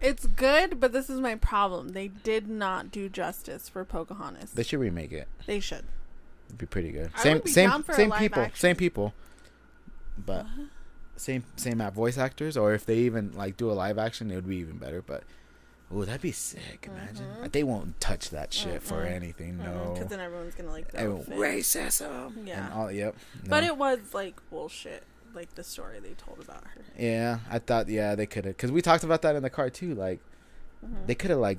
It's 0.00 0.26
good, 0.26 0.80
but 0.80 0.92
this 0.92 1.08
is 1.10 1.20
my 1.20 1.34
problem. 1.34 1.90
They 1.90 2.08
did 2.08 2.48
not 2.48 2.90
do 2.90 3.08
justice 3.08 3.68
for 3.68 3.84
Pocahontas. 3.84 4.52
They 4.52 4.62
should 4.62 4.80
remake 4.80 5.12
it. 5.12 5.28
They 5.46 5.60
should. 5.60 5.84
It'd 6.48 6.58
be 6.58 6.66
pretty 6.66 6.90
good. 6.90 7.10
I 7.16 7.22
same 7.22 7.34
would 7.34 7.44
be 7.44 7.50
same 7.50 7.70
down 7.70 7.82
for 7.82 7.92
a 7.92 7.94
same 7.96 8.08
live 8.10 8.18
people. 8.20 8.42
action. 8.42 8.58
Same 8.60 8.76
people. 8.76 9.14
But 10.24 10.44
What? 10.44 10.68
same 11.16 11.44
same 11.56 11.80
app 11.80 11.92
voice 11.94 12.16
actors 12.18 12.56
or 12.56 12.72
if 12.72 12.86
they 12.86 12.96
even 12.98 13.32
like 13.34 13.56
do 13.58 13.70
a 13.70 13.74
live 13.74 13.98
action 13.98 14.30
it 14.30 14.36
would 14.36 14.48
be 14.48 14.56
even 14.56 14.78
better 14.78 15.02
but 15.02 15.22
oh 15.92 16.02
that'd 16.02 16.22
be 16.22 16.32
sick 16.32 16.88
imagine 16.90 17.26
Mhm. 17.42 17.52
they 17.52 17.62
won't 17.62 18.00
touch 18.00 18.30
that 18.30 18.54
shit 18.54 18.82
for 18.82 19.04
Mm-mm. 19.04 19.10
anything 19.12 19.58
no 19.58 19.90
Because 19.92 20.08
then 20.08 20.18
everyone's 20.20 20.54
gonna 20.54 20.70
like. 20.70 20.90
the 20.92 20.98
Everyone, 21.00 21.24
racism 21.26 22.46
Yeah. 22.46 22.64
and 22.64 22.72
all 22.74 22.90
yep 22.90 23.14
But 23.46 23.64
it 23.64 23.76
was 23.76 23.98
like 24.14 24.40
bullshit. 24.48 25.02
Like 25.34 25.54
the 25.54 25.62
story 25.64 26.00
they 26.00 26.10
told 26.14 26.40
about 26.40 26.64
her. 26.64 26.82
yeah 26.98 27.38
i 27.50 27.58
thought 27.58 27.88
yeah 27.88 28.14
they 28.14 28.26
could 28.26 28.44
have 28.44 28.56
because 28.56 28.72
we 28.72 28.82
talked 28.82 29.04
about 29.04 29.22
that 29.22 29.36
in 29.36 29.42
the 29.42 29.50
car 29.50 29.70
too 29.70 29.94
like 29.94 30.20
Mhm. 30.84 31.06
they 31.06 31.14
could 31.14 31.30
have 31.30 31.38
like 31.38 31.58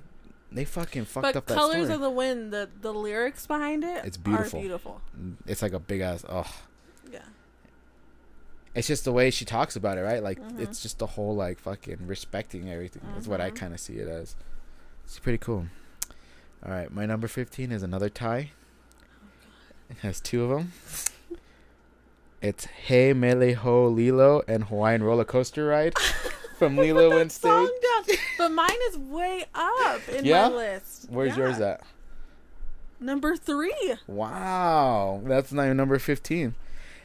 they 0.51 0.65
fucking 0.65 1.05
fucked 1.05 1.23
but 1.23 1.35
up 1.35 1.45
that 1.45 1.53
Colors 1.55 1.87
of 1.89 2.01
the 2.01 2.09
Wind, 2.09 2.51
the 2.51 2.69
the 2.81 2.93
lyrics 2.93 3.45
behind 3.47 3.83
it, 3.83 4.03
It's 4.03 4.17
beautiful. 4.17 4.59
Are 4.59 4.61
beautiful. 4.61 5.01
it's 5.45 5.61
like 5.61 5.73
a 5.73 5.79
big 5.79 6.01
ass 6.01 6.25
oh 6.27 6.51
Yeah. 7.11 7.19
it's 8.75 8.87
just 8.87 9.05
the 9.05 9.11
way 9.13 9.29
she 9.31 9.45
talks 9.45 9.75
about 9.75 9.97
it 9.97 10.01
right 10.01 10.21
like 10.23 10.39
Mhm. 10.39 10.59
it's 10.59 10.81
just 10.81 10.99
the 10.99 11.07
whole 11.07 11.35
like 11.35 11.59
fucking 11.59 11.99
respecting 12.07 12.69
everything 12.69 13.01
that's 13.13 13.27
what 13.27 13.39
i 13.39 13.51
Mhm. 13.51 13.55
kind 13.55 13.73
of 13.73 13.79
see 13.79 13.97
it 13.97 14.07
as 14.07 14.35
it's 15.05 15.19
pretty 15.19 15.37
cool 15.37 15.67
all 16.65 16.71
right 16.71 16.91
my 16.91 17.05
number 17.05 17.27
15 17.27 17.71
is 17.71 17.83
another 17.83 18.09
tie 18.09 18.51
it 19.89 19.97
has 20.01 20.19
two 20.19 20.43
of 20.43 20.49
them 20.49 20.71
it's 22.41 22.67
He 22.87 23.13
Mele 23.13 23.55
No 23.63 23.87
Lilo 23.87 24.41
and 24.47 24.65
hawaiian 24.65 25.03
roller 25.03 25.23
coaster 25.25 25.65
ride 25.67 25.93
from 26.57 26.75
lilo 26.77 27.17
and 27.17 27.31
Stitch. 27.31 27.49
song 27.49 27.69
down, 28.07 28.15
but 28.37 28.49
mine 28.51 28.69
is 28.89 28.97
way 28.97 29.45
up 29.55 30.07
in 30.09 30.25
Yeah? 30.25 30.49
my 30.49 30.55
list. 30.55 31.07
where's 31.09 31.37
Yeah. 31.37 31.43
yours 31.43 31.59
at 31.59 31.81
Number 32.99 33.35
three. 33.35 33.95
wow 34.07 35.21
that's 35.25 35.51
not 35.51 35.65
even 35.65 35.77
number 35.77 35.97
15 35.99 36.53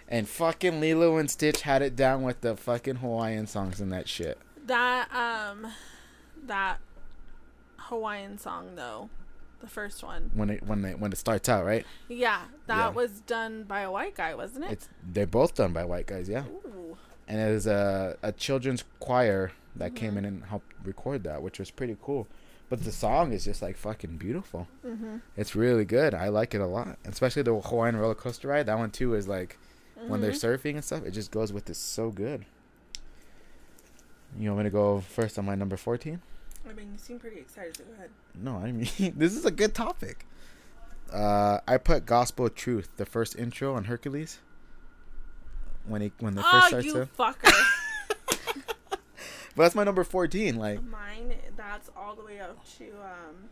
and 0.08 0.28
fucking 0.28 0.80
lilo 0.80 1.16
and 1.16 1.30
stitch 1.30 1.62
had 1.62 1.82
it 1.82 1.96
down 1.96 2.22
with 2.22 2.40
the 2.42 2.54
fucking 2.56 2.96
hawaiian 2.96 3.46
songs 3.46 3.80
and 3.80 3.92
that 3.92 4.08
shit 4.08 4.38
That 4.66 5.08
um, 5.14 5.66
that 6.44 6.78
Hawaiian 7.78 8.36
song 8.38 8.70
though 8.74 9.08
the 9.60 9.66
first 9.68 10.02
one. 10.04 10.30
when 10.34 10.50
it 10.50 10.62
when 10.62 10.84
it 10.84 10.98
when 11.00 11.12
it 11.12 11.16
starts 11.18 11.48
out, 11.48 11.64
right? 11.64 11.84
Yeah, 12.08 12.42
that 12.66 12.76
Yeah. 12.76 12.88
was 12.90 13.20
done 13.20 13.64
by 13.64 13.80
a 13.80 13.90
white 13.90 14.14
guy, 14.14 14.34
wasn't 14.34 14.64
it? 14.66 14.72
It's 14.72 14.88
they're 15.02 15.26
both 15.26 15.54
done 15.54 15.72
by 15.72 15.84
white 15.84 16.06
guys, 16.06 16.28
yeah. 16.28 16.44
Ooh. 16.46 16.96
And 17.28 17.40
it 17.40 17.50
was 17.52 17.66
a 17.66 18.16
a 18.22 18.32
children's 18.32 18.84
choir 19.00 19.52
that 19.74 19.94
came 19.94 20.16
in 20.16 20.24
and 20.24 20.44
helped 20.44 20.72
record 20.84 21.24
that, 21.24 21.42
which 21.42 21.58
was 21.58 21.70
pretty 21.70 21.96
cool. 22.02 22.26
But 22.68 22.82
the 22.84 22.92
song 22.92 23.32
is 23.32 23.44
just 23.44 23.62
like 23.62 23.76
fucking 23.76 24.16
beautiful. 24.16 24.66
Mm-hmm. 24.84 25.18
It's 25.36 25.54
really 25.54 25.84
good. 25.84 26.14
I 26.14 26.28
like 26.28 26.54
it 26.54 26.60
a 26.60 26.66
lot, 26.66 26.98
especially 27.04 27.42
the 27.42 27.54
Hawaiian 27.54 27.96
roller 27.96 28.14
coaster 28.14 28.48
ride. 28.48 28.66
That 28.66 28.78
one 28.78 28.90
too 28.90 29.14
is 29.14 29.26
like 29.28 29.56
when 30.08 30.20
they're 30.20 30.32
Mm-hmm. 30.32 30.66
surfing 30.68 30.74
and 30.74 30.84
stuff. 30.84 31.04
It 31.04 31.12
just 31.12 31.30
goes 31.30 31.52
with 31.52 31.64
this 31.66 31.78
so 31.78 32.10
good. 32.10 32.44
You 34.38 34.48
want 34.50 34.58
me 34.58 34.64
to 34.64 34.70
go 34.70 35.00
first 35.00 35.38
on 35.38 35.44
my 35.44 35.54
number 35.54 35.76
fourteen? 35.76 36.20
I 36.68 36.72
mean, 36.72 36.92
you 36.92 36.98
seem 36.98 37.18
pretty 37.18 37.38
excited. 37.38 37.76
So 37.76 37.84
go 37.84 37.92
ahead. 37.94 38.10
No, 38.34 38.56
I 38.56 38.72
mean 38.72 38.88
this 39.16 39.34
is 39.36 39.44
a 39.44 39.50
good 39.50 39.74
topic. 39.74 40.26
Uh, 41.12 41.60
I 41.68 41.76
put 41.76 42.04
Gospel 42.06 42.48
Truth, 42.48 42.88
the 42.96 43.06
first 43.06 43.36
intro 43.36 43.74
on 43.74 43.84
Hercules. 43.84 44.40
When 45.86 46.02
he 46.02 46.10
when 46.18 46.34
they 46.34 46.42
first 46.42 46.74
Oh, 46.74 46.78
you 46.78 46.92
to, 46.94 47.08
fucker! 47.18 47.52
but 48.90 48.98
that's 49.56 49.74
my 49.76 49.84
number 49.84 50.02
fourteen. 50.02 50.56
Like, 50.56 50.82
Mine, 50.82 51.34
that's 51.56 51.90
all 51.96 52.16
the 52.16 52.24
way 52.24 52.40
up 52.40 52.58
to 52.78 52.84
um. 53.02 53.50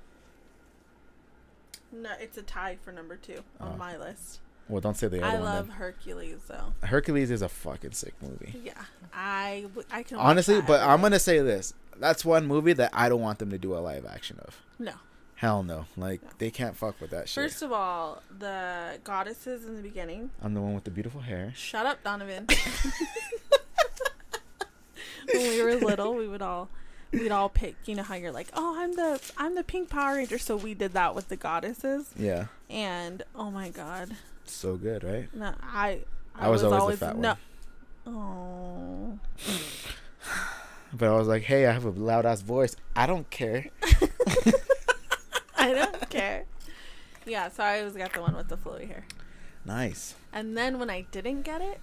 No, 1.93 2.11
it's 2.21 2.37
a 2.37 2.43
tie 2.43 2.77
for 2.83 2.91
number 2.91 3.17
two 3.17 3.39
on 3.61 3.75
Oh. 3.75 3.77
my 3.77 3.97
list. 3.97 4.41
Well, 4.69 4.81
don't 4.81 4.97
say 4.97 5.09
the 5.09 5.19
other 5.23 5.27
I 5.27 5.35
one. 5.35 5.43
love 5.45 5.67
then. 5.69 5.77
Hercules 5.77 6.39
though. 6.49 6.73
Hercules 6.87 7.31
is 7.31 7.43
a 7.43 7.49
fucking 7.49 7.93
sick 7.93 8.15
movie. 8.23 8.55
Yeah, 8.65 8.73
I 9.13 9.67
I 9.91 10.03
can 10.03 10.19
Honestly, 10.19 10.61
but 10.63 10.81
I'm 10.81 11.01
gonna 11.01 11.19
say 11.19 11.39
this: 11.41 11.75
that's 11.99 12.25
one 12.25 12.47
movie 12.47 12.73
that 12.75 12.91
I 12.93 13.09
don't 13.09 13.21
want 13.21 13.39
them 13.39 13.51
to 13.51 13.59
do 13.59 13.75
a 13.75 13.81
live 13.81 14.07
action 14.07 14.39
of. 14.45 14.61
no. 14.79 14.93
Hell 15.37 15.63
no! 15.65 15.87
Like 15.97 16.23
No. 16.23 16.29
they 16.39 16.51
can't 16.51 16.77
fuck 16.77 16.99
with 17.01 17.11
that 17.11 17.29
shit. 17.29 17.43
First 17.45 17.61
of 17.63 17.73
all, 17.73 18.23
the 18.39 18.99
goddesses 19.03 19.67
in 19.67 19.77
the 19.77 19.83
beginning. 19.83 20.31
I'm 20.41 20.55
the 20.55 20.61
one 20.63 20.75
with 20.75 20.85
the 20.85 20.93
beautiful 20.93 21.21
hair. 21.23 21.53
Shut 21.57 21.85
up, 21.85 22.03
Donovan. 22.05 22.47
when 25.33 25.43
we 25.51 25.63
were 25.63 25.75
little, 25.75 26.15
we 26.15 26.29
would 26.29 26.41
all 26.41 26.69
we'd 27.13 27.33
all 27.33 27.49
pick. 27.49 27.75
You 27.85 27.95
know 27.97 28.03
how 28.05 28.15
you're 28.15 28.33
like, 28.33 28.49
oh, 28.55 28.77
I'm 28.79 28.93
the 28.95 29.21
I'm 29.37 29.55
the 29.55 29.65
pink 29.65 29.91
Power 29.91 30.15
Ranger. 30.17 30.39
So 30.39 30.57
we 30.57 30.73
did 30.73 30.93
that 30.93 31.15
with 31.15 31.29
the 31.29 31.37
goddesses, 31.37 32.11
Yeah, 32.17 32.47
and 32.71 33.23
oh 33.35 33.51
my 33.51 33.69
god, 33.71 34.11
so 34.53 34.77
good, 34.77 35.05
right? 35.05 35.29
no, 35.35 35.55
I 35.63 36.01
I 36.35 36.49
was 36.49 36.63
always 36.63 36.99
the 36.99 37.07
fat 37.07 37.17
no. 37.19 37.37
one. 38.05 38.07
Oh, 38.07 39.19
But 40.93 41.09
I 41.09 41.17
was 41.17 41.27
like, 41.27 41.43
hey, 41.43 41.67
I 41.67 41.73
have 41.73 41.85
a 41.85 41.91
loud 41.91 42.25
ass 42.25 42.41
voice. 42.41 42.77
I 42.95 43.07
don't 43.07 43.29
care. 43.31 43.67
I 45.57 45.73
don't 45.73 46.09
care. 46.11 46.45
Yeah, 47.27 47.49
so 47.49 47.65
I 47.65 47.81
always 47.81 47.95
got 47.95 48.13
the 48.13 48.21
one 48.21 48.37
with 48.37 48.49
the 48.49 48.57
flowy 48.57 48.87
hair. 48.87 49.05
Nice. 49.65 50.15
And 50.33 50.57
then 50.57 50.79
when 50.79 50.91
I 50.91 51.03
didn't 51.11 51.43
get 51.43 51.61
it, 51.61 51.81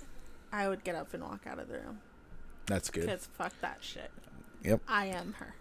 I 0.51 0.69
would 0.69 0.83
get 0.83 0.95
up 0.95 1.13
and 1.13 1.23
walk 1.23 1.41
out 1.45 1.59
of 1.59 1.67
the 1.67 1.79
room. 1.79 1.99
That's 2.67 2.89
good. 2.89 3.05
Because 3.07 3.27
fuck 3.33 3.53
that 3.61 3.79
shit. 3.81 4.11
Yep. 4.63 4.81
I 4.87 5.07
am 5.07 5.33
her. 5.39 5.55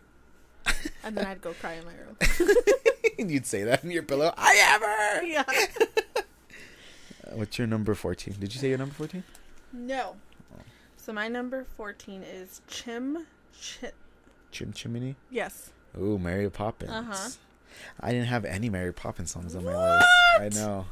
and 1.03 1.16
then 1.16 1.26
I'd 1.26 1.40
go 1.40 1.53
cry 1.55 1.72
in 1.74 1.84
my 1.86 1.92
room. 1.94 2.16
You'd 3.30 3.46
say 3.46 3.64
that 3.64 3.82
in 3.82 3.90
your 3.90 4.03
pillow. 4.03 4.32
I 4.36 4.53
am 4.53 4.80
her. 4.82 5.22
yeah. 5.24 5.42
What's 7.33 7.59
your 7.59 7.66
number 7.66 7.95
14? 7.95 8.35
Did 8.41 8.55
you 8.55 8.61
say 8.61 8.68
your 8.68 8.78
number 8.78 8.95
14? 8.95 9.22
No. 9.72 10.16
So 10.97 11.12
my 11.12 11.28
number 11.28 11.64
14 11.76 12.22
is 12.22 12.61
Chim. 12.68 13.26
Chi- 13.81 13.93
Chim 14.53 14.72
Chimney. 14.72 15.16
yes. 15.31 15.70
Ooh, 15.99 16.18
Mary 16.18 16.49
Poppins. 16.51 16.91
Uh-huh. 16.91 17.31
I 18.01 18.12
didn't 18.12 18.26
have 18.26 18.45
any 18.45 18.68
Mary 18.68 18.93
Poppins 18.93 19.31
songs 19.33 19.55
on 19.57 19.64
my 19.64 19.95
list. 19.97 20.07
I 20.39 20.49
know. 20.51 20.87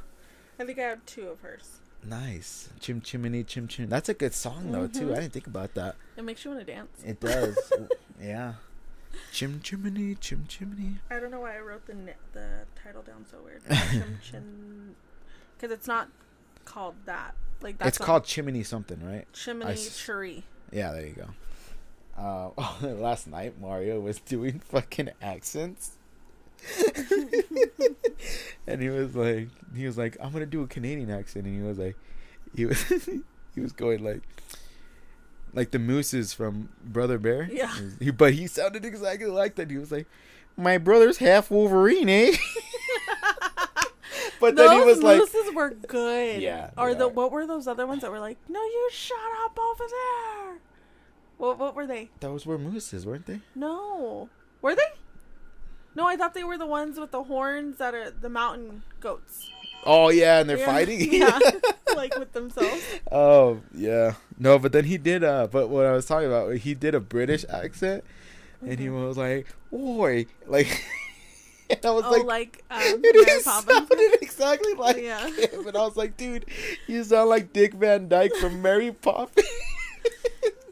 I 0.59 0.65
think 0.65 0.79
I 0.79 0.83
have 0.83 1.05
two 1.07 1.29
of 1.29 1.41
hers. 1.41 1.79
Nice. 2.05 2.69
Chim 2.81 3.01
Chimney, 3.01 3.45
Chim 3.45 3.69
Chim. 3.69 3.89
That's 3.89 4.09
a 4.09 4.15
good 4.15 4.33
song, 4.35 4.73
though, 4.73 4.87
too. 4.87 5.07
Mhm. 5.09 5.13
I 5.17 5.21
didn't 5.21 5.33
think 5.33 5.47
about 5.47 5.75
that. 5.75 5.97
It 6.17 6.25
makes 6.25 6.45
you 6.45 6.51
want 6.53 6.65
to 6.67 6.73
dance. 6.73 7.03
It 7.05 7.21
does. 7.21 7.57
yeah. 8.23 8.55
Chim 9.33 9.61
Chimney, 9.63 10.15
Chim 10.15 10.47
Chimney. 10.49 10.99
I 11.11 11.19
don't 11.21 11.31
know 11.31 11.41
why 11.41 11.57
I 11.57 11.61
wrote 11.61 11.87
the 11.87 11.95
the 12.33 12.49
title 12.83 13.03
down 13.03 13.27
so 13.31 13.39
weird. 13.45 13.63
Chim 13.91 14.19
Chin. 14.23 14.95
Because 15.57 15.73
it's 15.77 15.87
not 15.89 16.09
called 16.69 16.95
that. 17.07 17.35
Like 17.61 17.79
that's 17.79 17.97
it's 17.97 18.05
called 18.05 18.25
Chimney 18.25 18.63
something, 18.63 19.01
right? 19.05 19.27
Chimney 19.33 19.73
s- 19.73 19.97
Cherie. 19.97 20.45
Yeah, 20.71 20.93
there 20.93 21.07
you 21.07 21.15
go. 21.15 21.29
Uh, 22.17 22.51
oh, 22.59 22.79
last 22.83 23.27
night 23.27 23.61
Mario 23.61 24.01
was 24.01 24.21
doing 24.21 24.59
fucking 24.65 25.11
accents, 25.23 25.93
and 28.67 28.83
he 28.83 28.89
was 28.91 29.15
like, 29.17 29.49
he 29.75 29.87
was 29.87 29.97
like, 29.99 30.17
I'm 30.21 30.33
gonna 30.33 30.47
do 30.47 30.63
a 30.63 30.67
Canadian 30.67 31.11
accent, 31.11 31.47
and 31.47 31.57
he 31.57 31.63
was 31.67 31.79
like, 31.79 31.97
he 32.55 32.67
was, 32.67 32.83
he 33.55 33.61
was 33.61 33.73
going 33.73 34.05
like, 34.05 34.23
like 35.55 35.71
the 35.71 35.79
mooses 35.79 36.33
from 36.33 36.69
Brother 36.85 37.19
Bear. 37.19 37.49
Yeah. 37.51 37.75
He, 37.99 38.11
but 38.11 38.35
he 38.35 38.47
sounded 38.47 38.85
exactly 38.85 39.29
like 39.29 39.55
that. 39.57 39.71
He 39.71 39.79
was 39.79 39.91
like, 39.91 40.07
my 40.57 40.79
brother's 40.79 41.19
half 41.19 41.51
Wolverine, 41.51 42.09
eh? 42.09 42.37
But 44.41 44.57
then 44.57 44.67
those 44.67 44.79
he 44.79 44.85
was 44.85 45.03
like, 45.03 45.19
mooses 45.19 45.55
were 45.55 45.71
good. 45.71 46.41
Yeah, 46.43 46.71
Or 46.77 46.95
the 46.95 47.07
are. 47.07 47.09
what 47.09 47.33
were 47.33 47.47
those 47.47 47.67
other 47.67 47.87
ones 47.87 48.03
that 48.03 48.11
were 48.11 48.21
like, 48.21 48.39
no, 48.49 48.61
you 48.63 48.89
shut 48.93 49.19
up 49.45 49.59
over 49.59 49.85
there. 49.89 50.59
What 51.39 51.59
what 51.59 51.75
were 51.77 51.87
they? 51.87 52.11
those 52.21 52.45
were 52.47 52.59
mooses, 52.59 53.07
weren't 53.07 53.27
they? 53.27 53.41
No, 53.55 54.29
were 54.61 54.75
they? 54.75 54.83
No, 55.95 56.07
I 56.07 56.17
thought 56.17 56.35
they 56.35 56.45
were 56.45 56.59
the 56.59 56.67
ones 56.67 56.99
with 56.99 57.11
the 57.11 57.25
horns 57.25 57.79
that 57.79 57.95
are 57.95 58.11
the 58.11 58.29
mountain 58.29 58.83
goats. 59.01 59.51
Oh 59.85 60.11
yeah, 60.11 60.41
and 60.41 60.51
they're 60.51 60.59
Yeah. 60.59 60.67
fighting. 60.67 61.13
yeah, 61.13 61.39
like 61.97 62.17
with 62.19 62.33
themselves. 62.33 62.83
Oh 63.13 63.61
yeah, 63.75 64.15
no, 64.39 64.59
but 64.59 64.73
then 64.73 64.85
he 64.85 64.99
did. 64.99 65.23
Uh, 65.25 65.47
but 65.51 65.69
what 65.69 65.87
I 65.87 65.93
was 65.93 66.07
talking 66.07 66.27
about, 66.27 66.55
he 66.57 66.75
did 66.75 66.95
a 66.95 67.01
British 67.01 67.45
accent, 67.49 68.03
and 68.61 68.79
he 68.81 68.89
was 68.91 69.17
like, 69.17 69.47
"Oi," 69.73 70.27
like, 70.47 70.85
and 71.71 71.79
I 71.85 71.91
was 71.91 72.05
Oh, 72.07 72.11
like, 72.23 72.65
like, 72.71 72.93
um, 72.95 73.01
Mary 73.03 73.25
Poppins. 73.45 73.89
sounded 73.89 74.19
exactly 74.23 74.75
like 74.79 74.97
Yeah. 74.99 75.27
him, 75.29 75.67
and 75.67 75.77
I 75.77 75.81
was 75.85 75.97
like, 75.97 76.17
"Dude, 76.17 76.47
you 76.87 77.03
sound 77.05 77.29
like 77.31 77.53
Dick 77.53 77.75
Van 77.75 78.09
Dyke 78.09 78.35
from 78.37 78.63
Mary 78.63 78.93
Poppins." 79.03 79.47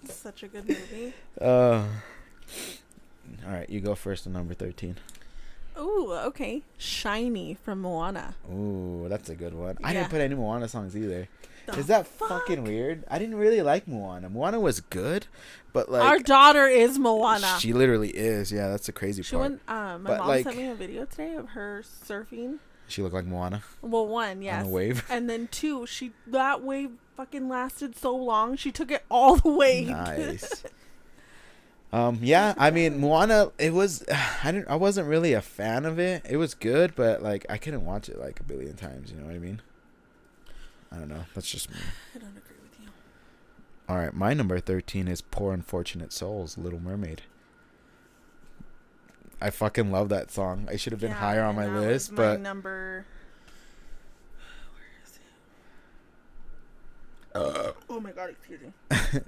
Such 0.04 0.42
a 0.42 0.48
good 0.48 0.68
movie. 0.68 1.12
uh, 1.40 1.84
all 3.46 3.52
right, 3.52 3.68
you 3.70 3.80
go 3.80 3.94
first 3.94 4.26
on 4.26 4.32
number 4.32 4.54
thirteen. 4.54 4.96
Ooh, 5.78 6.12
okay. 6.12 6.62
Shiny 6.78 7.52
from 7.54 7.82
Moana. 7.82 8.34
Ooh, 8.50 9.06
that's 9.10 9.28
a 9.28 9.34
good 9.34 9.52
one. 9.54 9.76
I 9.84 9.92
didn't 9.92 10.08
put 10.08 10.20
any 10.22 10.34
Moana 10.34 10.68
songs 10.68 10.96
either. 10.96 11.28
Is 11.76 11.86
that 11.86 12.06
fuck? 12.06 12.28
fucking 12.28 12.64
weird? 12.64 13.04
I 13.10 13.18
didn't 13.18 13.36
really 13.36 13.62
like 13.62 13.86
Moana. 13.88 14.28
Moana 14.30 14.60
was 14.60 14.80
good, 14.80 15.26
but 15.72 15.90
like 15.90 16.02
Our 16.02 16.18
daughter 16.18 16.66
is 16.66 16.98
Moana. 16.98 17.56
She 17.60 17.72
literally 17.72 18.10
is. 18.10 18.52
Yeah, 18.52 18.68
that's 18.68 18.86
the 18.86 18.92
crazy 18.92 19.22
She 19.22 19.36
part. 19.36 19.50
went. 19.50 19.60
Um, 19.68 20.02
my 20.04 20.10
But, 20.10 20.18
mom 20.18 20.28
like- 20.28 20.44
sent 20.44 20.56
me 20.56 20.68
a 20.68 20.74
video 20.74 21.04
today 21.04 21.34
of 21.34 21.50
her 21.50 21.82
surfing. 21.84 22.58
She 22.88 23.02
looked 23.02 23.14
like 23.14 23.24
Moana 23.26 23.62
Well, 23.82 24.06
one, 24.06 24.42
yes, 24.42 24.64
on 24.64 24.70
wave. 24.70 25.04
and 25.10 25.28
then 25.28 25.48
two, 25.50 25.86
she 25.86 26.12
that 26.28 26.62
wave 26.62 26.90
fucking 27.16 27.48
lasted 27.48 27.96
so 27.96 28.14
long. 28.14 28.56
She 28.56 28.70
took 28.70 28.92
it 28.92 29.02
all 29.10 29.34
the 29.36 29.48
way. 29.50 29.84
nice. 29.86 30.62
um, 31.92 32.18
yeah, 32.22 32.54
I 32.58 32.70
mean 32.70 33.00
Moana. 33.00 33.50
It 33.58 33.72
was. 33.72 34.04
I 34.44 34.52
didn't. 34.52 34.68
I 34.68 34.76
wasn't 34.76 35.08
really 35.08 35.32
a 35.32 35.40
fan 35.42 35.84
of 35.84 35.98
it. 35.98 36.22
It 36.28 36.36
was 36.36 36.54
good, 36.54 36.94
but 36.94 37.22
like 37.22 37.44
I 37.48 37.58
couldn't 37.58 37.84
watch 37.84 38.08
it 38.08 38.18
like 38.20 38.38
a 38.38 38.44
billion 38.44 38.76
times. 38.76 39.10
You 39.10 39.18
know 39.18 39.26
what 39.26 39.34
I 39.34 39.38
mean? 39.40 39.60
I 40.92 40.96
don't 40.96 41.08
know. 41.08 41.24
That's 41.34 41.50
just 41.50 41.70
me. 41.70 41.76
I 42.14 42.18
don't 42.18 42.28
agree 42.30 42.56
with 42.62 42.78
you. 42.80 42.88
All 43.88 43.96
right, 43.96 44.14
my 44.14 44.34
number 44.34 44.58
thirteen 44.60 45.08
is 45.08 45.20
"Poor 45.20 45.52
Unfortunate 45.52 46.12
Souls," 46.12 46.56
Little 46.58 46.80
Mermaid. 46.80 47.22
I 49.40 49.50
fucking 49.50 49.90
love 49.92 50.08
that 50.08 50.30
song. 50.30 50.66
I 50.70 50.76
should 50.76 50.92
have 50.92 51.00
been 51.00 51.10
Yeah, 51.10 51.16
higher 51.16 51.42
on 51.44 51.56
my 51.56 51.66
that 51.66 51.72
list, 51.80 52.10
was 52.12 52.16
but 52.16 52.38
my 52.38 52.42
number. 52.42 53.04
uh, 57.34 57.72
Oh 57.88 58.00
my 58.00 58.12
god! 58.12 58.30
Excuse 58.30 58.60
me. 58.60 58.72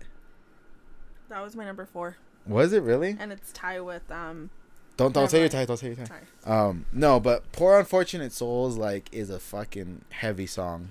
that 1.29 1.43
was 1.43 1.55
my 1.55 1.65
number 1.65 1.85
four, 1.87 2.17
was 2.47 2.73
it 2.73 2.83
really? 2.83 3.17
and 3.19 3.33
it's 3.33 3.53
tie 3.53 3.81
with 3.81 4.11
um. 4.11 4.51
Don't 4.97 5.13
don't 5.15 5.31
say 5.31 5.39
your 5.41 5.49
title. 5.49 5.77
Don't 5.77 5.77
say 5.77 5.95
your. 5.95 6.07
Sorry. 6.07 6.21
Um, 6.45 6.87
no, 6.93 7.21
but 7.21 7.53
"Poor 7.53 7.79
Unfortunate 7.79 8.33
Souls" 8.33 8.77
like 8.77 9.09
is 9.13 9.31
a 9.31 9.39
fucking 9.39 10.03
heavy 10.11 10.47
song. 10.47 10.91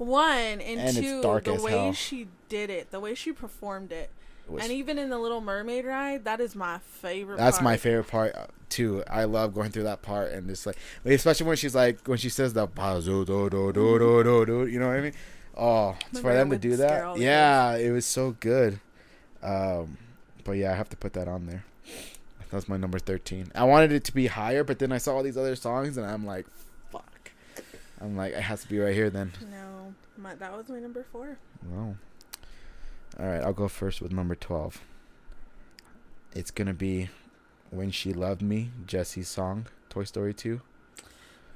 One 0.00 0.60
and, 0.62 0.80
And 0.80 0.96
two, 0.96 1.20
the 1.20 1.60
way 1.62 1.72
hell. 1.72 1.92
she 1.92 2.26
did 2.48 2.70
it, 2.70 2.90
the 2.90 2.98
way 3.00 3.14
she 3.14 3.32
performed 3.32 3.92
it, 3.92 4.10
was- 4.48 4.62
and 4.62 4.72
even 4.72 4.98
in 4.98 5.10
the 5.10 5.18
Little 5.18 5.42
Mermaid 5.42 5.84
ride, 5.84 6.24
that 6.24 6.40
is 6.40 6.56
my 6.56 6.78
favorite. 6.78 7.36
that's 7.36 7.60
my 7.60 7.76
favorite 7.76 8.08
part 8.08 8.34
uh, 8.34 8.46
too. 8.70 9.04
I 9.10 9.24
love 9.24 9.52
going 9.52 9.70
through 9.70 9.82
that 9.82 10.00
part 10.00 10.32
and 10.32 10.48
just 10.48 10.64
like, 10.64 10.76
especially 11.04 11.46
when 11.46 11.56
she's 11.56 11.74
like 11.74 11.98
when 12.08 12.16
she 12.16 12.30
says 12.30 12.54
the 12.54 12.66
"Bazo 12.66 13.26
do 13.26 13.50
do 13.50 13.72
do 13.72 13.98
do 13.98 14.22
do 14.24 14.46
do," 14.46 14.66
you 14.66 14.80
know 14.80 14.88
what 14.88 14.96
I 14.96 15.00
mean? 15.02 15.12
Oh, 15.54 15.96
it's 16.10 16.20
for 16.20 16.32
them 16.32 16.48
to 16.48 16.56
do 16.58 16.76
that. 16.76 17.18
Yeah, 17.18 17.76
it 17.76 17.90
was 17.90 18.06
so 18.06 18.34
good. 18.40 18.80
Um, 19.42 19.98
but 20.44 20.52
yeah, 20.52 20.72
I 20.72 20.76
have 20.76 20.88
to 20.88 20.96
put 20.96 21.12
that 21.12 21.28
on 21.28 21.44
there. 21.46 21.64
that's 22.50 22.68
my 22.70 22.78
number 22.78 22.98
thirteen. 22.98 23.52
I 23.54 23.64
wanted 23.64 23.92
it 23.92 24.04
to 24.04 24.14
be 24.14 24.28
higher, 24.28 24.64
but 24.64 24.78
then 24.78 24.92
I 24.92 24.98
saw 24.98 25.16
all 25.16 25.22
these 25.22 25.36
other 25.36 25.56
songs, 25.56 25.98
and 25.98 26.06
I'm 26.06 26.24
like. 26.24 26.46
I'm 28.00 28.16
like, 28.16 28.32
it 28.32 28.40
has 28.42 28.62
to 28.62 28.68
be 28.68 28.78
right 28.78 28.94
here 28.94 29.10
then. 29.10 29.32
No, 29.50 29.94
my, 30.16 30.34
that 30.36 30.56
was 30.56 30.68
my 30.68 30.78
number 30.78 31.04
four. 31.12 31.36
Well, 31.70 31.96
all 33.18 33.26
right, 33.26 33.42
I'll 33.42 33.52
go 33.52 33.68
first 33.68 34.00
with 34.00 34.12
number 34.12 34.34
twelve. 34.34 34.80
It's 36.32 36.50
gonna 36.50 36.74
be 36.74 37.10
"When 37.70 37.90
She 37.90 38.12
Loved 38.12 38.40
Me," 38.42 38.70
Jesse's 38.86 39.28
song, 39.28 39.66
Toy 39.90 40.04
Story 40.04 40.32
Two. 40.32 40.60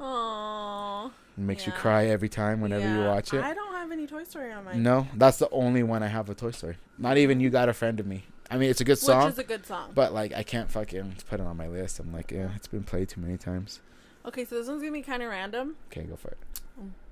Aww. 0.00 1.10
It 1.36 1.40
makes 1.40 1.66
you 1.66 1.72
cry 1.72 2.06
every 2.06 2.28
time 2.28 2.60
whenever 2.60 2.88
you 2.88 3.04
watch 3.04 3.32
it. 3.32 3.42
I 3.42 3.54
don't 3.54 3.72
have 3.72 3.90
any 3.90 4.06
Toy 4.06 4.24
Story 4.24 4.52
on 4.52 4.64
my. 4.64 4.74
No, 4.74 5.06
that's 5.16 5.38
the 5.38 5.48
only 5.50 5.82
one 5.82 6.02
I 6.02 6.08
have 6.08 6.28
a 6.28 6.34
Toy 6.34 6.50
Story. 6.50 6.76
Not 6.98 7.16
even 7.16 7.40
"You 7.40 7.50
Got 7.50 7.68
a 7.68 7.72
Friend 7.72 7.98
of 7.98 8.06
Me." 8.06 8.24
I 8.50 8.58
mean, 8.58 8.68
it's 8.70 8.80
a 8.80 8.84
good 8.84 8.98
song. 8.98 9.24
Which 9.24 9.32
is 9.34 9.38
a 9.38 9.44
good 9.44 9.64
song. 9.64 9.92
but 9.94 10.12
like 10.12 10.34
I 10.34 10.42
can't 10.42 10.70
fucking 10.70 11.16
put 11.28 11.40
it 11.40 11.46
on 11.46 11.56
my 11.56 11.68
list. 11.68 11.98
I'm 11.98 12.12
like, 12.12 12.30
yeah, 12.30 12.50
it's 12.54 12.66
been 12.68 12.82
played 12.84 13.08
too 13.08 13.20
many 13.20 13.38
times. 13.38 13.80
Okay, 14.26 14.44
so 14.44 14.54
this 14.56 14.66
one's 14.68 14.80
gonna 14.82 14.92
be 14.92 15.02
kind 15.02 15.22
of 15.22 15.28
random 15.30 15.76
Okay, 15.90 16.02
go 16.04 16.16
for 16.16 16.28
it. 16.28 16.38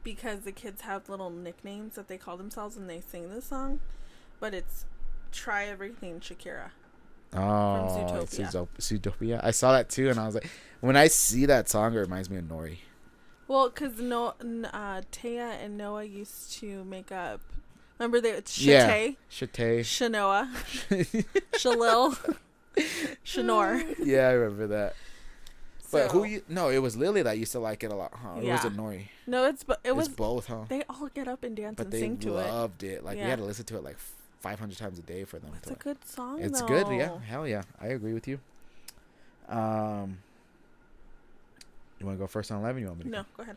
because 0.03 0.41
the 0.41 0.53
kids 0.53 0.83
have 0.83 1.09
little 1.09 1.31
nicknames 1.31 1.95
that 1.97 2.09
they 2.09 2.17
call 2.19 2.37
themselves 2.37 2.77
and 2.77 2.89
they 2.89 3.01
sing 3.01 3.29
this 3.31 3.45
song, 3.47 3.81
but 4.41 4.55
it's 4.55 4.87
"Try 5.31 5.65
Everything" 5.67 6.21
Shakira. 6.21 6.71
Oh, 7.35 7.39
Zootopia. 7.39 8.51
Zootopia. 8.53 8.69
Zootopia. 8.79 9.41
I 9.45 9.51
saw 9.53 9.73
that 9.73 9.89
too, 9.89 10.11
and 10.11 10.19
I 10.21 10.27
was 10.27 10.35
like, 10.35 10.51
when 10.81 10.97
I 10.97 11.07
see 11.09 11.47
that 11.47 11.69
song, 11.69 11.95
it 11.95 11.99
reminds 11.99 12.29
me 12.29 12.37
of 12.39 12.45
Nori. 12.45 12.79
Well, 13.49 13.69
because 13.71 13.99
no, 13.99 14.35
uh, 14.73 15.03
Taya 15.13 15.63
and 15.63 15.77
Noah 15.79 16.05
used 16.05 16.53
to 16.61 16.85
make 16.85 17.11
up. 17.13 17.41
Remember 17.99 18.21
they 18.21 18.31
it's 18.33 18.59
Yeah. 18.61 18.87
Chate. 19.31 19.85
Shanoa, 19.85 20.49
Shalil, 21.53 22.37
Shanor. 23.25 23.95
yeah, 23.99 24.29
I 24.29 24.33
remember 24.33 24.67
that. 24.69 24.95
But 25.93 26.11
So- 26.11 26.19
who 26.19 26.25
you? 26.25 26.43
No, 26.49 26.71
it 26.71 26.79
was 26.79 26.97
Lily 26.97 27.23
that 27.23 27.39
used 27.39 27.53
to 27.53 27.59
like 27.61 27.85
it 27.85 27.93
a 27.93 27.95
lot, 27.95 28.13
huh? 28.15 28.31
Or 28.31 28.35
was 28.37 28.45
Yeah. 28.45 28.67
it 28.67 28.77
Nori? 28.77 29.09
No, 29.27 29.45
it's 29.47 29.63
but 29.63 29.79
it 29.85 29.95
was. 29.95 30.07
it's 30.09 30.17
both, 30.17 30.47
huh? 30.47 30.65
They 30.69 30.83
all 30.89 31.09
get 31.15 31.29
up 31.29 31.45
and 31.45 31.55
dance 31.57 31.77
But 31.77 31.85
and 31.87 31.93
they 31.93 32.01
sing 32.01 32.17
to 32.19 32.31
it. 32.39 32.47
loved 32.47 32.83
it. 32.83 33.05
Like 33.05 33.17
we 33.19 33.23
had 33.23 33.39
to 33.39 33.45
listen 33.45 33.65
to 33.67 33.77
it 33.77 33.85
like 33.85 33.97
500 34.41 34.77
times 34.79 34.99
a 34.99 35.03
day 35.03 35.25
for 35.25 35.39
them. 35.39 35.53
It's 35.59 35.71
a 35.71 35.75
good 35.75 35.99
song. 36.05 36.41
It's 36.43 36.61
though. 36.61 36.67
good, 36.67 36.89
yeah. 36.89 37.21
Hell 37.21 37.47
yeah, 37.47 37.63
I 37.81 37.89
agree 37.89 38.15
with 38.15 38.27
you. 38.27 38.41
Um, 39.49 40.19
you 42.01 42.07
want 42.07 42.19
to 42.19 42.23
go 42.23 42.27
first 42.27 42.51
on 42.51 42.61
eleven? 42.61 42.81
You 42.83 42.89
want 42.89 42.99
me 43.01 43.05
to? 43.05 43.11
No, 43.11 43.23
Go? 43.23 43.27
go 43.37 43.43
ahead. 43.45 43.57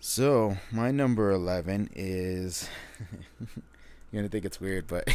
So 0.00 0.56
my 0.72 0.90
number 0.90 1.30
eleven 1.30 1.88
is. 1.94 2.68
You're 4.12 4.22
gonna 4.22 4.28
think 4.28 4.44
it's 4.44 4.60
weird, 4.60 4.86
but 4.88 5.08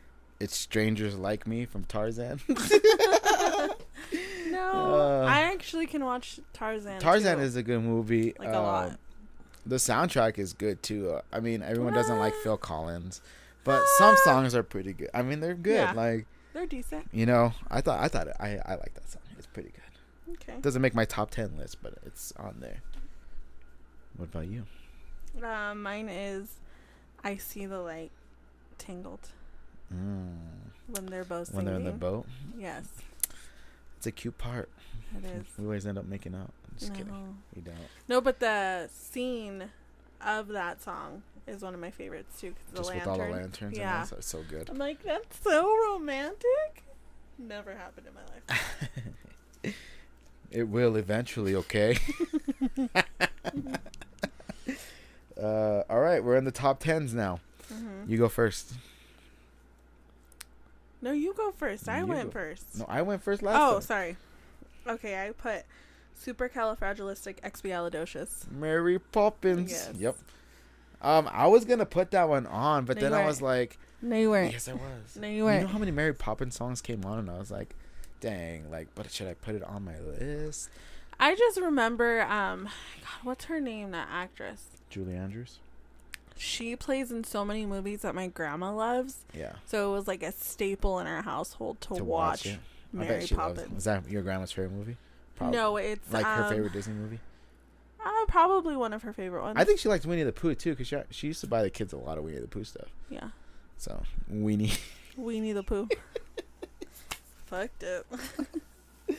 it's 0.40 0.54
"Strangers 0.56 1.16
Like 1.16 1.46
Me" 1.46 1.64
from 1.64 1.84
Tarzan. 1.84 2.40
Uh, 4.62 5.24
I 5.28 5.42
actually 5.52 5.86
can 5.86 6.04
watch 6.04 6.40
Tarzan. 6.52 7.00
Tarzan 7.00 7.38
too. 7.38 7.42
is 7.44 7.56
a 7.56 7.62
good 7.62 7.82
movie. 7.82 8.34
like 8.38 8.48
a 8.48 8.52
lot. 8.60 8.90
Um, 8.90 8.98
The 9.66 9.76
soundtrack 9.76 10.38
is 10.38 10.52
good 10.52 10.82
too. 10.82 11.18
I 11.32 11.40
mean, 11.40 11.62
everyone 11.62 11.92
doesn't 11.92 12.18
like 12.18 12.34
Phil 12.42 12.56
Collins, 12.56 13.20
but 13.64 13.82
some 13.98 14.16
songs 14.24 14.54
are 14.54 14.62
pretty 14.62 14.92
good. 14.92 15.10
I 15.14 15.22
mean, 15.22 15.40
they're 15.40 15.54
good. 15.54 15.74
Yeah. 15.74 15.92
Like 15.92 16.26
They're 16.52 16.66
decent. 16.66 17.08
you 17.12 17.26
know, 17.26 17.52
I 17.70 17.80
thought 17.80 18.00
I 18.00 18.08
thought 18.08 18.28
it, 18.28 18.36
I 18.40 18.58
I 18.64 18.74
like 18.74 18.94
that 18.94 19.08
song. 19.10 19.22
It's 19.38 19.46
pretty 19.46 19.70
good. 19.70 20.34
Okay. 20.34 20.60
Doesn't 20.60 20.82
make 20.82 20.94
my 20.94 21.04
top 21.04 21.30
ten 21.30 21.56
list, 21.58 21.78
but 21.82 21.94
it's 22.06 22.32
on 22.38 22.56
there. 22.60 22.80
What 24.16 24.26
about 24.30 24.46
you? 24.48 24.64
Uh, 25.42 25.74
mine 25.74 26.08
is, 26.08 26.58
I 27.24 27.36
see 27.38 27.64
the 27.66 27.78
light, 27.80 28.10
tangled 28.78 29.28
Mm. 29.94 30.36
when 30.88 31.06
they're 31.06 31.24
both 31.24 31.52
When 31.52 31.64
they're 31.66 31.74
in 31.74 31.84
the 31.84 31.92
boat, 31.92 32.26
Yes, 32.58 32.84
it's 34.02 34.06
a 34.08 34.10
cute 34.10 34.36
part. 34.36 34.68
it 35.16 35.24
is. 35.24 35.44
We 35.56 35.64
always 35.64 35.86
end 35.86 35.96
up 35.96 36.06
making 36.06 36.34
out. 36.34 36.50
I'm 36.68 36.76
just 36.76 36.92
kidding. 36.92 37.12
No. 37.12 37.36
We 37.54 37.62
don't. 37.62 37.76
No, 38.08 38.20
but 38.20 38.40
the 38.40 38.88
scene 38.92 39.70
of 40.20 40.48
that 40.48 40.82
song 40.82 41.22
is 41.46 41.62
one 41.62 41.72
of 41.72 41.78
my 41.78 41.92
favorites 41.92 42.40
too. 42.40 42.50
'cause 42.50 42.64
the 42.72 42.76
just 42.78 42.88
lantern. 42.90 43.12
with 43.12 43.20
all 43.20 43.26
the 43.26 43.32
lanterns. 43.32 43.78
Yeah. 43.78 44.04
That's 44.10 44.26
so 44.26 44.42
good. 44.48 44.68
I'm 44.70 44.78
like, 44.78 45.04
that's 45.04 45.40
so 45.40 45.72
romantic. 45.92 46.82
Never 47.38 47.76
happened 47.76 48.08
in 48.08 48.14
my 48.14 48.22
life. 48.32 49.76
It 50.50 50.64
will 50.68 50.96
eventually, 50.96 51.54
okay? 51.54 51.96
uh, 55.40 55.82
all 55.88 56.00
right, 56.00 56.22
we're 56.22 56.36
in 56.36 56.44
the 56.44 56.50
top 56.50 56.80
tens 56.80 57.14
now. 57.14 57.40
hmm 57.72 58.04
You 58.06 58.18
go 58.18 58.28
first. 58.28 58.72
No, 61.02 61.12
you 61.12 61.34
go 61.34 61.50
first. 61.50 61.88
I 61.88 61.98
You 62.00 62.06
went 62.06 62.32
go. 62.32 62.40
first. 62.40 62.78
No, 62.78 62.86
I 62.88 63.02
went 63.02 63.22
first 63.22 63.42
last 63.42 63.58
oh, 63.60 63.72
time. 63.74 63.82
sorry. 63.82 64.16
Okay, 64.86 65.26
I 65.26 65.32
put 65.32 65.64
supercalifragilisticexpialidocious. 66.20 68.50
Mary 68.50 68.98
Poppins. 68.98 69.70
Yes. 69.72 69.90
Yep. 69.98 70.16
Um, 71.02 71.28
I 71.32 71.46
was 71.48 71.64
gonna 71.64 71.86
put 71.86 72.12
that 72.12 72.28
one 72.28 72.46
on, 72.46 72.84
but 72.84 72.96
No, 72.96 73.02
then 73.02 73.12
I 73.14 73.26
was 73.26 73.42
like, 73.42 73.76
No, 74.00 74.16
you 74.16 74.30
weren't. 74.30 74.52
yes, 74.52 74.68
I 74.68 74.74
was. 74.74 75.16
No, 75.20 75.26
you 75.26 75.34
You 75.38 75.44
weren't. 75.44 75.60
You 75.62 75.66
know 75.66 75.72
how 75.72 75.78
many 75.78 75.90
Mary 75.90 76.14
Poppins 76.14 76.54
songs 76.54 76.80
came 76.80 77.04
on, 77.04 77.18
and 77.18 77.28
I 77.30 77.38
was 77.38 77.50
like, 77.50 77.74
dang, 78.20 78.70
like, 78.70 78.86
but 78.94 79.10
should 79.10 79.26
I 79.26 79.34
put 79.34 79.56
it 79.56 79.64
on 79.64 79.84
my 79.84 79.98
list? 79.98 80.70
I 81.18 81.34
just 81.34 81.60
remember, 81.60 82.22
um, 82.22 82.64
God, 82.64 83.24
what's 83.24 83.44
her 83.46 83.60
name? 83.60 83.90
That 83.90 84.06
actress. 84.10 84.66
Julie 84.90 85.16
Andrews. 85.16 85.58
She 86.36 86.76
plays 86.76 87.12
in 87.12 87.24
so 87.24 87.44
many 87.44 87.66
movies 87.66 88.02
that 88.02 88.14
my 88.14 88.28
grandma 88.28 88.72
loves. 88.72 89.18
Yeah. 89.34 89.52
So 89.66 89.90
it 89.92 89.96
was 89.96 90.08
like 90.08 90.22
a 90.22 90.32
staple 90.32 90.98
in 90.98 91.06
our 91.06 91.22
household 91.22 91.80
to, 91.82 91.96
To 91.96 92.04
watch. 92.04 92.46
I 92.48 92.58
Mary 92.92 93.08
bet 93.20 93.28
she 93.28 93.34
loves. 93.34 93.58
Poppins. 93.58 93.74
Was 93.74 93.84
that 93.84 94.08
your 94.10 94.22
grandma's 94.22 94.52
favorite 94.52 94.72
movie? 94.72 94.96
Probably. 95.36 95.56
No, 95.58 95.76
it's 95.76 96.12
Like 96.12 96.24
her 96.26 96.44
um, 96.44 96.50
favorite 96.50 96.72
Disney 96.72 96.94
movie. 96.94 97.20
Uh, 98.04 98.10
probably 98.26 98.76
one 98.76 98.92
of 98.92 99.02
her 99.02 99.12
favorite 99.12 99.42
ones. 99.42 99.56
I 99.58 99.64
think 99.64 99.78
she 99.78 99.88
liked 99.88 100.04
Winnie 100.04 100.24
the 100.24 100.32
Pooh 100.32 100.54
too, 100.54 100.70
because 100.70 100.88
she, 100.88 100.96
she 101.10 101.26
used 101.28 101.40
to 101.42 101.46
buy 101.46 101.62
the 101.62 101.70
kids 101.70 101.92
a 101.92 101.96
lot 101.96 102.18
of 102.18 102.24
Winnie 102.24 102.38
the 102.40 102.48
Pooh 102.48 102.64
stuff. 102.64 102.88
Yeah, 103.08 103.28
So 103.76 104.02
Winnie. 104.28 104.72
Weenie 105.18 105.54
the 105.54 105.62
Pooh. 105.62 105.88
Fucked 107.46 107.84
up. 107.84 108.06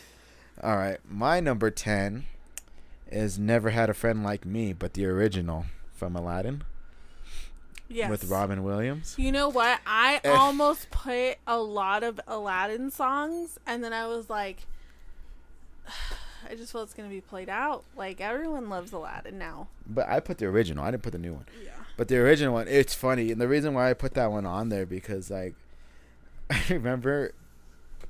All 0.63 0.75
right, 0.77 0.97
my 1.09 1.39
number 1.39 1.69
ten 1.69 2.25
is 3.11 3.37
"Never 3.37 3.69
Had 3.69 3.89
a 3.89 3.93
Friend 3.93 4.23
Like 4.23 4.45
Me," 4.45 4.73
but 4.73 4.93
the 4.93 5.05
original 5.05 5.65
from 5.93 6.15
Aladdin 6.15 6.63
Yes. 7.93 8.09
with 8.09 8.25
Robin 8.25 8.63
Williams. 8.63 9.15
You 9.17 9.31
know 9.31 9.49
what? 9.49 9.79
I 9.85 10.19
Eh. 10.23 10.29
almost 10.29 10.89
put 10.91 11.37
a 11.47 11.57
lot 11.59 12.03
of 12.03 12.19
Aladdin 12.27 12.89
songs, 12.91 13.57
and 13.67 13.83
then 13.83 13.93
I 13.93 14.07
was 14.07 14.29
like, 14.29 14.65
I 16.49 16.55
just 16.55 16.71
feel 16.73 16.81
it's 16.83 16.93
gonna 16.93 17.09
be 17.09 17.21
played 17.21 17.49
out. 17.49 17.83
Like 17.95 18.19
everyone 18.19 18.69
loves 18.69 18.91
Aladdin 18.91 19.37
now. 19.37 19.67
But 19.87 20.09
I 20.09 20.19
put 20.19 20.37
the 20.39 20.45
original. 20.47 20.83
I 20.83 20.91
didn't 20.91 21.03
put 21.03 21.13
the 21.13 21.17
new 21.19 21.33
one. 21.33 21.45
Yeah. 21.63 21.71
But 21.95 22.07
the 22.07 22.17
original 22.17 22.53
one, 22.53 22.67
it's 22.67 22.93
funny, 22.93 23.31
and 23.31 23.39
the 23.39 23.47
reason 23.47 23.73
why 23.73 23.89
I 23.89 23.93
put 23.93 24.13
that 24.15 24.31
one 24.31 24.45
on 24.45 24.69
there 24.69 24.85
because 24.85 25.29
like, 25.31 25.55
I 26.49 26.61
remember 26.69 27.33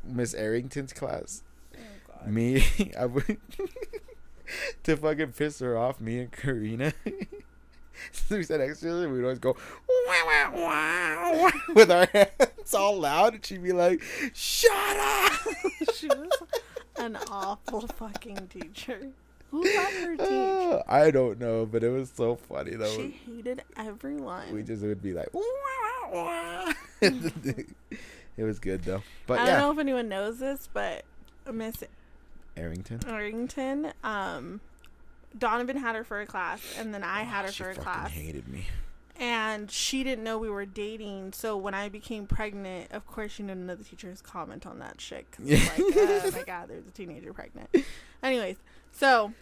Miss 0.04 0.34
Arrington's 0.34 0.94
class. 0.94 1.44
Oh 1.76 1.80
God. 2.08 2.28
Me, 2.28 2.66
I 3.00 3.06
would 3.06 3.38
to 4.84 4.98
fucking 4.98 5.34
piss 5.34 5.60
her 5.60 5.78
off. 5.78 6.00
Me 6.02 6.20
and 6.20 6.32
Karina. 6.32 6.94
we 8.30 8.44
to 8.44 8.58
her. 8.58 9.10
We'd 9.10 9.24
always 9.24 9.40
go 9.40 9.56
"Wah, 10.08 10.26
wah, 10.26 10.52
wah, 10.52 11.42
wah," 11.44 11.52
with 11.74 11.92
our 11.92 12.06
hands 12.08 12.74
all 12.74 13.00
loud, 13.00 13.36
and 13.36 13.46
she'd 13.46 13.64
be 13.64 13.72
like, 13.72 14.02
"Shut 14.34 14.72
up!" 14.98 15.32
she 15.96 16.08
was 16.08 16.44
an 16.98 17.18
awful 17.30 17.82
fucking 17.82 18.48
teacher. 18.48 19.10
Who 19.52 19.64
let 19.64 19.94
her 19.94 20.18
teach? 20.18 20.28
Uh, 20.28 20.82
I 20.88 21.12
don't 21.12 21.40
know, 21.40 21.66
but 21.66 21.84
it 21.84 21.90
was 21.90 22.10
so 22.10 22.36
funny 22.36 22.76
though. 22.76 22.96
She 22.96 23.12
hated 23.12 23.62
everyone. 23.78 24.52
we 24.52 24.64
just 24.64 24.82
would 24.82 25.02
be 25.02 25.14
like, 25.14 25.30
it 27.02 28.44
was 28.44 28.60
good 28.60 28.84
though. 28.84 29.04
But 29.28 29.40
I 29.40 29.46
don't 29.46 29.60
know 29.60 29.72
if 29.72 29.78
anyone 29.78 30.10
knows 30.10 30.40
this, 30.40 30.68
but 30.74 31.04
Miss 31.52 31.84
Arrington. 32.58 33.02
Arrington, 33.08 33.94
um, 34.04 34.62
Donovan 35.38 35.78
had 35.78 35.96
her 35.96 36.04
for 36.04 36.22
a 36.22 36.26
class, 36.26 36.62
and 36.78 36.94
then 36.94 37.04
I 37.04 37.24
had 37.24 37.46
her 37.46 37.52
she 37.52 37.64
for 37.64 37.70
a 37.72 37.76
fucking 37.76 37.84
class. 37.84 38.12
hated 38.12 38.48
me. 38.48 38.66
and 39.20 39.70
she 39.72 40.04
didn't 40.04 40.24
know 40.24 40.38
we 40.38 40.50
were 40.50 40.66
dating. 40.66 41.34
So 41.34 41.56
when 41.58 41.74
I 41.74 41.90
became 41.90 42.26
pregnant, 42.28 42.92
of 42.92 43.06
course, 43.08 43.32
she 43.34 43.44
didn't 43.44 43.66
know 43.66 43.76
the 43.76 43.84
teachers 43.84 44.22
comment 44.22 44.66
on 44.66 44.80
that 44.80 45.00
shit. 45.02 45.30
Cause 45.32 45.46
Yeah. 45.46 45.58
like, 45.58 45.72
oh 45.80 46.32
my 46.34 46.44
god, 46.44 46.70
there's 46.70 46.88
a 46.88 46.92
teenager 46.92 47.34
pregnant. 47.34 47.70
Anyways, 48.22 48.58
so 48.92 49.34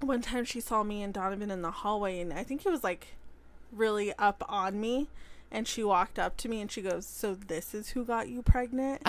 one 0.00 0.20
time 0.22 0.44
she 0.44 0.60
saw 0.60 0.82
me 0.82 1.02
and 1.02 1.12
Donovan 1.14 1.50
in 1.50 1.62
the 1.62 1.70
hallway, 1.70 2.20
and 2.20 2.32
I 2.32 2.44
think 2.44 2.64
it 2.64 2.70
was 2.70 2.84
like 2.84 3.08
really 3.72 4.12
up 4.18 4.44
on 4.48 4.80
me. 4.80 5.08
And 5.50 5.66
she 5.66 5.82
walked 5.82 6.18
up 6.18 6.36
to 6.38 6.48
me 6.48 6.60
and 6.60 6.70
she 6.70 6.82
goes, 6.82 7.06
"So 7.06 7.34
this 7.34 7.72
is 7.74 7.90
who 7.90 8.04
got 8.04 8.28
you 8.28 8.42
pregnant?" 8.42 9.02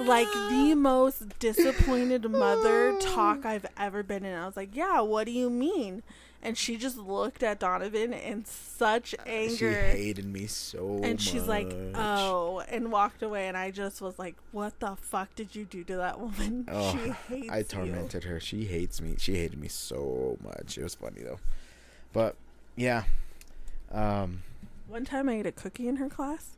like 0.00 0.30
the 0.32 0.74
most 0.74 1.38
disappointed 1.38 2.30
mother 2.30 2.96
talk 3.00 3.44
I've 3.44 3.66
ever 3.76 4.02
been 4.02 4.24
in. 4.24 4.34
I 4.34 4.46
was 4.46 4.56
like, 4.56 4.74
"Yeah, 4.74 5.00
what 5.00 5.24
do 5.24 5.32
you 5.32 5.50
mean?" 5.50 6.02
And 6.42 6.56
she 6.56 6.76
just 6.76 6.96
looked 6.96 7.42
at 7.42 7.58
Donovan 7.58 8.12
in 8.12 8.44
such 8.44 9.14
anger. 9.26 9.90
She 9.90 9.98
hated 9.98 10.26
me 10.26 10.46
so 10.46 10.86
much 10.98 11.04
and 11.08 11.20
she's 11.20 11.46
like, 11.48 11.74
"Oh," 11.94 12.62
and 12.68 12.92
walked 12.92 13.22
away. 13.22 13.48
And 13.48 13.56
I 13.56 13.70
just 13.70 14.00
was 14.00 14.18
like, 14.18 14.36
"What 14.52 14.78
the 14.80 14.96
fuck 14.96 15.34
did 15.34 15.56
you 15.56 15.64
do 15.64 15.82
to 15.84 15.96
that 15.96 16.20
woman? 16.20 16.66
Oh, 16.70 16.92
she 16.92 17.10
hates 17.34 17.50
I 17.50 17.58
you." 17.58 17.64
tormented 17.64 18.24
her. 18.24 18.38
She 18.38 18.64
hates 18.66 19.00
me. 19.00 19.16
She 19.18 19.34
hated 19.36 19.58
me 19.58 19.68
so 19.68 20.36
much. 20.42 20.78
It 20.78 20.82
was 20.84 20.94
funny 20.94 21.22
though. 21.22 21.40
But 22.12 22.36
yeah. 22.76 23.04
Um 23.90 24.42
One 24.88 25.04
time 25.04 25.28
I 25.28 25.34
ate 25.38 25.46
a 25.46 25.52
cookie 25.52 25.88
in 25.88 25.96
her 25.96 26.08
class 26.08 26.55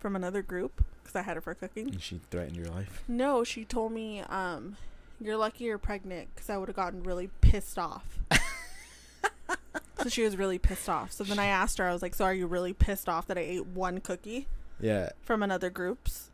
from 0.00 0.16
another 0.16 0.42
group 0.42 0.84
because 1.02 1.14
I 1.14 1.22
had 1.22 1.36
her 1.36 1.40
for 1.40 1.54
cooking. 1.54 1.88
and 1.90 2.02
she 2.02 2.20
threatened 2.30 2.56
your 2.56 2.66
life. 2.66 3.04
No, 3.06 3.44
she 3.44 3.64
told 3.64 3.92
me, 3.92 4.20
um, 4.22 4.76
"You're 5.20 5.36
lucky 5.36 5.64
you're 5.64 5.78
pregnant," 5.78 6.28
because 6.34 6.50
I 6.50 6.56
would 6.56 6.68
have 6.68 6.76
gotten 6.76 7.02
really 7.02 7.30
pissed 7.40 7.78
off. 7.78 8.18
so 10.02 10.08
she 10.08 10.22
was 10.22 10.36
really 10.36 10.58
pissed 10.58 10.88
off. 10.88 11.12
So 11.12 11.24
then 11.24 11.38
I 11.38 11.46
asked 11.46 11.78
her, 11.78 11.86
I 11.86 11.92
was 11.92 12.02
like, 12.02 12.14
"So 12.14 12.24
are 12.24 12.34
you 12.34 12.46
really 12.46 12.72
pissed 12.72 13.08
off 13.08 13.26
that 13.26 13.36
I 13.36 13.42
ate 13.42 13.66
one 13.66 14.00
cookie 14.00 14.48
Yeah. 14.80 15.10
from 15.22 15.42
another 15.42 15.70
group's?" 15.70 16.30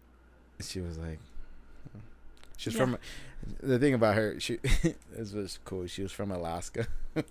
She 0.60 0.80
was 0.80 0.96
like 0.98 1.18
She's 2.58 2.72
Yeah. 2.74 2.80
from 2.80 2.98
the 3.62 3.78
thing 3.78 3.92
about 3.92 4.14
her, 4.16 4.40
she 4.40 4.56
this 5.12 5.32
was 5.32 5.58
cool. 5.64 5.86
She 5.86 6.02
was 6.02 6.12
from 6.12 6.30
Alaska. 6.30 6.86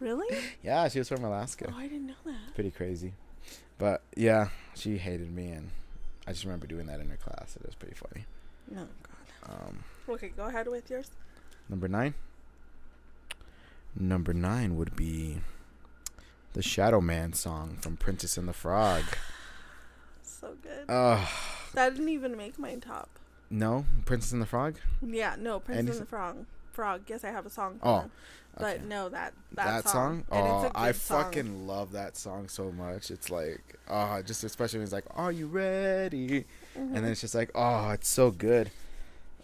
Really? 0.00 0.34
yeah, 0.62 0.88
she 0.88 0.98
was 0.98 1.08
from 1.08 1.22
Alaska. 1.24 1.70
Oh, 1.72 1.76
I 1.78 1.88
didn't 1.88 2.06
know 2.06 2.14
that. 2.24 2.54
Pretty 2.54 2.70
crazy. 2.70 3.12
But 3.78 4.02
yeah, 4.16 4.48
she 4.74 4.98
hated 4.98 5.30
me 5.34 5.48
and 5.48 5.70
I 6.26 6.32
just 6.32 6.44
remember 6.44 6.66
doing 6.66 6.86
that 6.86 7.00
in 7.00 7.08
her 7.10 7.16
class. 7.16 7.56
It 7.56 7.64
was 7.64 7.74
pretty 7.74 7.94
funny. 7.94 8.24
No, 8.70 8.86
God. 9.46 9.52
Um 9.68 9.84
Okay, 10.08 10.28
go 10.36 10.44
ahead 10.44 10.66
with 10.68 10.88
yours. 10.90 11.10
Number 11.68 11.88
nine. 11.88 12.14
Number 13.98 14.32
nine 14.34 14.76
would 14.76 14.94
be 14.96 15.38
the 16.52 16.62
Shadow 16.62 17.00
Man 17.00 17.32
song 17.32 17.78
from 17.80 17.96
Princess 17.96 18.36
and 18.36 18.48
the 18.48 18.52
Frog. 18.52 19.04
So 20.22 20.54
good. 20.62 20.84
Oh 20.88 21.28
that 21.74 21.90
didn't 21.94 22.10
even 22.10 22.36
make 22.36 22.58
my 22.58 22.74
top. 22.76 23.08
no, 23.50 23.84
Princess 24.04 24.32
and 24.32 24.42
the 24.42 24.46
Frog. 24.46 24.76
Yeah, 25.02 25.34
no, 25.38 25.60
Princess 25.60 25.82
Any 25.82 25.90
and 25.92 26.00
the 26.00 26.06
Frog. 26.10 26.44
Frog. 26.72 27.02
Yes, 27.06 27.24
I 27.24 27.30
have 27.30 27.46
a 27.46 27.50
song. 27.50 27.78
For 27.80 27.86
Oh, 27.88 27.98
them. 28.00 28.10
But 28.58 28.76
okay. 28.78 28.84
no, 28.86 29.08
that 29.08 29.34
that, 29.52 29.84
that, 29.84 29.88
song. 29.88 30.24
And 30.30 30.46
Oh, 30.46 30.70
I 30.74 30.92
song. 30.92 31.24
fucking 31.24 31.66
love 31.66 31.92
that 31.92 32.16
song 32.16 32.48
so 32.48 32.72
much. 32.72 33.10
It's 33.10 33.30
like, 33.30 33.60
oh, 33.88 34.22
just 34.22 34.44
especially 34.44 34.78
when 34.78 34.84
it's 34.84 34.92
like, 34.92 35.04
"Are 35.10 35.32
you 35.32 35.46
ready?" 35.46 36.44
And 36.74 36.94
then 36.96 37.04
it's 37.04 37.20
just 37.20 37.34
like, 37.34 37.50
oh, 37.54 37.90
it's 37.90 38.08
so 38.08 38.30
good. 38.30 38.70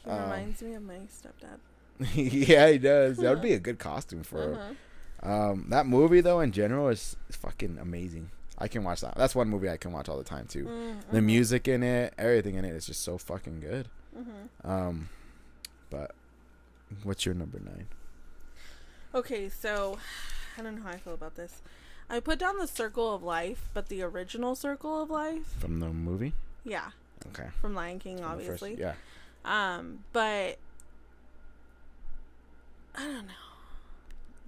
He 0.05 0.11
um, 0.11 0.23
reminds 0.23 0.63
me 0.63 0.75
of 0.75 0.83
my 0.83 1.01
stepdad. 1.09 1.59
yeah, 2.15 2.69
he 2.71 2.79
does. 2.79 3.19
That 3.19 3.31
would 3.35 3.43
be 3.51 3.53
a 3.53 3.59
good 3.61 3.79
costume 3.79 4.23
for 4.23 4.43
him. 4.43 4.55
Uh-huh. 4.55 4.73
Um, 5.53 5.67
that 5.69 5.87
movie 5.87 6.21
though, 6.21 6.41
in 6.41 6.51
general, 6.53 6.89
is, 6.89 7.17
is 7.29 7.37
fucking 7.37 7.79
amazing. 7.81 8.31
I 8.59 8.67
can 8.69 8.83
watch 8.85 9.01
that. 9.03 9.15
That's 9.17 9.35
one 9.35 9.49
movie 9.49 9.69
I 9.71 9.77
can 9.77 9.93
watch 9.93 10.09
all 10.09 10.19
the 10.19 10.25
time 10.25 10.47
too. 10.47 10.65
Mm, 10.65 10.97
The 11.11 11.23
music 11.23 11.69
in 11.69 11.83
it, 11.83 12.13
everything 12.19 12.57
in 12.57 12.65
it 12.65 12.71
is 12.75 12.87
just 12.87 13.03
so 13.03 13.19
fucking 13.19 13.61
good. 13.61 13.89
mhm. 14.17 14.69
Um, 14.69 15.09
but 15.91 16.13
what's 17.05 17.25
your 17.25 17.35
number 17.35 17.59
nine? 17.61 17.87
Okay, 19.15 19.49
so 19.49 19.99
I 20.59 20.63
don't 20.63 20.77
know 20.77 20.83
how 20.83 20.91
I 20.91 20.97
feel 20.97 21.15
about 21.15 21.35
this. 21.37 21.63
I 22.11 22.21
put 22.21 22.39
down 22.39 22.59
the 22.59 22.67
Circle 22.67 23.15
of 23.15 23.23
Life, 23.23 23.69
but 23.73 23.89
the 23.89 24.03
original 24.03 24.55
Circle 24.55 25.03
of 25.03 25.11
Life, 25.11 25.47
From 25.59 25.81
the 25.81 25.89
movie? 25.89 26.35
yeah, 26.65 26.91
Okay. 27.29 27.49
from 27.61 27.75
Lion 27.75 27.99
King, 27.99 28.19
From 28.19 28.39
the 28.39 28.45
first- 28.45 28.63
obviously. 28.63 28.81
yeah. 28.81 28.95
Um, 29.45 30.05
but 30.13 30.59
I 32.95 33.03
don't 33.05 33.27
know. 33.27 33.33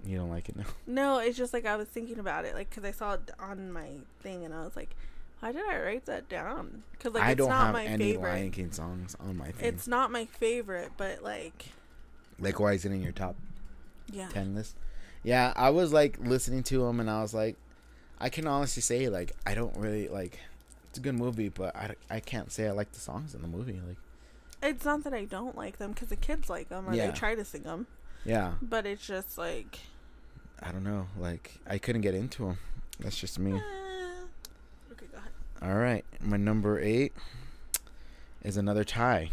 You 0.05 0.17
don't 0.19 0.29
like 0.29 0.49
it 0.49 0.55
now? 0.55 0.65
No, 0.87 1.17
it's 1.19 1.37
just 1.37 1.53
like 1.53 1.65
I 1.65 1.75
was 1.75 1.87
thinking 1.87 2.19
about 2.19 2.45
it, 2.45 2.53
like 2.53 2.69
because 2.69 2.85
I 2.85 2.91
saw 2.91 3.13
it 3.13 3.31
on 3.39 3.71
my 3.71 3.89
thing, 4.21 4.45
and 4.45 4.53
I 4.53 4.63
was 4.63 4.75
like, 4.75 4.95
why 5.39 5.51
did 5.51 5.63
I 5.67 5.79
write 5.79 6.05
that 6.05 6.29
down? 6.29 6.83
Because 6.91 7.13
like 7.15 7.23
I 7.23 7.31
it's 7.31 7.37
don't 7.39 7.49
not 7.49 7.65
have 7.67 7.73
my 7.73 7.85
any 7.85 8.13
favorite. 8.13 8.29
Lion 8.29 8.51
King 8.51 8.71
songs 8.71 9.15
on 9.19 9.37
my 9.37 9.51
thing. 9.51 9.67
It's 9.73 9.87
not 9.87 10.11
my 10.11 10.25
favorite, 10.25 10.91
but 10.97 11.23
like, 11.23 11.65
like, 12.39 12.59
why 12.59 12.73
is 12.73 12.85
it 12.85 12.91
in 12.91 13.01
your 13.01 13.11
top 13.13 13.35
yeah, 14.11 14.27
10 14.29 14.55
list? 14.55 14.75
Yeah, 15.23 15.53
I 15.55 15.69
was 15.71 15.91
like 15.93 16.17
listening 16.19 16.63
to 16.63 16.85
him 16.85 16.99
and 16.99 17.09
I 17.09 17.21
was 17.21 17.33
like, 17.33 17.55
I 18.19 18.29
can 18.29 18.47
honestly 18.47 18.81
say, 18.81 19.09
like, 19.09 19.33
I 19.45 19.55
don't 19.55 19.75
really 19.77 20.07
like. 20.07 20.39
It's 20.89 20.99
a 20.99 21.01
good 21.01 21.15
movie, 21.15 21.49
but 21.49 21.75
I, 21.75 21.95
I 22.09 22.19
can't 22.21 22.51
say 22.51 22.67
I 22.67 22.71
like 22.71 22.91
the 22.93 22.99
songs 22.99 23.35
in 23.35 23.41
the 23.41 23.47
movie. 23.47 23.79
Like, 23.85 23.97
it's 24.63 24.85
not 24.85 25.03
that 25.03 25.13
I 25.13 25.25
don't 25.25 25.57
like 25.57 25.77
them 25.77 25.91
because 25.91 26.07
the 26.09 26.15
kids 26.15 26.49
like 26.49 26.69
them 26.69 26.87
or 26.89 26.93
Yeah. 26.93 27.07
they 27.07 27.11
try 27.13 27.35
to 27.35 27.43
sing 27.43 27.63
them, 27.63 27.87
yeah, 28.23 28.53
but 28.61 28.85
it's 28.85 29.05
just 29.05 29.37
like, 29.37 29.79
I 30.61 30.71
don't 30.71 30.83
know. 30.85 31.07
Like, 31.19 31.59
I 31.67 31.77
couldn't 31.77 32.01
get 32.01 32.15
into 32.15 32.45
them. 32.45 32.57
That's 32.99 33.17
just 33.19 33.37
me. 33.39 33.51
eh. 33.53 33.59
okay, 34.93 35.05
go 35.11 35.17
ahead. 35.17 35.31
All 35.61 35.77
right, 35.77 36.05
my 36.21 36.37
number 36.37 36.79
eight 36.79 37.11
is 38.43 38.55
another 38.57 38.83
tie. 38.85 39.31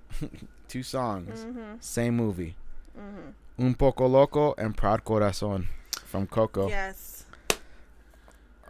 Two 0.68 0.82
songs, 0.82 1.44
Mm-hmm. 1.44 1.74
same 1.80 2.16
movie. 2.16 2.56
Mm-hmm. 2.98 3.30
Un 3.60 3.74
poco 3.74 4.06
loco 4.06 4.54
and 4.56 4.74
Proud 4.76 5.04
Corazon 5.04 5.68
from 6.06 6.26
Coco. 6.26 6.68
Yes, 6.68 7.24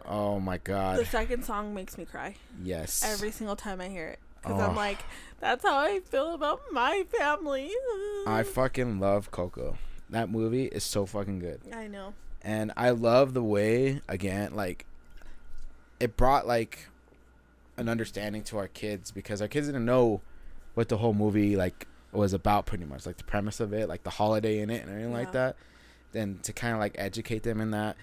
Oh 0.05 0.39
my 0.39 0.57
God. 0.57 0.99
the 0.99 1.05
second 1.05 1.45
song 1.45 1.73
makes 1.73 1.97
me 1.97 2.03
cry 2.05 2.35
Yes. 2.61 3.03
every 3.05 3.31
single 3.31 3.55
time 3.55 3.79
I 3.79 3.87
hear 3.87 4.07
it 4.07 4.19
because 4.41 4.59
Oh. 4.59 4.65
I'm 4.69 4.75
like, 4.75 4.97
that's 5.39 5.63
how 5.63 5.77
I 5.77 5.99
feel 6.01 6.33
about 6.33 6.61
my 6.71 7.05
family. 7.17 7.71
I 8.27 8.43
fucking 8.43 8.99
love 8.99 9.31
Coco. 9.31 9.77
That 10.09 10.29
movie 10.29 10.65
is 10.65 10.83
so 10.83 11.05
fucking 11.05 11.39
good. 11.39 11.61
I 11.73 11.87
know. 11.87 12.13
And 12.41 12.73
I 12.75 12.89
love 12.89 13.33
the 13.33 13.43
way 13.43 14.01
again 14.09 14.53
like 14.53 14.85
it 16.01 16.17
brought 16.17 16.45
like 16.47 16.87
an 17.77 17.87
understanding 17.87 18.43
to 18.45 18.57
our 18.57 18.67
kids 18.67 19.11
because 19.11 19.41
our 19.41 19.47
kids 19.47 19.67
didn't 19.67 19.85
know 19.85 20.19
what 20.73 20.89
the 20.89 20.97
whole 20.97 21.13
movie 21.13 21.55
like 21.55 21.87
was 22.13 22.33
about 22.33 22.65
pretty 22.65 22.85
much 22.85 23.05
like 23.05 23.17
the 23.17 23.23
premise 23.23 23.59
of 23.59 23.73
it 23.73 23.87
like 23.87 24.03
the 24.03 24.09
holiday 24.09 24.59
in 24.59 24.69
it 24.69 24.81
and 24.81 24.89
everything 24.89 25.13
like 25.13 25.31
that 25.31 25.55
then 26.11 26.39
to 26.43 26.51
kind 26.53 26.73
of 26.73 26.79
like 26.79 26.93
educate 26.97 27.43
them 27.43 27.61
in 27.61 27.71
that 27.71 27.95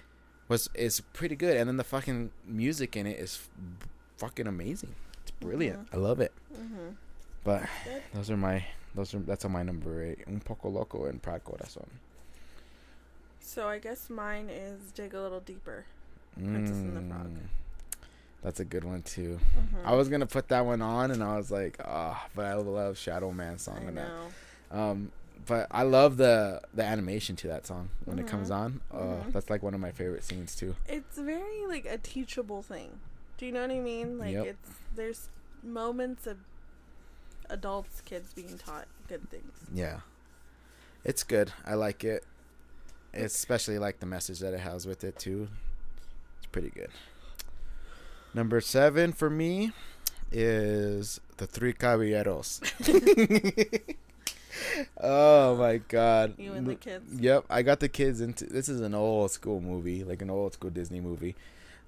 was 0.49 0.69
is 0.73 0.99
pretty 1.13 1.35
good. 1.35 1.55
And 1.55 1.69
then 1.69 1.77
the 1.77 1.83
fucking 1.83 2.31
music 2.45 2.97
in 2.97 3.05
it 3.05 3.19
is 3.19 3.39
f- 3.39 3.87
fucking 4.17 4.47
amazing. 4.47 4.95
It's 5.21 5.31
brilliant. 5.31 5.87
I 5.93 5.97
love 5.97 6.19
it. 6.19 6.33
Mm-hmm. 6.53 6.89
but 7.43 7.63
those 8.13 8.29
are 8.29 8.37
my 8.37 8.65
those 8.95 9.13
are 9.13 9.19
that's 9.19 9.45
on 9.45 9.51
my 9.51 9.63
number 9.63 10.03
eight. 10.03 10.19
Un 10.27 10.41
poco 10.41 10.69
loco 10.69 11.05
and 11.05 11.21
Pride 11.21 11.43
corazon. 11.43 11.87
So 13.39 13.67
I 13.67 13.79
guess 13.79 14.09
mine 14.09 14.49
is 14.49 14.91
dig 14.91 15.13
a 15.13 15.21
little 15.21 15.39
deeper. 15.39 15.85
Princess 16.35 16.77
and 16.77 16.97
the 16.97 17.13
Frog. 17.13 17.27
That's 18.41 18.59
a 18.59 18.65
good 18.65 18.83
one 18.85 19.01
too 19.01 19.39
Mm-hmm. 19.57 19.85
I 19.87 19.95
was 19.95 20.07
gonna 20.09 20.25
put 20.27 20.47
that 20.49 20.65
one 20.65 20.81
on, 20.81 21.11
and 21.11 21.23
I 21.23 21.35
was 21.37 21.51
like, 21.51 21.77
ah, 21.83 22.27
but 22.35 22.45
I 22.45 22.53
love 22.55 22.97
Shadow 22.97 23.31
Man 23.31 23.57
song 23.59 23.79
I 23.87 23.91
that. 23.91 23.93
know. 23.93 24.27
Um, 24.71 25.11
but 25.45 25.67
I 25.71 25.83
love 25.83 26.17
the 26.17 26.61
the 26.73 26.83
animation 26.83 27.35
to 27.37 27.47
that 27.47 27.65
song 27.67 27.89
when 28.05 28.19
it 28.19 28.25
Mhm. 28.25 28.29
comes 28.29 28.51
on. 28.51 28.81
Uh, 28.91 28.97
Mhm. 28.97 29.31
that's 29.33 29.49
like 29.49 29.61
one 29.63 29.73
of 29.73 29.79
my 29.79 29.91
favorite 29.91 30.23
scenes 30.23 30.55
too. 30.55 30.75
It's 30.87 31.17
very 31.17 31.65
like 31.67 31.85
a 31.85 31.97
teachable 31.97 32.61
thing. 32.61 32.99
Do 33.37 33.45
you 33.45 33.51
know 33.51 33.61
what 33.61 33.71
I 33.71 33.79
mean? 33.79 34.17
Like 34.19 34.33
Yep. 34.33 34.45
it's 34.45 34.69
there's 34.95 35.29
moments 35.63 36.27
of 36.27 36.37
adults, 37.49 38.01
kids 38.01 38.33
being 38.33 38.57
taught 38.57 38.87
good 39.07 39.29
things. 39.29 39.51
Yeah, 39.73 40.01
it's 41.03 41.23
good. 41.23 41.51
I 41.65 41.73
like 41.75 42.03
it. 42.03 42.23
Especially 43.13 43.79
like 43.79 43.99
the 43.99 44.05
message 44.05 44.39
that 44.39 44.53
it 44.53 44.59
has 44.59 44.85
with 44.85 45.03
it 45.03 45.17
too. 45.17 45.47
It's 46.37 46.47
pretty 46.47 46.69
good. 46.69 46.91
Number 48.33 48.61
seven 48.61 49.11
for 49.13 49.29
me 49.29 49.71
is 50.31 51.19
the 51.37 51.47
Three 51.47 51.73
Caballeros. 51.73 52.61
oh 55.01 55.55
my 55.55 55.77
god! 55.77 56.35
You 56.37 56.53
and 56.53 56.67
the 56.67 56.75
kids. 56.75 57.11
Yep, 57.19 57.45
I 57.49 57.61
got 57.63 57.79
the 57.79 57.89
kids 57.89 58.21
into. 58.21 58.45
This 58.45 58.69
is 58.69 58.81
an 58.81 58.93
old 58.93 59.31
school 59.31 59.61
movie, 59.61 60.03
like 60.03 60.21
an 60.21 60.29
old 60.29 60.53
school 60.53 60.69
Disney 60.69 60.99
movie. 60.99 61.35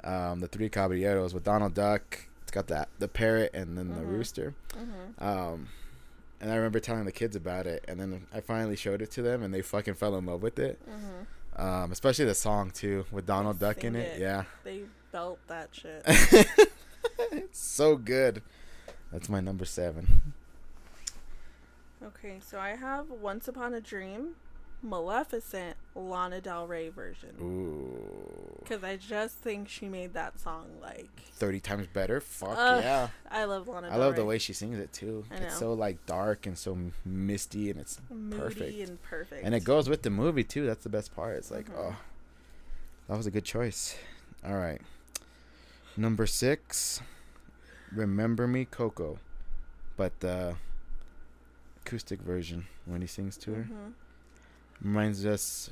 Um, 0.04 0.40
the 0.40 0.48
Three 0.48 0.70
Caballeros 0.70 1.34
with 1.34 1.44
Donald 1.44 1.74
Duck. 1.74 2.26
It's 2.44 2.52
got 2.52 2.68
that 2.68 2.90
the 3.00 3.08
parrot 3.08 3.52
and 3.54 3.78
then 3.78 3.90
the 3.90 4.02
Mhm. 4.02 4.10
rooster. 4.12 4.54
Mm-hmm. 4.74 5.24
Um, 5.24 5.68
and 6.40 6.52
I 6.52 6.56
remember 6.56 6.80
telling 6.80 7.06
the 7.06 7.12
kids 7.12 7.36
about 7.36 7.68
it, 7.68 7.86
and 7.88 8.00
then 8.00 8.26
I 8.34 8.42
finally 8.42 8.76
showed 8.76 9.02
it 9.04 9.12
to 9.12 9.22
them, 9.22 9.44
and 9.44 9.54
they 9.54 9.62
fucking 9.62 9.94
fell 9.94 10.16
in 10.18 10.26
love 10.26 10.42
with 10.42 10.58
it. 10.58 10.80
Mm-hmm. 10.90 11.62
Um, 11.62 11.92
especially 11.92 12.26
the 12.26 12.34
song 12.34 12.72
too, 12.72 13.06
with 13.12 13.28
Donald 13.28 13.60
They 13.60 13.68
Duck 13.68 13.84
in 13.84 13.96
it. 13.96 14.14
it. 14.16 14.22
Yeah, 14.22 14.46
They 14.64 14.84
belt 15.12 15.40
that 15.48 15.70
shit. 15.74 16.04
it's 17.32 17.60
so 17.60 17.96
good. 17.96 18.42
That's 19.12 19.30
my 19.30 19.40
number 19.42 19.66
seven. 19.66 20.34
okay, 22.04 22.40
so 22.46 22.60
I 22.60 22.76
have 22.76 23.10
Once 23.10 23.48
Upon 23.48 23.74
a 23.74 23.82
Dream 23.82 24.36
Maleficent 24.84 25.76
Lana 25.94 26.42
Del 26.42 26.66
Rey 26.66 26.90
version. 26.90 27.36
Ooh. 27.42 28.58
Because 28.64 28.84
I 28.84 28.96
just 28.96 29.36
think 29.38 29.70
she 29.70 29.88
made 29.88 30.14
that 30.14 30.40
song 30.40 30.66
like. 30.82 31.10
30 31.34 31.60
times 31.60 31.88
better? 31.88 32.20
Fuck 32.22 32.56
Ugh, 32.58 32.82
yeah. 32.84 33.10
I 33.30 33.44
love 33.44 33.68
Lana 33.68 33.88
I 33.88 33.92
Del 33.92 34.00
love 34.00 34.16
the 34.16 34.26
way 34.26 34.38
she 34.40 34.54
sings 34.54 34.80
it 34.80 34.92
too. 34.94 35.26
I 35.32 35.36
It's 35.36 35.58
so 35.60 35.74
like 35.74 36.04
dark 36.06 36.46
and 36.48 36.58
so 36.58 36.78
misty 37.06 37.70
and 37.70 37.80
it's 37.80 38.00
Moody 38.10 38.38
perfect. 38.38 38.90
and 38.90 39.02
perfect. 39.04 39.46
And 39.46 39.54
it 39.54 39.64
goes 39.64 39.88
with 39.90 40.02
the 40.04 40.10
movie 40.10 40.44
too. 40.44 40.66
That's 40.66 40.84
the 40.84 40.90
best 40.90 41.14
part. 41.16 41.36
It's 41.38 41.52
like, 41.52 41.70
Mhm. 41.70 41.76
oh, 41.78 41.96
that 43.08 43.18
was 43.18 43.28
a 43.28 43.32
good 43.32 43.46
choice. 43.46 43.96
All 44.46 44.56
right. 44.58 44.82
Number 45.98 46.26
six, 46.26 47.02
Remember 47.92 48.48
Me, 48.48 48.66
Coco. 48.66 49.20
But 49.98 50.20
the 50.22 50.56
acoustic 51.86 52.22
version 52.22 52.68
when 52.86 53.02
he 53.02 53.08
sings 53.08 53.38
to 53.38 53.54
her 53.54 53.64
Mhm, 53.70 53.94
reminds 54.82 55.26
us, 55.26 55.70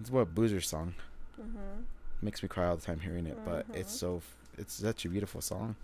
it's 0.00 0.10
what 0.10 0.34
Boozer's 0.34 0.68
song. 0.68 0.94
mhm. 1.40 1.84
Makes 2.20 2.42
me 2.42 2.48
cry 2.48 2.66
all 2.66 2.76
the 2.76 2.82
time 2.82 3.00
hearing 3.00 3.26
it, 3.26 3.38
but 3.44 3.66
Mhm. 3.68 3.74
it's 3.76 3.92
so, 3.92 4.22
it's 4.58 4.74
such 4.74 5.04
a 5.04 5.08
beautiful 5.08 5.40
song. 5.40 5.76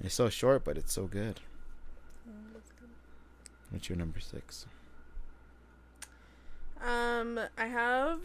It's 0.00 0.14
so 0.14 0.28
short, 0.28 0.64
but 0.64 0.76
it's 0.76 0.92
so 0.92 1.06
good. 1.06 1.40
Mm, 2.28 2.52
good. 2.52 2.88
What's 3.70 3.88
your 3.88 3.96
number 3.98 4.20
six? 4.20 4.66
Um, 6.80 7.40
I 7.56 7.66
have 7.66 8.20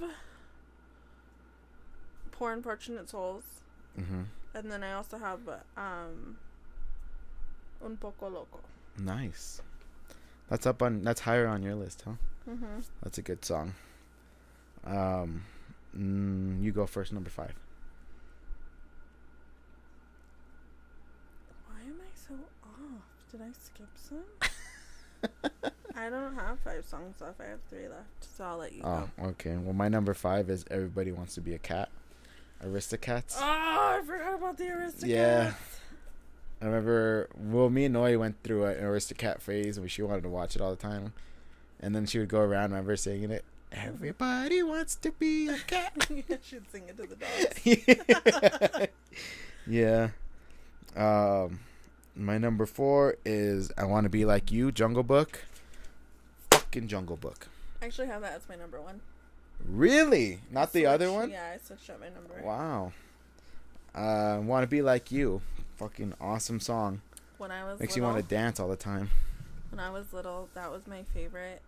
Poor 2.32 2.51
Unfortunate 2.51 3.09
Souls, 3.09 3.43
Mm-hmm. 3.97 4.24
And 4.54 4.72
then 4.72 4.84
I 4.84 4.93
also 4.93 5.18
have 5.18 5.39
um, 5.78 6.38
Un 7.84 7.97
Poco 7.97 8.30
Loco. 8.30 8.60
Nice. 8.99 9.62
That's 10.49 10.66
up 10.68 10.82
on. 10.82 11.01
That's 11.01 11.22
higher 11.22 11.47
on 11.47 11.64
your 11.64 11.76
list, 11.76 12.04
huh? 12.06 12.14
Mm-hmm. 12.49 12.80
That's 13.01 13.18
a 13.18 13.22
good 13.22 13.43
song. 13.45 13.74
Um, 14.86 15.43
mm, 15.97 16.62
you 16.62 16.72
go 16.72 16.86
first. 16.86 17.14
Number 17.14 17.30
five. 17.30 17.54
Why 21.68 21.80
am 21.88 21.95
I 22.01 22.12
so 22.14 22.34
off? 22.64 23.01
Did 23.32 23.41
I 23.41 23.51
skip 23.51 23.88
some? 23.95 24.24
I 25.95 26.10
don't 26.10 26.36
have 26.36 26.60
five 26.60 26.84
songs 26.86 27.16
left. 27.22 27.39
I 27.39 27.45
have 27.45 27.60
three 27.70 27.88
left, 27.88 28.26
so 28.36 28.43
I'll 28.43 28.58
let 28.58 28.74
you 28.74 28.82
Oh, 28.84 29.10
go. 29.18 29.26
okay. 29.30 29.56
Well, 29.58 29.74
my 29.74 29.88
number 29.88 30.14
five 30.14 30.49
is 30.49 30.66
"Everybody 30.70 31.12
Wants 31.12 31.36
to 31.36 31.41
Be 31.41 31.54
a 31.54 31.60
Cat." 31.60 31.89
Aristocats. 32.66 33.36
Oh, 33.38 33.41
I 33.41 34.01
forgot 34.05 34.36
about 34.36 34.57
the 34.57 34.66
Aristocats. 34.66 35.07
Yeah. 35.07 35.53
I 36.61 36.66
remember. 36.66 37.30
Well, 37.38 37.70
me 37.70 37.86
and 37.86 37.93
Noi 37.93 38.18
went 38.18 38.41
through 38.43 38.64
an 38.66 38.78
Aristocat 38.78 39.41
phase 39.41 39.80
where 39.80 39.89
she 39.89 40.01
wanted 40.01 40.24
to 40.24 40.30
watch 40.30 40.55
it 40.55 40.61
all 40.61 40.70
the 40.70 40.78
time, 40.78 41.14
and 41.82 41.93
then 41.93 42.05
she 42.05 42.20
would 42.20 42.30
go 42.30 42.39
around. 42.39 42.72
I 42.72 42.78
remember 42.78 42.95
singing 42.95 43.32
it. 43.32 43.43
Everybody 43.74 44.64
wants 44.64 44.95
to 44.95 45.11
be 45.11 45.49
a 45.49 45.57
cat. 45.57 45.93
you 46.09 46.24
should 46.41 46.70
sing 46.72 46.84
it 46.88 46.97
to 46.97 47.07
the 47.07 47.18
dogs. 48.78 48.88
yeah. 49.68 50.09
Um, 50.95 51.59
my 52.16 52.38
number 52.38 52.66
four 52.66 53.18
is 53.26 53.72
"I 53.78 53.84
Want 53.84 54.05
to 54.05 54.09
Be 54.09 54.24
Like 54.24 54.51
You." 54.51 54.72
Jungle 54.72 55.03
Book. 55.03 55.43
Fucking 56.51 56.88
Jungle 56.88 57.18
Book. 57.18 57.47
I 57.82 57.88
actually 57.88 58.07
have 58.07 58.22
that 58.22 58.36
as 58.36 58.47
my 58.47 58.55
number 58.55 58.80
one. 58.80 59.01
Really? 59.66 60.39
Not 60.51 60.74
the 60.74 60.86
other 60.86 61.12
one? 61.12 61.30
Yeah, 61.32 61.54
I 61.56 61.58
switched 61.66 61.89
up 61.89 61.99
my 61.99 62.10
number. 62.10 62.41
Wow. 62.43 62.91
Uh, 63.95 64.39
"Want 64.41 64.64
to 64.64 64.68
Be 64.68 64.82
Like 64.82 65.12
You." 65.12 65.41
Fucking 65.78 66.14
awesome 66.22 66.60
song. 66.60 67.01
When 67.38 67.51
I 67.51 67.64
was 67.66 67.80
Makes 67.80 67.95
you 67.95 68.04
want 68.04 68.18
to 68.18 68.24
dance 68.24 68.60
all 68.60 68.68
the 68.68 68.76
time. 68.76 69.10
when 69.70 69.80
I 69.80 69.89
was 69.89 70.14
little, 70.14 70.49
that 70.54 70.72
was 70.72 70.86
my 70.88 71.04
favorite 71.14 71.62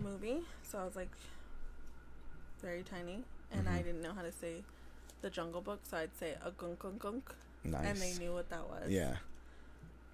movie. 0.00 0.38
So 0.62 0.78
I 0.78 0.84
was 0.84 0.96
like 0.96 1.10
very 2.62 2.82
tiny, 2.82 3.24
and 3.50 3.68
I 3.68 3.80
Mhm. 3.80 3.84
didn't 3.84 4.02
know 4.02 4.12
how 4.12 4.22
to 4.22 4.32
say 4.32 4.62
the 5.22 5.30
Jungle 5.30 5.60
Book, 5.60 5.80
so 5.84 5.96
I'd 5.96 6.14
say 6.16 6.36
a 6.44 6.50
gunk 6.50 6.78
gunk 6.78 6.98
gunk, 7.00 7.34
Nice. 7.64 7.84
and 7.86 7.98
they 7.98 8.12
knew 8.18 8.32
what 8.32 8.48
that 8.50 8.68
was. 8.68 8.88
Yeah. 8.88 9.16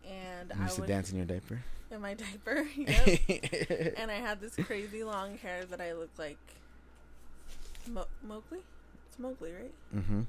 And 0.07 0.51
You 0.55 0.61
I 0.61 0.65
used 0.65 0.77
to 0.77 0.87
dance 0.87 1.11
in 1.11 1.17
your 1.19 1.27
diaper. 1.27 1.63
in 1.91 2.01
my 2.01 2.15
diaper. 2.25 2.67
Yep. 2.77 3.95
and 3.99 4.11
I 4.11 4.15
had 4.17 4.41
this 4.41 4.55
crazy 4.57 5.03
long 5.05 5.39
hair 5.39 5.65
that 5.67 5.81
I 5.81 5.93
looked 5.93 6.19
like 6.19 6.39
Mo- 7.89 8.07
Mowgli. 8.23 8.59
It's 9.09 9.19
Mowgli, 9.19 9.53
right? 9.53 9.75
mm-hmm. 9.95 10.23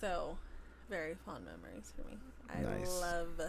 So, 0.00 0.36
very 0.88 1.14
fond 1.24 1.44
memories 1.44 1.92
for 1.96 2.08
me. 2.08 2.16
I 2.48 2.60
Nice. 2.78 3.00
love 3.00 3.40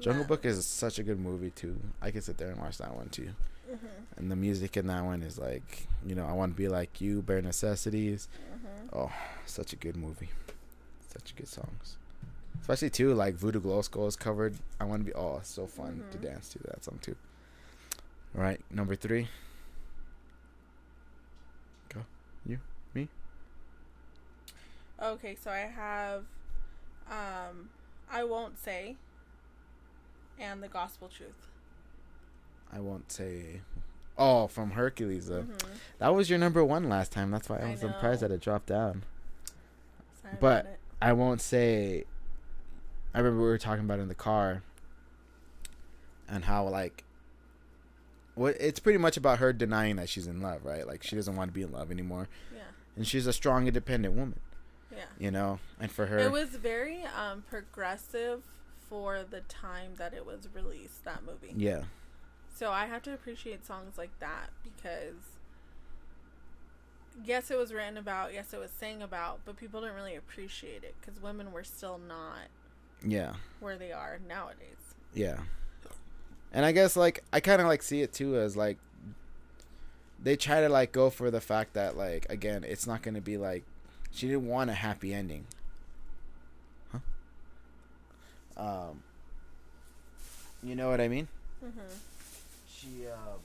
Jungle 0.00 0.22
that. 0.24 0.28
Book 0.28 0.44
is 0.44 0.66
such 0.66 0.98
a 0.98 1.02
good 1.02 1.18
movie 1.18 1.50
too. 1.50 1.78
I 2.00 2.10
can 2.10 2.20
sit 2.22 2.36
there 2.38 2.50
and 2.50 2.60
watch 2.60 2.78
that 2.78 2.94
one 2.94 3.08
too. 3.08 3.30
Mhm, 3.70 3.78
And 4.16 4.30
the 4.30 4.36
music 4.36 4.76
in 4.76 4.86
that 4.88 5.04
one 5.04 5.22
is 5.22 5.38
like, 5.38 5.86
you 6.04 6.14
know, 6.14 6.26
I 6.26 6.32
want 6.32 6.52
to 6.52 6.56
be 6.56 6.68
like 6.68 7.00
you, 7.00 7.22
bare 7.22 7.40
necessities. 7.42 8.28
mhm. 8.52 8.88
Oh, 8.92 9.12
such 9.46 9.72
a 9.72 9.76
good 9.76 9.96
movie. 9.96 10.28
Such 11.08 11.34
good 11.36 11.48
songs. 11.48 11.96
Especially 12.60 12.90
too, 12.90 13.14
like 13.14 13.34
Voodoo 13.34 13.60
Glow 13.60 13.80
Skull 13.82 14.06
is 14.06 14.16
covered. 14.16 14.54
I 14.78 14.84
want 14.84 15.00
to 15.00 15.06
be. 15.06 15.14
Oh, 15.14 15.40
so 15.42 15.66
fun 15.66 16.04
to 16.10 16.18
Mhm. 16.18 16.22
dance 16.22 16.48
to 16.50 16.58
that 16.60 16.84
song 16.84 16.98
too. 17.00 17.16
All 18.36 18.42
right, 18.42 18.60
number 18.70 18.94
three. 18.94 19.28
Go, 21.88 22.04
you, 22.46 22.60
me. 22.94 23.08
Okay, 25.02 25.34
so 25.34 25.50
I 25.50 25.58
have 25.74 26.24
um 27.10 27.70
I 28.10 28.24
won't 28.24 28.58
say 28.58 28.96
and 30.38 30.62
the 30.62 30.68
gospel 30.68 31.08
truth. 31.08 31.48
I 32.72 32.80
won't 32.80 33.12
say. 33.12 33.60
Oh, 34.18 34.46
from 34.46 34.72
Hercules 34.72 35.26
though. 35.28 35.42
Mhm. 35.42 35.68
That 35.98 36.14
was 36.14 36.30
your 36.30 36.38
number 36.38 36.64
one 36.64 36.88
last 36.88 37.12
time. 37.12 37.30
That's 37.30 37.48
why 37.48 37.58
I 37.58 37.68
I 37.68 37.70
was 37.72 37.80
surprised 37.80 38.22
that 38.22 38.30
it 38.30 38.40
dropped 38.40 38.66
down. 38.66 39.04
Sorry 40.22 40.34
But-. 40.40 40.78
I 41.00 41.12
won't 41.12 41.40
say. 41.40 42.04
I 43.12 43.18
remember 43.18 43.40
we 43.42 43.48
were 43.48 43.58
talking 43.58 43.84
about 43.84 43.98
in 43.98 44.06
the 44.08 44.14
car, 44.14 44.62
and 46.28 46.44
how 46.44 46.66
like. 46.68 47.04
What 48.34 48.56
it's 48.60 48.80
pretty 48.80 48.98
much 48.98 49.16
about 49.18 49.40
her 49.40 49.52
denying 49.52 49.96
that 49.96 50.08
she's 50.08 50.26
in 50.26 50.40
love, 50.40 50.64
right? 50.64 50.86
Like 50.86 51.02
she 51.02 51.16
doesn't 51.16 51.36
want 51.36 51.50
to 51.50 51.52
be 51.52 51.60
in 51.62 51.70
love 51.72 51.90
anymore, 51.90 52.28
Yeah. 52.54 52.60
and 52.96 53.06
she's 53.06 53.26
a 53.26 53.32
strong, 53.32 53.66
independent 53.66 54.14
woman, 54.14 54.40
Yeah. 54.94 55.04
you 55.18 55.30
know. 55.30 55.58
And 55.80 55.90
for 55.90 56.06
her, 56.06 56.18
It 56.18 56.30
was 56.32 56.50
very 56.50 57.02
um 57.04 57.42
progressive 57.48 58.42
for 58.88 59.22
the 59.28 59.40
time 59.40 59.92
that 59.96 60.12
it 60.12 60.26
was 60.26 60.48
released 60.54 61.04
that 61.04 61.22
movie. 61.24 61.54
yeah, 61.56 61.84
So 62.54 62.70
I 62.70 62.84
have 62.86 63.02
to 63.04 63.14
appreciate 63.14 63.64
songs 63.64 63.96
like 63.96 64.18
that 64.20 64.50
because 64.62 65.14
yes, 67.24 67.50
it 67.50 67.56
was 67.58 67.72
written 67.72 67.96
about, 67.96 68.32
yes, 68.34 68.52
it 68.52 68.60
was 68.60 68.70
sang 68.70 69.02
about, 69.02 69.40
but 69.44 69.56
people 69.56 69.80
didn't 69.80 69.94
really 69.96 70.14
appreciate 70.16 70.84
it 70.84 70.94
because 71.00 71.22
women 71.22 71.52
were 71.52 71.64
still 71.64 71.98
not 71.98 72.48
yeah, 73.04 73.34
where 73.60 73.76
they 73.78 73.92
are 73.92 74.18
nowadays. 74.28 74.94
yeah. 75.14 75.38
And 76.54 76.66
I 76.66 76.72
guess 76.72 76.94
like 76.96 77.24
I 77.32 77.40
kind 77.40 77.62
of 77.62 77.66
like 77.66 77.82
see 77.82 78.02
it 78.02 78.12
too 78.12 78.36
as 78.36 78.58
like 78.58 78.76
they 80.22 80.36
try 80.36 80.60
to 80.60 80.68
like 80.68 80.92
go 80.92 81.08
for 81.08 81.30
the 81.30 81.40
fact 81.40 81.72
that 81.72 81.96
like 81.96 82.26
again 82.28 82.62
it's 82.62 82.86
not 82.86 83.00
going 83.00 83.14
to 83.14 83.22
be 83.22 83.38
like 83.38 83.64
she 84.12 84.28
didn't 84.28 84.46
want 84.46 84.70
a 84.70 84.74
happy 84.74 85.12
ending. 85.12 85.46
Huh? 86.92 86.98
Um 88.56 89.02
you 90.62 90.76
know 90.76 90.90
what 90.90 91.00
I 91.00 91.08
mean? 91.08 91.28
Mm-hmm. 91.64 91.80
She 92.68 93.06
um 93.06 93.40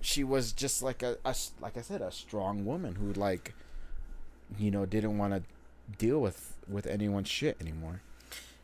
she 0.00 0.22
was 0.24 0.52
just 0.52 0.82
like 0.82 1.02
a, 1.02 1.16
a 1.24 1.34
like 1.60 1.76
I 1.76 1.82
said 1.82 2.00
a 2.00 2.12
strong 2.12 2.64
woman 2.64 2.94
who 2.94 3.12
like 3.12 3.54
you 4.58 4.70
know 4.70 4.86
didn't 4.86 5.18
want 5.18 5.34
to 5.34 5.42
deal 5.98 6.20
with 6.20 6.54
with 6.68 6.86
anyone's 6.86 7.28
shit 7.28 7.56
anymore. 7.60 8.00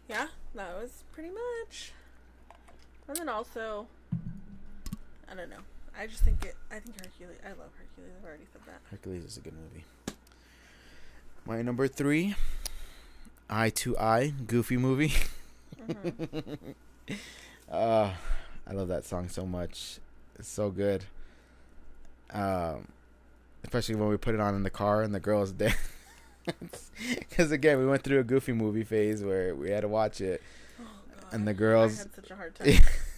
Yeah, 0.09 0.29
that 0.55 0.75
was 0.75 1.05
pretty 1.13 1.31
much. 1.31 1.93
And 3.09 3.17
then 3.17 3.29
also, 3.29 3.87
I 5.29 5.35
don't 5.35 5.51
know. 5.51 5.57
I 5.99 6.07
just 6.07 6.25
think 6.25 6.45
it. 6.45 6.55
I 6.71 6.79
think 6.81 6.97
Hercules. 7.01 7.39
I 7.45 7.49
love 7.51 7.71
Hercules. 7.79 8.13
I've 8.19 8.25
already 8.27 8.45
said 8.53 8.63
that. 8.67 8.81
Hercules 8.91 9.25
is 9.25 9.37
a 9.37 9.41
good 9.41 9.53
movie. 9.55 9.85
My 11.45 11.61
number 11.63 11.89
three, 11.89 12.35
Eye 13.51 13.71
to 13.71 13.97
Eye, 13.99 14.33
Goofy 14.47 14.77
movie. 14.77 15.13
Mhm. 15.83 16.75
uh, 17.71 18.11
I 18.69 18.73
love 18.73 18.87
that 18.89 19.05
song 19.05 19.29
so 19.29 19.45
much. 19.45 19.99
It's 20.39 20.47
so 20.49 20.71
good. 20.71 21.05
Um, 22.33 22.87
especially 23.65 23.97
when 23.97 24.09
we 24.09 24.17
put 24.17 24.35
it 24.35 24.41
on 24.41 24.55
in 24.55 24.63
the 24.63 24.71
car 24.71 25.03
and 25.03 25.13
the 25.13 25.19
girls 25.19 25.51
dance. 25.53 25.75
Because 27.19 27.51
again, 27.51 27.79
we 27.81 27.87
went 27.87 28.05
through 28.05 28.21
a 28.21 28.25
Goofy 28.25 28.53
movie 28.53 28.85
phase 28.85 29.25
where 29.25 29.57
we 29.57 29.71
had 29.71 29.81
to 29.81 29.89
watch 29.89 30.21
it. 30.21 30.41
Oh, 30.81 30.85
And 31.33 31.49
the 31.49 31.55
girls- 31.55 31.99
I 31.99 32.03
had 32.05 32.15
such 32.15 32.31
a 32.31 32.37
hard 32.37 32.55
time. 32.55 32.69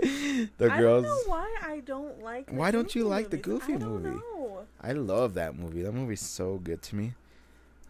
the 0.58 0.70
I 0.72 0.78
girls. 0.78 1.04
don't 1.04 1.26
know 1.26 1.30
why 1.30 1.56
I 1.62 1.80
don't 1.80 2.22
like. 2.22 2.46
the 2.46 2.54
Why 2.54 2.70
don't 2.70 2.94
you 2.94 3.04
like 3.04 3.30
the. 3.30 3.36
Goofy 3.36 3.74
I 3.74 3.78
movie? 3.78 4.08
know. 4.10 4.66
I 4.80 4.92
love 4.92 5.34
that 5.34 5.56
movie. 5.56 5.82
That 5.82 5.92
movie's 5.92 6.20
so 6.22 6.56
good 6.58 6.82
to 6.82 6.96
me. 6.96 7.14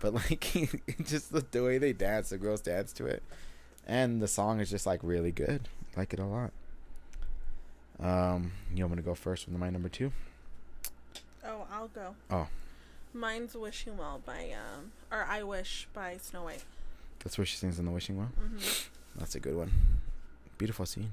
But 0.01 0.15
like 0.15 0.41
just 1.05 1.33
the, 1.33 1.45
the 1.51 1.63
way 1.63 1.79
they 1.79 1.93
dance, 1.93 2.31
the 2.31 2.39
girls 2.39 2.61
dance 2.61 2.93
to 2.95 3.07
it. 3.07 3.23
And 3.87 4.21
the 4.23 4.29
song 4.29 4.61
is 4.61 4.71
just 4.71 4.87
like 4.87 5.01
really 5.03 5.33
good. 5.33 5.69
I 5.97 6.01
like 6.01 6.13
it 6.13 6.19
a 6.21 6.25
lot. 6.25 6.53
Um, 7.99 8.53
you 8.75 8.83
want 8.85 8.93
me 8.93 9.03
to 9.03 9.07
go 9.07 9.15
first 9.15 9.47
with 9.47 9.57
my 9.59 9.69
number 9.71 9.89
two? 9.89 10.13
Oh, 11.45 11.67
I'll 11.73 11.89
go. 11.89 12.15
Oh. 12.31 12.49
Mine's 13.13 13.55
"Wishing 13.55 13.99
Well" 13.99 14.21
by 14.25 14.53
um, 14.55 14.93
or 15.11 15.25
"I 15.29 15.43
Wish" 15.43 15.89
by 15.93 16.17
Snow 16.19 16.45
White. 16.45 16.65
That's 17.25 17.37
where 17.37 17.45
she 17.45 17.57
sings 17.57 17.79
in 17.79 17.85
the 17.85 17.91
wishing 17.91 18.17
well. 18.17 18.31
hmm 18.39 18.59
That's 19.19 19.35
a 19.35 19.41
good 19.41 19.55
one. 19.57 19.71
Beautiful 20.59 20.87
scene. 20.87 21.11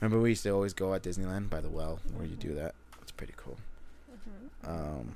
Remember 0.00 0.20
we 0.20 0.30
used 0.30 0.42
to 0.44 0.50
always 0.50 0.72
go 0.74 0.94
at 0.94 1.02
Disneyland 1.02 1.48
by 1.50 1.60
the 1.60 1.68
well 1.70 2.00
where 2.14 2.26
you 2.26 2.36
do 2.36 2.54
that. 2.54 2.74
It's 3.02 3.10
pretty 3.12 3.34
cool. 3.36 3.56
hmm 4.64 4.70
Um, 4.70 5.14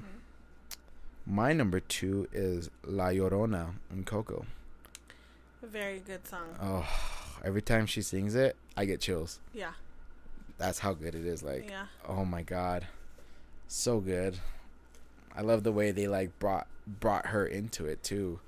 my 1.26 1.52
number 1.52 1.80
two 1.80 2.28
is 2.32 2.70
La 2.84 3.06
Llorona 3.08 3.74
in 3.90 4.04
Coco. 4.04 4.44
Very 5.62 5.98
good 6.00 6.26
song. 6.26 6.54
Oh, 6.60 6.86
every 7.44 7.62
time 7.62 7.86
she 7.86 8.02
sings 8.02 8.34
it, 8.34 8.56
I 8.76 8.84
get 8.84 9.00
chills. 9.00 9.40
yeah. 9.52 9.72
That's 10.56 10.78
how 10.78 10.92
good 10.92 11.16
it 11.16 11.26
is. 11.26 11.42
Like, 11.42 11.68
yeah. 11.68 11.86
oh 12.08 12.24
my 12.24 12.42
god, 12.42 12.86
so 13.66 13.98
good. 13.98 14.38
I 15.36 15.40
love 15.42 15.64
the 15.64 15.72
way 15.72 15.90
they 15.90 16.06
like 16.06 16.38
brought 16.38 16.68
brought 16.86 17.26
her 17.26 17.44
into 17.44 17.86
it 17.86 18.04
too, 18.04 18.38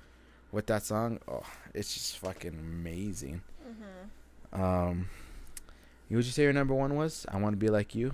with 0.51 0.67
that 0.67 0.83
song. 0.83 1.19
Oh, 1.27 1.43
it's 1.73 1.93
just 1.93 2.17
fucking 2.19 2.53
amazing. 2.57 3.41
hmm 4.53 4.61
Um, 4.61 5.09
you 6.09 6.17
would 6.17 6.25
you 6.25 6.31
say 6.31 6.43
your 6.43 6.53
number 6.53 6.73
one 6.73 6.95
was? 6.95 7.25
I 7.29 7.37
want 7.37 7.53
to 7.53 7.57
be 7.57 7.69
like 7.69 7.93
you. 7.95 8.13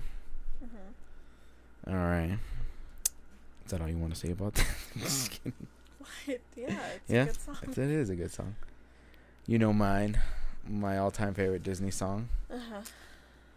hmm 0.59 1.89
All 1.91 1.95
right. 1.95 2.37
Is 3.65 3.71
that 3.71 3.81
all 3.81 3.89
you 3.89 3.97
want 3.97 4.13
to 4.13 4.19
say 4.19 4.31
about 4.31 4.53
that? 4.55 4.67
Just 4.97 5.31
kidding. 5.31 5.53
What? 5.99 6.39
Yeah. 6.55 6.77
It's 6.95 7.09
Yeah, 7.09 7.21
a 7.23 7.25
good 7.27 7.41
song. 7.41 7.57
It 7.63 7.77
is 7.77 8.09
a 8.09 8.15
good 8.15 8.31
song. 8.31 8.55
You 9.47 9.59
know 9.59 9.73
mine, 9.73 10.19
my 10.67 10.97
all-time 10.97 11.33
favorite 11.33 11.63
Disney 11.63 11.91
song, 11.91 12.29
Uh-huh. 12.51 12.81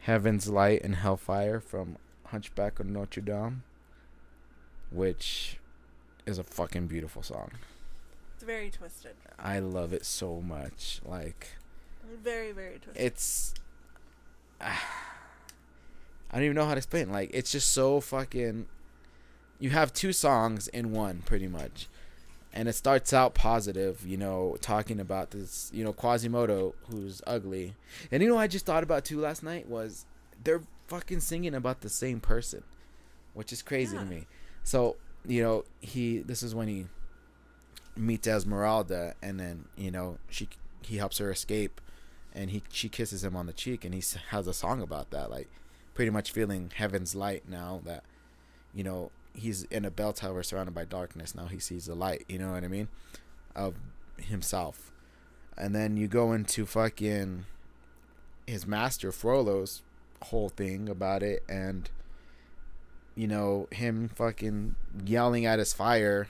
"Heaven's 0.00 0.48
Light 0.48 0.82
and 0.82 0.96
Hellfire" 0.96 1.60
from 1.60 1.96
Hunchback 2.26 2.78
of 2.80 2.86
Notre 2.86 3.20
Dame, 3.20 3.62
which 4.90 5.58
is 6.24 6.38
a 6.38 6.44
fucking 6.44 6.86
beautiful 6.88 7.22
song. 7.22 7.52
It's 8.34 8.44
very 8.44 8.70
twisted. 8.70 9.14
I 9.38 9.58
love 9.60 9.92
it 9.92 10.04
so 10.04 10.40
much. 10.40 11.00
Like 11.04 11.48
Very, 12.22 12.52
very 12.52 12.78
twisted. 12.78 13.02
it's 13.04 13.54
I 14.60 14.74
don't 16.32 16.44
even 16.44 16.56
know 16.56 16.64
how 16.66 16.72
to 16.74 16.78
explain. 16.78 17.10
Like 17.10 17.30
it's 17.32 17.52
just 17.52 17.72
so 17.72 18.00
fucking. 18.00 18.66
You 19.58 19.70
have 19.70 19.92
two 19.92 20.12
songs 20.12 20.68
in 20.68 20.92
one, 20.92 21.22
pretty 21.24 21.48
much, 21.48 21.88
and 22.52 22.68
it 22.68 22.74
starts 22.74 23.12
out 23.14 23.34
positive. 23.34 24.06
You 24.06 24.16
know, 24.18 24.56
talking 24.60 25.00
about 25.00 25.30
this. 25.30 25.70
You 25.72 25.84
know, 25.84 25.92
Quasimodo, 25.92 26.74
who's 26.90 27.22
ugly, 27.26 27.74
and 28.10 28.22
you 28.22 28.28
know, 28.28 28.34
what 28.34 28.42
I 28.42 28.46
just 28.48 28.66
thought 28.66 28.82
about 28.82 29.04
too 29.04 29.20
last 29.20 29.42
night 29.42 29.68
was 29.68 30.04
they're 30.44 30.62
fucking 30.88 31.20
singing 31.20 31.54
about 31.54 31.80
the 31.80 31.88
same 31.88 32.20
person, 32.20 32.62
which 33.34 33.52
is 33.52 33.62
crazy 33.62 33.94
Yeah. 33.96 34.02
to 34.02 34.06
me. 34.06 34.26
So 34.62 34.96
you 35.26 35.42
know, 35.42 35.64
he. 35.80 36.18
This 36.18 36.42
is 36.42 36.54
when 36.54 36.68
he 36.68 36.86
meets 37.96 38.26
Esmeralda, 38.28 39.14
and 39.22 39.40
then 39.40 39.66
you 39.76 39.90
know 39.90 40.18
she 40.28 40.48
he 40.82 40.98
helps 40.98 41.16
her 41.18 41.30
escape 41.30 41.80
and 42.36 42.50
he 42.50 42.62
she 42.70 42.88
kisses 42.88 43.24
him 43.24 43.34
on 43.34 43.46
the 43.46 43.52
cheek 43.52 43.84
and 43.84 43.94
he 43.94 44.02
has 44.28 44.46
a 44.46 44.52
song 44.52 44.82
about 44.82 45.10
that 45.10 45.30
like 45.30 45.48
pretty 45.94 46.10
much 46.10 46.30
feeling 46.30 46.70
heaven's 46.74 47.14
light 47.14 47.48
now 47.48 47.80
that 47.84 48.04
you 48.74 48.84
know 48.84 49.10
he's 49.32 49.64
in 49.64 49.84
a 49.84 49.90
bell 49.90 50.12
tower 50.12 50.42
surrounded 50.42 50.74
by 50.74 50.84
darkness. 50.84 51.34
Now 51.34 51.46
he 51.46 51.58
sees 51.58 51.86
the 51.86 51.94
light 51.94 52.24
you 52.28 52.38
know 52.38 52.52
what 52.52 52.62
i 52.62 52.68
mean 52.68 52.88
of 53.56 53.74
himself. 54.18 54.92
And 55.56 55.74
then 55.74 55.96
you 55.96 56.06
go 56.06 56.32
into 56.32 56.66
fucking 56.66 57.46
his 58.46 58.66
master 58.66 59.10
frollo's 59.10 59.82
whole 60.24 60.50
thing 60.50 60.88
about 60.88 61.22
it 61.22 61.42
and 61.48 61.90
you 63.14 63.26
know 63.26 63.66
him 63.70 64.08
fucking 64.08 64.74
yelling 65.04 65.46
at 65.46 65.58
his 65.58 65.72
fire 65.72 66.28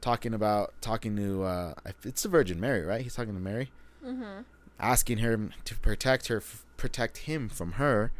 talking 0.00 0.32
about 0.32 0.72
talking 0.80 1.16
to 1.16 1.42
uh 1.42 1.74
it's 2.04 2.22
the 2.22 2.28
virgin 2.30 2.58
mary 2.58 2.82
right? 2.82 3.02
He's 3.02 3.14
talking 3.14 3.34
to 3.34 3.40
mary? 3.40 3.70
Mm-hmm. 4.04 4.40
Asking 4.80 5.18
her 5.18 5.50
to 5.64 5.74
protect 5.76 6.28
her, 6.28 6.38
f- 6.38 6.64
protect 6.76 7.18
him 7.18 7.48
from 7.48 7.72
her, 7.72 8.10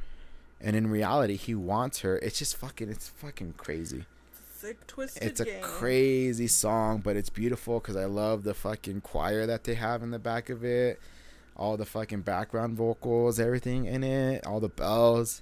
and 0.60 0.76
in 0.76 0.88
reality, 0.90 1.36
he 1.36 1.54
wants 1.54 2.00
her. 2.00 2.18
It's 2.18 2.38
just 2.38 2.56
fucking, 2.56 2.88
it's 2.90 3.08
fucking 3.08 3.54
crazy. 3.56 4.04
Sick 4.56 4.86
twisted 4.86 5.22
It's 5.22 5.40
a 5.40 5.46
game. 5.46 5.62
crazy 5.62 6.46
song, 6.46 7.00
but 7.00 7.16
it's 7.16 7.30
beautiful 7.30 7.80
because 7.80 7.96
I 7.96 8.04
love 8.04 8.42
the 8.44 8.52
fucking 8.52 9.00
choir 9.00 9.46
that 9.46 9.64
they 9.64 9.74
have 9.74 10.02
in 10.02 10.10
the 10.10 10.18
back 10.18 10.50
of 10.50 10.62
it, 10.64 11.00
all 11.56 11.78
the 11.78 11.86
fucking 11.86 12.20
background 12.20 12.76
vocals, 12.76 13.40
everything 13.40 13.86
in 13.86 14.04
it, 14.04 14.46
all 14.46 14.60
the 14.60 14.68
bells. 14.68 15.40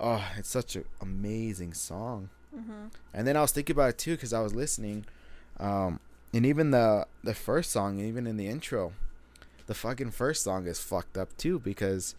Oh, 0.00 0.26
it's 0.38 0.48
such 0.48 0.74
an 0.74 0.86
amazing 1.02 1.74
song. 1.74 2.30
Mm-hmm. 2.56 2.86
And 3.12 3.26
then 3.26 3.36
I 3.36 3.42
was 3.42 3.52
thinking 3.52 3.76
about 3.76 3.90
it 3.90 3.98
too 3.98 4.12
because 4.12 4.32
I 4.32 4.40
was 4.40 4.54
listening, 4.54 5.04
um, 5.60 6.00
and 6.32 6.46
even 6.46 6.70
the 6.70 7.06
the 7.22 7.34
first 7.34 7.70
song, 7.70 7.98
even 8.00 8.26
in 8.26 8.38
the 8.38 8.46
intro, 8.46 8.92
the 9.66 9.74
fucking 9.74 10.10
first 10.12 10.42
song 10.44 10.66
is 10.66 10.80
fucked 10.80 11.16
up 11.18 11.36
too 11.36 11.58
because 11.58 12.14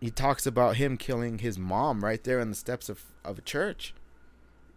he 0.00 0.10
talks 0.10 0.46
about 0.46 0.76
him 0.76 0.96
killing 0.96 1.38
his 1.38 1.58
mom 1.58 2.04
right 2.04 2.22
there 2.24 2.40
on 2.40 2.50
the 2.50 2.56
steps 2.56 2.88
of 2.88 3.02
of 3.24 3.38
a 3.38 3.42
church. 3.42 3.94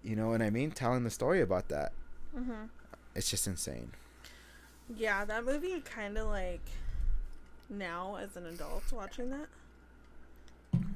You 0.04 0.16
know 0.16 0.30
what 0.30 0.42
I 0.42 0.50
mean? 0.50 0.72
Telling 0.72 1.04
the 1.04 1.10
story 1.10 1.42
about 1.42 1.68
that. 1.70 1.92
Mm-hmm. 2.38 2.66
It's 3.16 3.30
just 3.30 3.46
insane. 3.48 3.92
Yeah, 4.96 5.26
that 5.26 5.44
movie 5.44 5.82
kind 5.82 6.18
of 6.18 6.28
like 6.28 6.62
now 7.70 8.16
as 8.22 8.36
an 8.38 8.46
adult 8.46 8.84
watching 8.92 9.30
that, 9.32 9.48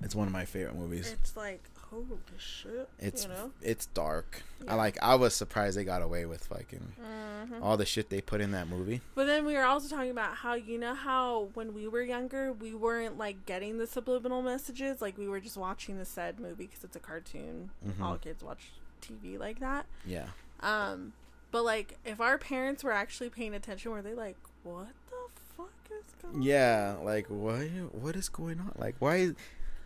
It's 0.02 0.16
one 0.16 0.28
of 0.28 0.34
my 0.34 0.46
favorite 0.46 0.76
movies. 0.76 1.12
it's 1.12 1.36
like 1.38 1.62
holy 1.94 2.20
shit. 2.38 2.90
It's 3.00 3.24
you 3.24 3.30
know. 3.30 3.52
it's 3.62 3.86
dark. 3.88 4.44
Yeah. 4.64 4.74
I 4.74 4.76
like. 4.76 4.98
I 5.02 5.16
was 5.16 5.36
surprised 5.36 5.78
they 5.78 5.84
got 5.84 6.02
away 6.02 6.26
with 6.26 6.44
fucking 6.46 6.94
Mm-hmm. 7.02 7.62
all 7.62 7.76
the 7.76 7.86
shit 7.86 8.10
they 8.10 8.22
put 8.22 8.40
in 8.40 8.52
that 8.52 8.68
movie. 8.70 9.02
But 9.16 9.28
then 9.28 9.46
we 9.46 9.54
were 9.56 9.66
also 9.66 9.94
talking 9.94 10.12
about 10.12 10.36
how 10.38 10.54
you 10.54 10.78
know 10.78 10.94
how 10.96 11.50
when 11.54 11.74
we 11.74 11.88
were 11.90 12.02
younger 12.02 12.54
we 12.54 12.74
weren't 12.74 13.18
like 13.18 13.46
getting 13.46 13.78
the 13.78 13.86
subliminal 13.88 14.42
messages 14.42 15.02
like 15.02 15.18
we 15.18 15.28
were 15.28 15.42
just 15.42 15.58
watching 15.58 15.98
the 15.98 16.06
said 16.06 16.40
movie 16.40 16.68
because 16.68 16.84
it's 16.86 16.96
a 16.96 17.00
cartoon. 17.00 17.70
Mhm. 17.86 18.02
All 18.02 18.16
kids 18.18 18.42
watch 18.44 18.72
TV 19.02 19.38
like 19.38 19.60
that. 19.60 19.86
Yeah. 20.06 20.28
Um, 20.62 21.12
but 21.52 21.64
like 21.66 21.98
if 22.06 22.22
our 22.22 22.38
parents 22.38 22.84
were 22.84 22.94
actually 22.94 23.30
paying 23.30 23.54
attention, 23.54 23.92
were 23.92 24.02
they 24.02 24.14
like, 24.14 24.38
"What 24.64 24.88
the 25.10 25.42
fuck 25.58 25.72
is 25.92 26.14
going?" 26.22 26.42
Yeah, 26.42 26.96
like 27.04 27.28
what 27.30 27.68
what 27.92 28.16
is 28.16 28.30
going 28.30 28.60
on? 28.62 28.72
Like 28.78 28.96
why 29.00 29.32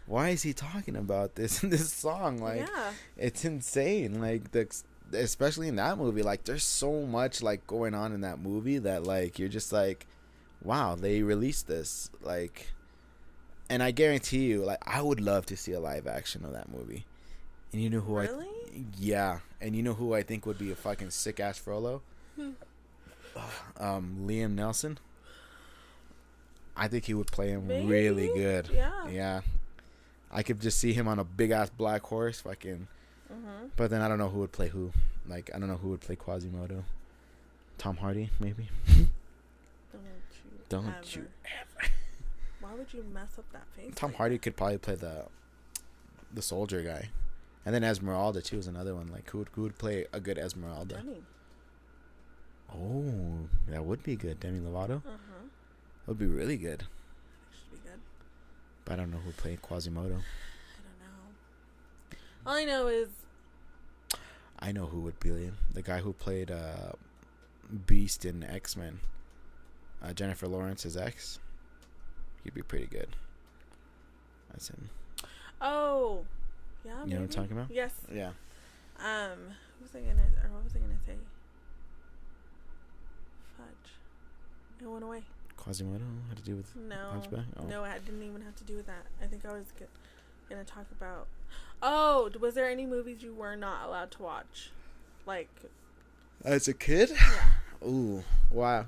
why 0.07 0.29
is 0.29 0.41
he 0.41 0.53
talking 0.53 0.95
about 0.95 1.35
this 1.35 1.63
in 1.63 1.69
this 1.69 1.93
song? 1.93 2.39
Like 2.39 2.61
yeah, 2.61 2.91
it's 3.17 3.45
insane. 3.45 4.19
Like 4.19 4.51
the 4.51 4.67
especially 5.13 5.67
in 5.67 5.75
that 5.75 5.97
movie, 5.97 6.23
like 6.23 6.45
there's 6.45 6.63
so 6.63 7.05
much 7.05 7.43
like 7.43 7.67
going 7.67 7.93
on 7.93 8.13
in 8.13 8.21
that 8.21 8.39
movie 8.39 8.79
that 8.79 9.03
like 9.03 9.37
you're 9.37 9.49
just 9.49 9.71
like 9.71 10.07
wow, 10.63 10.95
they 10.95 11.21
released 11.21 11.67
this 11.67 12.09
like 12.21 12.67
and 13.69 13.83
I 13.83 13.91
guarantee 13.91 14.45
you 14.45 14.63
like 14.63 14.79
I 14.87 15.01
would 15.01 15.19
love 15.19 15.45
to 15.47 15.57
see 15.57 15.73
a 15.73 15.79
live 15.79 16.07
action 16.07 16.45
of 16.45 16.53
that 16.53 16.71
movie. 16.71 17.05
And 17.73 17.81
you 17.81 17.89
know 17.89 17.99
who 17.99 18.17
I 18.17 18.23
really? 18.23 18.47
yeah, 18.97 19.39
and 19.59 19.75
you 19.75 19.83
know 19.83 19.93
who 19.93 20.13
I 20.13 20.23
think 20.23 20.45
would 20.45 20.57
be 20.57 20.71
a 20.71 20.75
fucking 20.75 21.09
sick 21.09 21.39
ass 21.39 21.57
Frollo? 21.57 22.01
Hmm. 22.35 22.51
Um, 23.77 24.25
Liam 24.25 24.55
Neeson. 24.55 24.97
I 26.75 26.87
think 26.87 27.05
he 27.05 27.13
would 27.13 27.27
play 27.27 27.49
him 27.49 27.67
really 27.67 28.27
good. 28.27 28.69
Yeah. 28.71 29.07
Yeah. 29.09 29.41
I 30.37 30.43
could 30.43 30.61
just 30.61 30.77
see 30.77 30.93
him 30.93 31.07
on 31.07 31.17
a 31.17 31.23
big 31.23 31.49
ass 31.49 31.71
black 31.71 32.03
horse, 32.03 32.41
fucking. 32.41 32.87
Mm-hmm. 33.33 33.69
But 33.75 33.89
then 33.89 34.01
I 34.01 34.07
don't 34.07 34.19
know 34.19 34.29
who 34.29 34.41
would 34.41 34.51
play 34.51 34.67
who. 34.67 34.91
Like 35.27 35.49
I 35.51 35.57
don't 35.57 35.67
know 35.67 35.77
who 35.77 35.89
would 35.89 36.01
play 36.01 36.15
Quasimodo. 36.15 36.83
Tom 37.79 37.97
Hardy, 37.97 38.29
maybe. 38.39 38.69
Don't 39.91 40.03
you? 40.45 40.61
Don't 40.69 40.85
ever. 40.85 40.97
you 41.11 41.25
Why 42.61 42.75
would 42.75 42.93
you 42.93 43.03
mess 43.11 43.39
up 43.39 43.51
that 43.51 43.65
face? 43.75 43.95
Tom 43.95 44.11
like 44.11 44.17
Hardy 44.17 44.37
could 44.37 44.55
probably 44.55 44.77
play 44.77 44.93
the 44.93 45.25
the 46.31 46.43
soldier 46.43 46.83
guy. 46.83 47.09
And 47.65 47.73
then 47.73 47.83
Esmeralda 47.83 48.43
too 48.43 48.59
is 48.59 48.67
another 48.67 48.93
one. 48.93 49.07
Like 49.07 49.27
who 49.31 49.39
would, 49.39 49.49
who 49.53 49.63
would 49.63 49.79
play 49.79 50.05
a 50.13 50.19
good? 50.19 50.37
Esmeralda? 50.37 50.97
Demi. 50.97 51.23
Oh, 52.71 53.49
that 53.69 53.83
would 53.83 54.03
be 54.03 54.15
good. 54.15 54.39
Demi 54.39 54.59
Lovato. 54.59 54.97
Uh 54.97 55.17
huh. 55.17 55.47
That 56.05 56.09
would 56.09 56.19
be 56.19 56.27
really 56.27 56.57
good. 56.57 56.83
Should 58.87 58.93
be 58.93 58.93
good. 58.93 58.93
But 58.93 58.93
I 58.93 58.95
don't 58.95 59.11
know 59.11 59.17
who 59.17 59.31
played 59.31 59.61
play 59.61 59.69
Quasimodo. 59.69 60.05
I 60.05 60.09
don't 60.09 60.99
know. 61.01 62.17
All 62.45 62.55
I 62.55 62.63
know 62.65 62.87
is 62.87 63.09
I 64.59 64.71
know 64.71 64.87
who 64.87 65.01
would 65.01 65.19
be. 65.19 65.51
The 65.73 65.81
guy 65.81 65.99
who 65.99 66.13
played 66.13 66.49
uh, 66.51 66.93
Beast 67.85 68.25
in 68.25 68.43
X 68.43 68.75
Men. 68.75 68.99
Uh, 70.01 70.13
Jennifer 70.13 70.47
Lawrence's 70.47 70.95
ex. 70.95 71.39
He'd 72.43 72.53
be 72.53 72.61
pretty 72.61 72.85
good. 72.85 73.15
That's 74.49 74.69
him. 74.69 74.89
oh, 75.61 76.25
yeah. 76.85 77.03
You 77.03 77.15
know 77.15 77.21
what 77.21 77.23
I'm 77.23 77.29
talking 77.29 77.51
about? 77.51 77.71
Yes. 77.71 77.93
Yeah. 78.13 78.31
Um, 78.99 79.37
who 79.77 79.83
was 79.83 79.95
I 79.95 79.99
gonna 79.99 80.27
or 80.43 80.51
what 80.51 80.63
was 80.63 80.75
I 80.75 80.79
gonna 80.79 80.99
say? 81.05 81.15
Fudge. 83.57 83.91
It 84.81 84.87
went 84.87 85.03
away. 85.03 85.23
Quasimodo 85.57 86.03
had 86.29 86.37
to 86.37 86.43
do 86.43 86.55
with 86.55 86.75
No. 86.75 87.09
Hunchback? 87.11 87.45
Oh. 87.59 87.63
No, 87.65 87.83
it 87.83 88.05
didn't 88.05 88.23
even 88.23 88.41
have 88.41 88.55
to 88.57 88.63
do 88.63 88.75
with 88.77 88.85
that. 88.87 89.05
I 89.21 89.25
think 89.25 89.45
I 89.45 89.53
was 89.53 89.65
good. 89.77 89.87
gonna 90.49 90.63
talk 90.63 90.85
about. 90.97 91.27
Oh, 91.81 92.29
was 92.39 92.53
there 92.55 92.69
any 92.69 92.85
movies 92.85 93.21
you 93.21 93.33
were 93.33 93.55
not 93.55 93.85
allowed 93.87 94.11
to 94.11 94.21
watch? 94.23 94.71
Like, 95.25 95.49
As 96.45 96.67
a 96.67 96.73
kid? 96.73 97.09
yeah. 97.11 97.51
Ooh, 97.87 98.23
wow. 98.49 98.87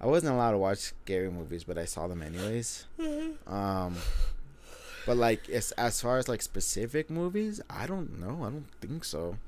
I 0.00 0.06
wasn't 0.06 0.34
allowed 0.34 0.52
to 0.52 0.58
watch 0.58 0.78
scary 0.78 1.30
movies, 1.30 1.64
but 1.64 1.76
I 1.78 1.84
saw 1.86 2.06
them 2.06 2.22
anyways. 2.22 2.86
Um, 3.46 3.96
but 5.06 5.16
like 5.16 5.48
as 5.48 5.72
as 5.72 6.00
far 6.00 6.18
as 6.18 6.28
like 6.28 6.42
specific 6.42 7.10
movies, 7.10 7.60
I 7.68 7.86
don't 7.86 8.20
know. 8.20 8.44
I 8.44 8.50
don't 8.50 8.66
think 8.80 9.04
so. 9.04 9.38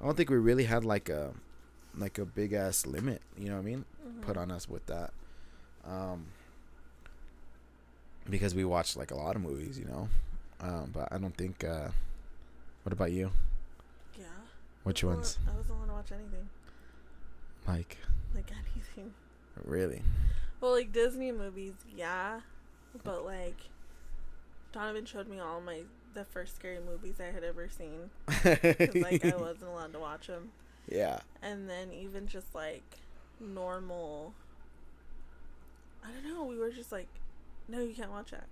I 0.00 0.04
don't 0.04 0.16
think 0.16 0.28
we 0.28 0.36
really 0.36 0.64
had 0.64 0.84
like 0.84 1.08
a 1.08 1.32
like 1.96 2.18
a 2.18 2.26
big 2.26 2.52
ass 2.52 2.84
limit. 2.86 3.22
You 3.38 3.48
know 3.48 3.54
what 3.54 3.62
I 3.62 3.64
mean? 3.64 3.84
Put 4.20 4.36
on 4.36 4.50
us 4.50 4.68
with 4.68 4.84
that. 4.86 5.12
Um, 5.86 6.26
because 8.28 8.54
we 8.54 8.64
watched 8.64 8.96
like 8.96 9.10
a 9.10 9.16
lot 9.16 9.36
of 9.36 9.42
movies, 9.42 9.78
you 9.78 9.86
know. 9.86 10.08
Um, 10.60 10.90
but 10.92 11.08
I 11.12 11.18
don't 11.18 11.36
think. 11.36 11.64
Uh, 11.64 11.88
what 12.82 12.92
about 12.92 13.12
you? 13.12 13.30
Yeah. 14.18 14.24
Which 14.84 15.02
I 15.04 15.08
ones? 15.08 15.38
I 15.50 15.56
wasn't 15.56 15.76
allowed 15.78 15.86
to 15.86 15.92
watch 15.92 16.12
anything. 16.12 16.48
Like 17.66 17.98
Like 18.34 18.50
anything. 18.74 19.12
really? 19.64 20.02
Well, 20.60 20.72
like 20.72 20.92
Disney 20.92 21.32
movies, 21.32 21.72
yeah, 21.96 22.40
but 23.04 23.24
like 23.24 23.56
Donovan 24.72 25.06
showed 25.06 25.28
me 25.28 25.38
all 25.40 25.60
my 25.60 25.82
the 26.12 26.24
first 26.24 26.56
scary 26.56 26.78
movies 26.80 27.20
I 27.20 27.32
had 27.32 27.44
ever 27.44 27.68
seen. 27.68 28.10
like 28.44 29.24
I 29.24 29.36
wasn't 29.36 29.70
allowed 29.70 29.92
to 29.94 29.98
watch 29.98 30.26
them, 30.26 30.50
Yeah. 30.88 31.20
and 31.42 31.68
then 31.68 31.92
even 31.92 32.26
just 32.26 32.54
like 32.54 32.82
normal. 33.40 34.34
I 36.04 36.08
don't 36.10 36.34
know. 36.34 36.44
We 36.44 36.58
were 36.58 36.70
just 36.70 36.92
like, 36.92 37.08
no, 37.68 37.80
you 37.80 37.94
can't 37.94 38.10
watch 38.10 38.30
that. 38.30 38.46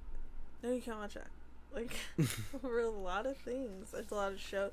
No, 0.62 0.72
you 0.72 0.80
can't 0.80 0.98
watch 0.98 1.14
that. 1.14 1.28
Like, 1.74 1.92
for 2.60 2.80
a 2.80 2.90
lot 2.90 3.26
of 3.26 3.36
things. 3.36 3.92
There's 3.92 4.10
a 4.10 4.14
lot 4.14 4.32
of 4.32 4.40
show. 4.40 4.70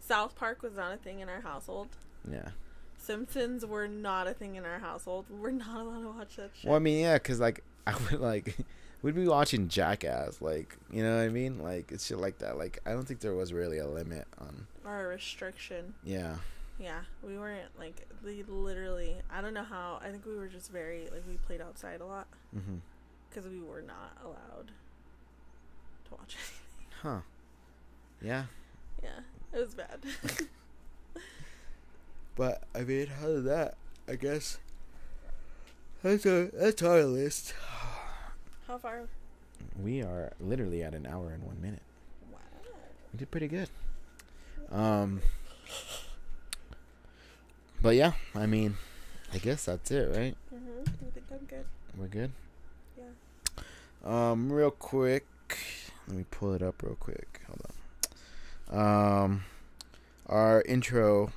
South 0.00 0.34
Park 0.34 0.62
was 0.62 0.74
not 0.76 0.92
a 0.92 0.96
thing 0.96 1.20
in 1.20 1.28
our 1.28 1.40
household. 1.40 1.88
Yeah. 2.30 2.48
Simpsons 2.98 3.66
were 3.66 3.88
not 3.88 4.26
a 4.28 4.34
thing 4.34 4.54
in 4.56 4.64
our 4.64 4.78
household. 4.78 5.26
We're 5.28 5.50
not 5.50 5.80
allowed 5.80 6.02
to 6.02 6.10
watch 6.10 6.36
that 6.36 6.50
shit. 6.54 6.68
Well, 6.68 6.76
I 6.76 6.80
mean, 6.80 7.00
yeah, 7.00 7.18
cause 7.18 7.40
like 7.40 7.64
I 7.86 7.94
would 7.96 8.20
like 8.20 8.56
we'd 9.02 9.16
be 9.16 9.26
watching 9.26 9.68
Jackass, 9.68 10.40
like 10.40 10.76
you 10.90 11.02
know 11.02 11.16
what 11.16 11.22
I 11.22 11.28
mean, 11.28 11.58
like 11.58 11.90
it's 11.90 12.06
shit 12.06 12.18
like 12.18 12.38
that. 12.38 12.56
Like 12.58 12.78
I 12.86 12.92
don't 12.92 13.06
think 13.06 13.20
there 13.20 13.34
was 13.34 13.52
really 13.52 13.78
a 13.78 13.88
limit 13.88 14.26
on. 14.38 14.66
or 14.84 15.06
a 15.06 15.08
restriction. 15.08 15.94
Yeah. 16.04 16.36
Yeah, 16.82 17.02
we 17.22 17.38
weren't 17.38 17.68
like 17.78 18.08
we 18.24 18.42
literally. 18.48 19.16
I 19.30 19.40
don't 19.40 19.54
know 19.54 19.62
how. 19.62 20.00
I 20.02 20.10
think 20.10 20.26
we 20.26 20.34
were 20.36 20.48
just 20.48 20.72
very 20.72 21.02
like 21.12 21.22
we 21.28 21.34
played 21.46 21.60
outside 21.60 22.00
a 22.00 22.06
lot 22.06 22.26
Mm-hmm. 22.56 22.76
because 23.30 23.48
we 23.48 23.60
were 23.60 23.82
not 23.82 24.16
allowed 24.24 24.72
to 26.06 26.10
watch 26.10 26.36
anything. 26.36 26.86
Huh. 27.02 27.20
Yeah. 28.20 28.44
Yeah, 29.02 29.20
it 29.52 29.58
was 29.60 29.74
bad. 29.74 30.00
But 32.34 32.62
I 32.74 32.80
mean, 32.80 33.08
other 33.22 33.34
than 33.34 33.44
that, 33.44 33.74
I 34.08 34.14
guess 34.16 34.58
that's 36.02 36.24
our 36.26 36.44
that's 36.46 36.82
our 36.82 37.04
list. 37.04 37.52
how 38.66 38.78
far? 38.78 39.02
We 39.82 40.02
are 40.02 40.32
literally 40.40 40.82
at 40.82 40.94
an 40.94 41.06
hour 41.06 41.30
and 41.30 41.42
one 41.44 41.60
minute. 41.60 41.82
Wow. 42.32 42.38
We 43.12 43.18
did 43.18 43.30
pretty 43.30 43.48
good. 43.48 43.68
Um. 44.70 45.20
But 47.82 47.96
yeah, 47.96 48.12
I 48.34 48.46
mean, 48.46 48.76
I 49.34 49.38
guess 49.38 49.64
that's 49.64 49.90
it, 49.90 50.16
right? 50.16 50.36
Mhm. 50.54 50.86
I 50.86 51.10
think 51.10 51.26
I'm 51.32 51.44
good. 51.46 51.66
We're 51.98 52.06
good. 52.06 52.30
Yeah. 52.96 53.10
Um, 54.04 54.52
real 54.52 54.70
quick, 54.70 55.26
let 56.06 56.16
me 56.16 56.24
pull 56.30 56.54
it 56.54 56.62
up 56.62 56.80
real 56.82 56.94
quick. 56.94 57.40
Hold 57.48 57.60
on. 58.70 59.24
Um, 59.24 59.44
our 60.26 60.62
intro 60.62 61.32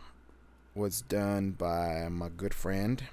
was 0.75 1.01
done 1.01 1.51
by 1.51 2.07
my 2.09 2.29
good 2.29 2.53
friend 2.53 3.03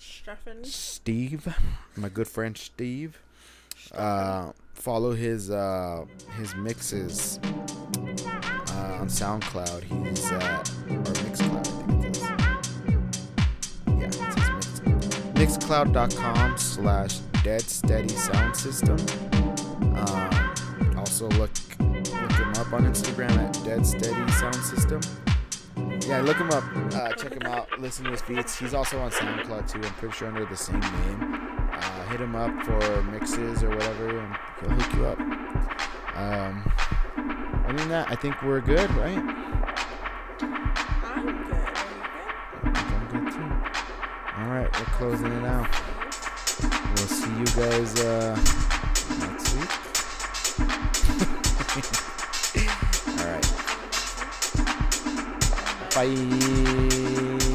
Streffen. 0.00 0.66
Steve. 0.66 1.56
My 1.94 2.08
good 2.08 2.26
friend 2.28 2.56
Steve. 2.58 3.20
Uh, 3.92 4.52
follow 4.74 5.12
his 5.12 5.50
uh 5.50 6.04
his 6.36 6.54
mixes 6.56 7.38
on 9.06 9.40
SoundCloud. 9.40 9.82
He's 9.84 10.32
at 10.32 10.68
or 10.88 11.12
Mixcloud. 11.22 11.66
Yeah, 13.86 14.06
it's 14.06 15.56
mixcloud.com 15.58 16.58
slash 16.58 17.18
dead 17.44 17.62
steady 17.62 18.08
sound 18.08 18.56
system. 18.56 18.96
Um, 19.96 20.96
also 20.96 21.28
look 21.30 21.50
look 21.78 22.32
him 22.32 22.54
up 22.56 22.72
on 22.72 22.84
Instagram 22.84 23.30
at 23.38 23.52
dead 23.64 23.86
steady 23.86 24.32
sound 24.32 24.56
system. 24.56 25.00
Yeah, 26.08 26.20
look 26.22 26.38
him 26.38 26.50
up. 26.50 26.64
Uh, 26.94 27.12
check 27.12 27.34
him 27.34 27.46
out. 27.46 27.78
Listen 27.78 28.06
to 28.06 28.10
his 28.10 28.22
beats. 28.22 28.58
He's 28.58 28.74
also 28.74 28.98
on 28.98 29.10
SoundCloud 29.10 29.70
too. 29.70 29.80
I'm 29.82 29.94
pretty 29.94 30.14
sure 30.16 30.28
under 30.28 30.46
the 30.46 30.56
same 30.56 30.80
name. 30.80 31.68
Uh, 31.72 32.04
hit 32.06 32.20
him 32.20 32.34
up 32.34 32.50
for 32.64 33.02
mixes 33.04 33.62
or 33.62 33.68
whatever, 33.70 34.18
and 34.18 34.36
he'll 34.60 34.70
hook 34.70 34.94
you 34.94 35.06
up. 35.06 35.20
Um, 36.16 36.64
other 37.66 37.78
than 37.78 37.88
that, 37.88 38.10
I 38.10 38.14
think 38.14 38.40
we're 38.42 38.60
good, 38.60 38.88
right? 38.94 39.18
I'm 39.18 39.26
good. 41.26 41.52
Are 41.52 41.72
I 42.62 42.70
think 42.72 42.92
I'm 42.92 43.08
good 43.10 43.32
too. 43.32 43.50
All 44.38 44.48
right, 44.50 44.70
we're 44.78 44.86
closing 44.94 45.32
it 45.32 45.44
out. 45.44 45.68
We'll 46.62 47.08
see 47.08 47.30
you 47.30 47.44
guys 47.44 48.00
uh, 48.00 48.36
next 49.18 49.52
week. 49.56 49.72
All 53.18 53.26
right. 53.26 53.46
Bye. 55.94 57.45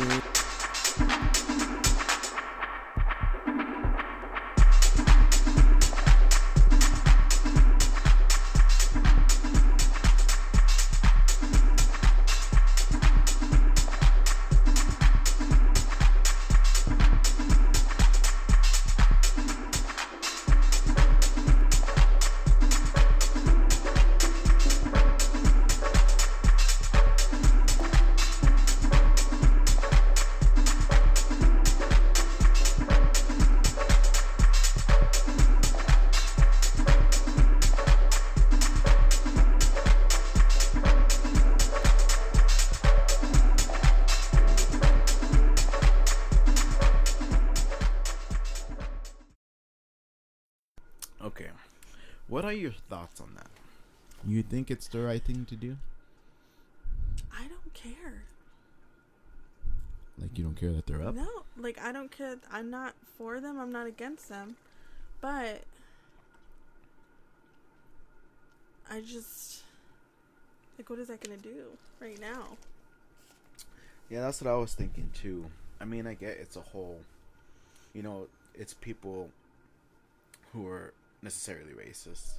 Think 54.51 54.69
it's 54.69 54.89
the 54.89 54.99
right 54.99 55.23
thing 55.23 55.45
to 55.45 55.55
do? 55.55 55.77
I 57.33 57.47
don't 57.47 57.73
care. 57.73 58.23
Like 60.19 60.37
you 60.37 60.43
don't 60.43 60.55
care 60.55 60.73
that 60.73 60.85
they're 60.85 61.01
up? 61.01 61.15
No, 61.15 61.27
like 61.57 61.81
I 61.81 61.93
don't 61.93 62.11
care. 62.11 62.35
I'm 62.51 62.69
not 62.69 62.93
for 63.17 63.39
them. 63.39 63.57
I'm 63.57 63.71
not 63.71 63.87
against 63.87 64.27
them, 64.27 64.57
but 65.21 65.61
I 68.89 68.99
just 68.99 69.63
like 70.77 70.89
what 70.89 70.99
is 70.99 71.07
that 71.07 71.21
gonna 71.23 71.37
do 71.37 71.63
right 72.01 72.19
now? 72.19 72.57
Yeah, 74.09 74.19
that's 74.19 74.41
what 74.41 74.51
I 74.51 74.57
was 74.57 74.73
thinking 74.73 75.09
too. 75.13 75.45
I 75.79 75.85
mean, 75.85 76.05
I 76.05 76.13
get 76.13 76.31
it's 76.31 76.57
a 76.57 76.61
whole, 76.61 76.99
you 77.93 78.03
know, 78.03 78.27
it's 78.53 78.73
people 78.73 79.29
who 80.51 80.67
are 80.67 80.93
necessarily 81.21 81.71
racist, 81.71 82.33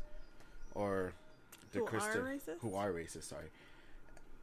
or 0.75 1.15
the 1.73 1.81
Who 1.81 1.87
are 1.87 1.91
racist? 1.91 2.59
who 2.61 2.75
are 2.75 2.93
racist. 2.93 3.25
Sorry, 3.25 3.51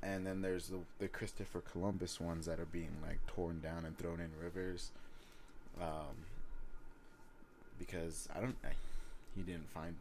and 0.04 0.26
then 0.26 0.42
there's 0.42 0.68
the 0.68 0.80
the 1.00 1.08
Christopher 1.08 1.62
Columbus 1.62 2.20
ones 2.20 2.46
that 2.46 2.60
are 2.60 2.66
being 2.66 2.92
like 3.06 3.20
torn 3.28 3.60
down 3.62 3.86
and 3.86 3.98
thrown 3.98 4.20
in 4.20 4.30
rivers, 4.42 4.92
um, 5.82 6.26
because 7.78 8.28
I 8.36 8.40
don't, 8.42 8.56
I, 8.64 8.70
he 9.36 9.42
didn't 9.42 9.70
find 9.70 9.96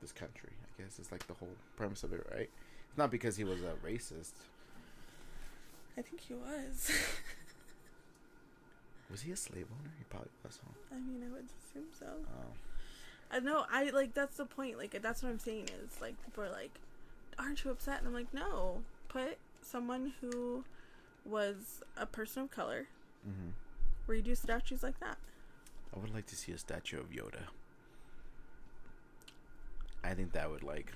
this 0.00 0.12
country. 0.12 0.50
I 0.78 0.82
guess 0.82 0.98
it's 0.98 1.12
like 1.12 1.26
the 1.26 1.34
whole 1.34 1.56
premise 1.76 2.02
of 2.02 2.12
it, 2.12 2.26
right? 2.32 2.50
It's 2.88 2.98
not 2.98 3.10
because 3.10 3.36
he 3.36 3.44
was 3.44 3.60
a 3.60 3.74
racist. 3.86 4.32
I 5.98 6.02
think 6.02 6.20
he 6.20 6.34
was. 6.34 6.90
Was 9.10 9.22
he 9.22 9.32
a 9.32 9.36
slave 9.36 9.66
owner? 9.72 9.90
He 9.98 10.04
probably 10.08 10.30
was. 10.44 10.60
Huh? 10.64 10.94
I 10.94 10.98
mean, 11.00 11.22
I 11.28 11.32
would 11.32 11.44
assume 11.44 11.90
so. 11.98 12.06
Oh. 12.06 12.52
I 13.32 13.38
know. 13.40 13.64
I 13.70 13.90
like 13.90 14.14
that's 14.14 14.36
the 14.36 14.44
point. 14.46 14.78
Like 14.78 15.00
that's 15.02 15.22
what 15.22 15.28
I'm 15.30 15.38
saying 15.38 15.68
is 15.84 16.00
like 16.00 16.14
people 16.24 16.44
are 16.44 16.50
like, 16.50 16.72
"Aren't 17.38 17.64
you 17.64 17.70
upset?" 17.70 17.98
And 17.98 18.08
I'm 18.08 18.14
like, 18.14 18.32
"No. 18.34 18.82
Put 19.08 19.38
someone 19.62 20.12
who 20.20 20.64
was 21.24 21.82
a 21.96 22.06
person 22.06 22.42
of 22.44 22.50
color 22.50 22.86
Mm-hmm. 23.28 24.22
do 24.22 24.34
statues 24.34 24.82
like 24.82 24.98
that." 25.00 25.16
I 25.94 25.98
would 25.98 26.14
like 26.14 26.26
to 26.26 26.36
see 26.36 26.52
a 26.52 26.58
statue 26.58 26.98
of 26.98 27.10
Yoda. 27.10 27.42
I 30.02 30.14
think 30.14 30.32
that 30.32 30.50
would 30.50 30.62
like. 30.62 30.92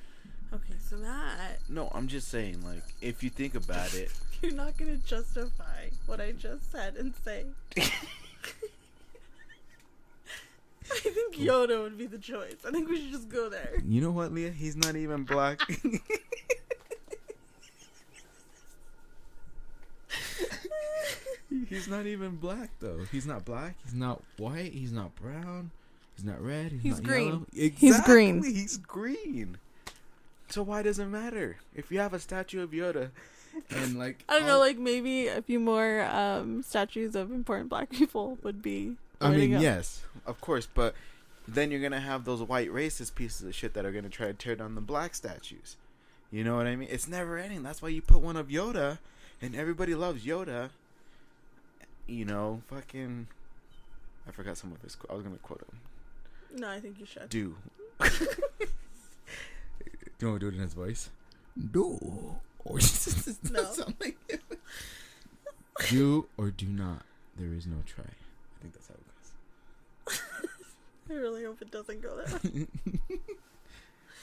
Okay, 0.53 0.75
so 0.89 0.97
that 0.99 1.59
No, 1.69 1.91
I'm 1.93 2.07
just 2.07 2.29
saying, 2.29 2.65
like, 2.65 2.83
if 3.01 3.23
you 3.25 3.31
think 3.31 3.55
about 3.57 3.93
it, 3.95 4.11
you're 4.43 4.53
not 4.53 4.77
gonna 4.77 4.97
justify 4.99 5.89
what 6.07 6.21
I 6.21 6.33
just 6.33 6.71
said 6.71 6.95
and 6.97 7.13
say. 7.25 7.45
I 10.93 11.11
think 11.11 11.37
Yoda 11.37 11.83
would 11.83 11.97
be 11.97 12.07
the 12.07 12.19
choice. 12.19 12.57
I 12.67 12.71
think 12.71 12.89
we 12.89 13.01
should 13.01 13.13
just 13.13 13.29
go 13.29 13.49
there. 13.49 13.83
you 13.87 14.01
know 14.01 14.11
what, 14.11 14.33
Leah? 14.33 14.51
He's 14.51 14.77
not 14.77 14.97
even 14.97 15.25
black. 15.25 15.61
he's 21.69 21.89
not 21.89 22.07
even 22.07 22.37
black 22.37 22.71
though. 22.81 23.01
He's 23.11 23.27
not 23.27 23.45
black. 23.45 23.77
He's 23.85 23.95
not 23.95 24.23
white. 24.37 24.73
He's 24.73 24.93
not 24.93 25.15
brown. 25.17 25.71
He's 26.17 26.25
not 26.25 26.41
red. 26.43 26.73
He's, 26.73 26.83
He's 26.83 26.95
not 27.01 27.05
green. 27.05 27.27
yellow. 27.27 27.47
He's 27.53 28.01
green. 28.03 28.43
He's 28.43 28.77
green. 28.79 29.59
So 30.49 30.63
why 30.63 30.83
does 30.83 30.99
it 30.99 31.07
matter 31.07 31.57
if 31.75 31.91
you 31.91 31.99
have 31.99 32.15
a 32.15 32.21
statue 32.21 32.63
of 32.63 32.71
Yoda 32.71 33.11
and 33.71 33.99
like 33.99 34.25
I 34.29 34.39
don't 34.39 34.47
know, 34.47 34.59
like 34.59 34.79
maybe 34.79 35.27
a 35.29 35.43
few 35.43 35.59
more 35.59 36.03
um, 36.03 36.63
statues 36.63 37.15
of 37.17 37.33
important 37.33 37.71
black 37.71 37.91
people 37.91 38.39
would 38.43 38.63
be. 38.63 38.97
I 39.25 39.31
mean, 39.37 39.51
yes, 39.53 40.03
of 40.27 40.41
course, 40.41 40.67
but 40.73 40.95
then 41.47 41.71
you're 41.71 41.81
gonna 41.81 42.01
have 42.01 42.25
those 42.25 42.43
white 42.43 42.71
racist 42.71 43.15
pieces 43.15 43.47
of 43.47 43.55
shit 43.55 43.75
that 43.75 43.85
are 43.85 43.93
gonna 43.93 44.09
try 44.09 44.27
to 44.27 44.35
tear 44.35 44.57
down 44.57 44.75
the 44.75 44.81
black 44.81 45.15
statues. 45.15 45.77
You 46.31 46.43
know 46.45 46.57
what 46.57 46.67
I 46.67 46.77
mean? 46.77 46.89
It's 46.91 47.07
never 47.07 47.39
ending. 47.39 47.63
That's 47.63 47.81
why 47.83 47.89
you 47.91 48.03
put 48.03 48.21
one 48.21 48.37
of 48.37 48.49
Yoda, 48.49 48.99
and 49.41 49.55
everybody 49.55 49.95
loves 49.95 50.25
Yoda. 50.25 50.71
You 52.07 52.25
know, 52.25 52.63
fucking. 52.69 53.29
I 54.27 54.31
forgot 54.31 54.57
some 54.57 54.73
of 54.73 54.81
his. 54.83 54.97
I 55.09 55.15
was 55.15 55.23
gonna 55.23 55.37
quote 55.39 55.63
him. 55.63 56.61
No, 56.61 56.69
I 56.69 56.81
think 56.81 56.99
you 56.99 57.07
should. 57.07 57.29
Do. 57.29 57.57
Do 60.19 60.27
you 60.27 60.29
want 60.29 60.41
to 60.41 60.51
do 60.51 60.55
it 60.55 60.55
in 60.59 60.63
his 60.63 60.75
voice? 60.75 61.11
Do. 61.71 62.37
Or 62.65 62.79
No. 63.51 63.73
him. 63.73 64.15
do 65.91 66.27
or 66.39 66.51
do 66.51 66.67
not. 66.67 67.03
There 67.37 67.53
is 67.53 67.67
no 67.67 67.77
try. 67.85 68.05
I 68.05 68.63
think 68.63 68.73
that's 68.75 68.89
how. 68.89 68.95
I 71.11 71.15
really 71.15 71.45
hope 71.45 71.61
it 71.63 71.71
doesn't 71.71 72.01
go 72.03 72.17
there. 72.17 72.41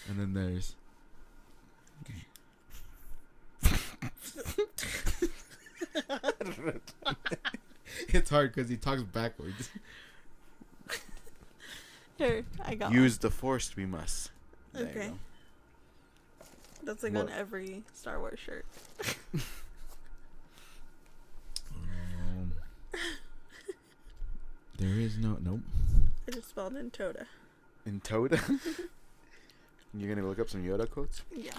and 0.09 0.19
then 0.19 0.33
there's 0.33 0.75
it's 8.09 8.29
hard 8.29 8.53
because 8.53 8.69
he 8.69 8.77
talks 8.77 9.03
backwards. 9.03 9.69
Here, 12.17 12.45
I 12.63 12.75
got 12.75 12.91
Use 12.91 13.17
the 13.17 13.31
force, 13.31 13.75
we 13.75 13.85
must. 13.85 14.31
There 14.73 14.83
you 14.83 14.89
Okay. 14.89 15.07
go. 15.09 15.17
That's 16.83 17.03
like 17.03 17.13
What? 17.13 17.27
on 17.27 17.31
every 17.31 17.83
Star 17.93 18.19
Wars 18.19 18.39
shirt. 18.39 18.65
Um, 21.73 22.51
there 24.77 24.99
is 24.99 25.17
no 25.17 25.37
nope. 25.43 25.61
I 26.27 26.31
just 26.31 26.49
spelled 26.49 26.75
in 26.75 26.91
Toda. 26.91 27.25
In 27.85 27.99
Toda. 28.01 28.39
You're 29.93 30.13
gonna 30.13 30.27
look 30.27 30.39
up 30.39 30.49
some 30.49 30.63
Yoda 30.63 30.89
quotes. 30.89 31.21
Yeah. 31.35 31.51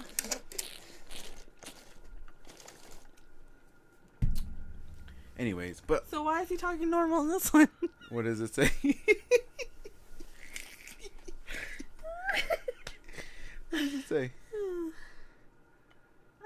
Anyways, 5.37 5.81
but 5.85 6.09
So 6.09 6.23
why 6.23 6.41
is 6.41 6.49
he 6.49 6.57
talking 6.57 6.89
normal 6.89 7.21
in 7.21 7.29
this 7.29 7.51
one? 7.51 7.67
what 8.09 8.25
does 8.25 8.39
it 8.39 8.53
say? 8.55 8.71
what 13.69 13.79
does 13.79 13.93
it 13.93 14.07
say? 14.07 14.31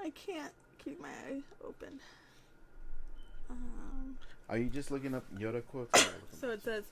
I 0.02 0.10
can't 0.10 0.52
keep 0.82 1.00
my 1.00 1.08
eye 1.08 1.42
open. 1.66 2.00
Um, 3.50 4.16
Are 4.48 4.58
you 4.58 4.66
just 4.66 4.90
looking 4.90 5.14
up 5.14 5.24
Yoda 5.38 5.62
quotes? 5.66 6.08
so 6.40 6.50
it 6.50 6.62
says, 6.62 6.84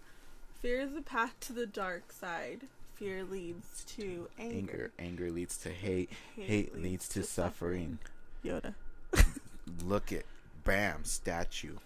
"Fear 0.63 0.81
is 0.81 0.93
the 0.93 1.03
path 1.03 1.39
to 1.41 1.53
the 1.53 1.67
dark 1.67 2.13
side. 2.13 2.63
Fear 2.95 3.25
leads 3.25 3.85
to 3.97 4.29
anger. 4.39 4.57
anger. 4.57 4.93
Anger 4.99 5.31
leads 5.31 5.57
to 5.59 5.71
hate. 5.71 6.11
Hate 6.35 6.81
leads 6.81 7.09
to 7.11 7.23
suffering. 7.23 7.99
Yoda. 8.45 8.75
Look 9.85 10.13
at 10.13 10.25
bam 10.65 11.05
statue 11.05 11.77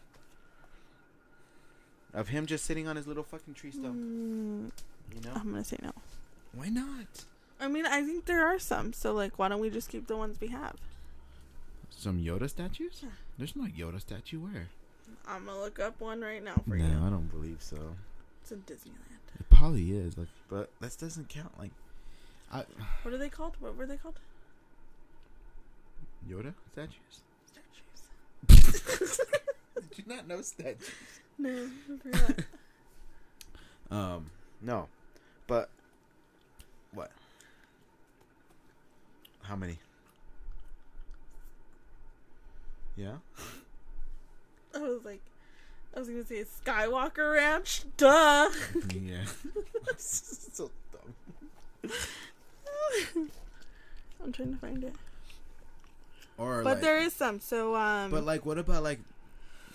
of 2.14 2.28
him 2.28 2.46
just 2.46 2.64
sitting 2.64 2.88
on 2.88 2.96
his 2.96 3.06
little 3.06 3.22
fucking 3.22 3.54
tree 3.54 3.70
stump. 3.70 3.94
Mm, 3.96 4.70
You 5.14 5.20
know 5.22 5.32
I'm 5.34 5.50
gonna 5.50 5.64
say 5.64 5.76
no. 5.82 5.92
why 6.54 6.68
not? 6.68 7.24
I 7.60 7.68
mean, 7.68 7.86
I 7.86 8.02
think 8.02 8.24
there 8.24 8.46
are 8.46 8.58
some. 8.58 8.92
So 8.92 9.12
like, 9.12 9.38
why 9.38 9.48
don't 9.48 9.60
we 9.60 9.70
just 9.70 9.88
keep 9.90 10.06
the 10.06 10.16
ones 10.16 10.40
we 10.40 10.48
have? 10.48 10.76
Some 11.90 12.18
Yoda 12.22 12.48
statues? 12.48 13.00
Yeah. 13.02 13.10
There's 13.38 13.54
no 13.56 13.64
Yoda 13.64 14.00
statue 14.00 14.38
where? 14.40 14.68
I'm 15.26 15.46
gonna 15.46 15.60
look 15.60 15.78
up 15.78 16.00
one 16.00 16.20
right 16.20 16.42
now 16.42 16.62
for 16.66 16.76
no, 16.76 16.86
you. 16.86 16.92
I 17.06 17.10
don't 17.10 17.30
believe 17.30 17.58
so. 17.60 17.96
It's 18.50 18.70
in 18.70 18.76
Disneyland. 18.76 19.38
It 19.38 19.48
probably 19.48 19.92
is, 19.92 20.18
like, 20.18 20.28
but 20.48 20.70
that 20.80 20.96
doesn't 20.98 21.28
count. 21.28 21.56
Like, 21.58 21.70
I 22.52 22.64
What 23.02 23.14
are 23.14 23.18
they 23.18 23.28
called? 23.28 23.54
What 23.60 23.76
were 23.76 23.86
they 23.86 23.96
called? 23.96 24.18
Yoda 26.28 26.54
statues. 26.72 27.22
Statues. 28.48 29.20
Did 29.74 29.98
you 29.98 30.04
not 30.06 30.26
know 30.26 30.42
statues? 30.42 30.90
No, 31.38 31.68
I 31.88 32.10
forgot. 32.10 32.44
Um, 33.92 34.30
no, 34.62 34.86
but 35.48 35.68
what? 36.94 37.10
How 39.42 39.56
many? 39.56 39.80
Yeah. 42.96 43.16
I 44.76 44.78
was 44.78 45.04
like, 45.04 45.20
I 45.94 45.98
was 45.98 46.08
gonna 46.08 46.24
say 46.24 46.44
Skywalker 46.44 47.34
Ranch. 47.34 47.84
Duh. 47.96 48.48
yeah. 48.94 49.24
so 49.96 50.70
dumb. 50.92 51.92
I'm 54.22 54.32
trying 54.32 54.52
to 54.52 54.58
find 54.58 54.84
it. 54.84 54.94
Or 56.38 56.62
But 56.62 56.74
like, 56.74 56.80
there 56.80 56.98
is 56.98 57.12
some. 57.12 57.40
So 57.40 57.74
um. 57.74 58.10
but 58.10 58.24
like, 58.24 58.46
what 58.46 58.58
about 58.58 58.82
like 58.82 59.00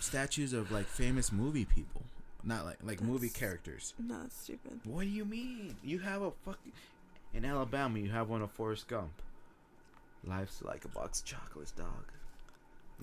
statues 0.00 0.52
of 0.52 0.70
like 0.72 0.86
famous 0.86 1.30
movie 1.32 1.64
people? 1.64 2.02
Not 2.42 2.64
like 2.64 2.78
like 2.82 3.00
movie 3.02 3.28
characters. 3.28 3.92
no, 3.98 4.20
that's 4.22 4.40
stupid. 4.40 4.80
What 4.84 5.02
do 5.02 5.08
you 5.08 5.24
mean? 5.24 5.76
You 5.82 5.98
have 5.98 6.22
a 6.22 6.30
fucking 6.44 6.72
in 7.34 7.44
Alabama. 7.44 7.98
You 7.98 8.10
have 8.10 8.28
one 8.28 8.40
of 8.42 8.50
Forrest 8.52 8.88
Gump. 8.88 9.10
Life's 10.24 10.62
like 10.62 10.84
a 10.84 10.88
box 10.88 11.20
of 11.20 11.26
chocolates, 11.26 11.72
dog. 11.72 12.04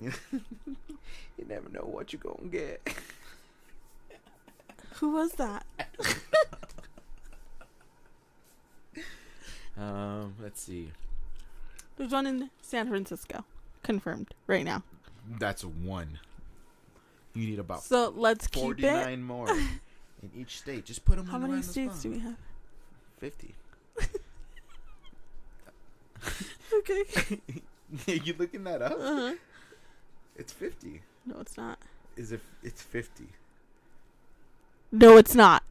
you 0.00 1.44
never 1.48 1.68
know 1.70 1.80
what 1.82 2.12
you're 2.12 2.20
gonna 2.20 2.48
get. 2.50 2.80
Who 4.96 5.10
was 5.12 5.32
that? 5.32 5.64
Um, 9.76 10.34
let's 10.40 10.60
see. 10.62 10.92
There's 11.96 12.12
one 12.12 12.26
in 12.26 12.50
San 12.62 12.88
Francisco. 12.88 13.44
Confirmed 13.82 14.32
right 14.46 14.64
now. 14.64 14.84
That's 15.40 15.64
one. 15.64 16.20
You 17.34 17.48
need 17.48 17.58
about 17.58 17.82
So 17.82 18.12
let's 18.16 18.46
keep 18.46 18.62
it. 18.78 18.82
49 18.82 19.22
more 19.24 19.50
in 19.50 20.30
each 20.36 20.58
state. 20.58 20.84
Just 20.84 21.04
put 21.04 21.16
them 21.16 21.26
How 21.26 21.36
in 21.38 21.42
many 21.42 21.56
the 21.56 21.62
states 21.66 21.94
spot. 22.00 22.02
do 22.04 22.10
we 22.10 22.18
have? 22.20 22.36
50. 23.18 23.54
Okay. 26.78 27.40
Are 28.08 28.12
you 28.14 28.34
looking 28.38 28.64
that 28.64 28.80
up? 28.80 28.92
Uh-huh. 28.92 29.34
It's 30.36 30.52
50. 30.52 31.02
No, 31.26 31.36
it's 31.40 31.56
not. 31.56 31.78
Is 32.16 32.32
it? 32.32 32.40
It's 32.62 32.82
50. 32.82 33.24
No, 34.92 35.16
it's 35.16 35.34
not. 35.34 35.62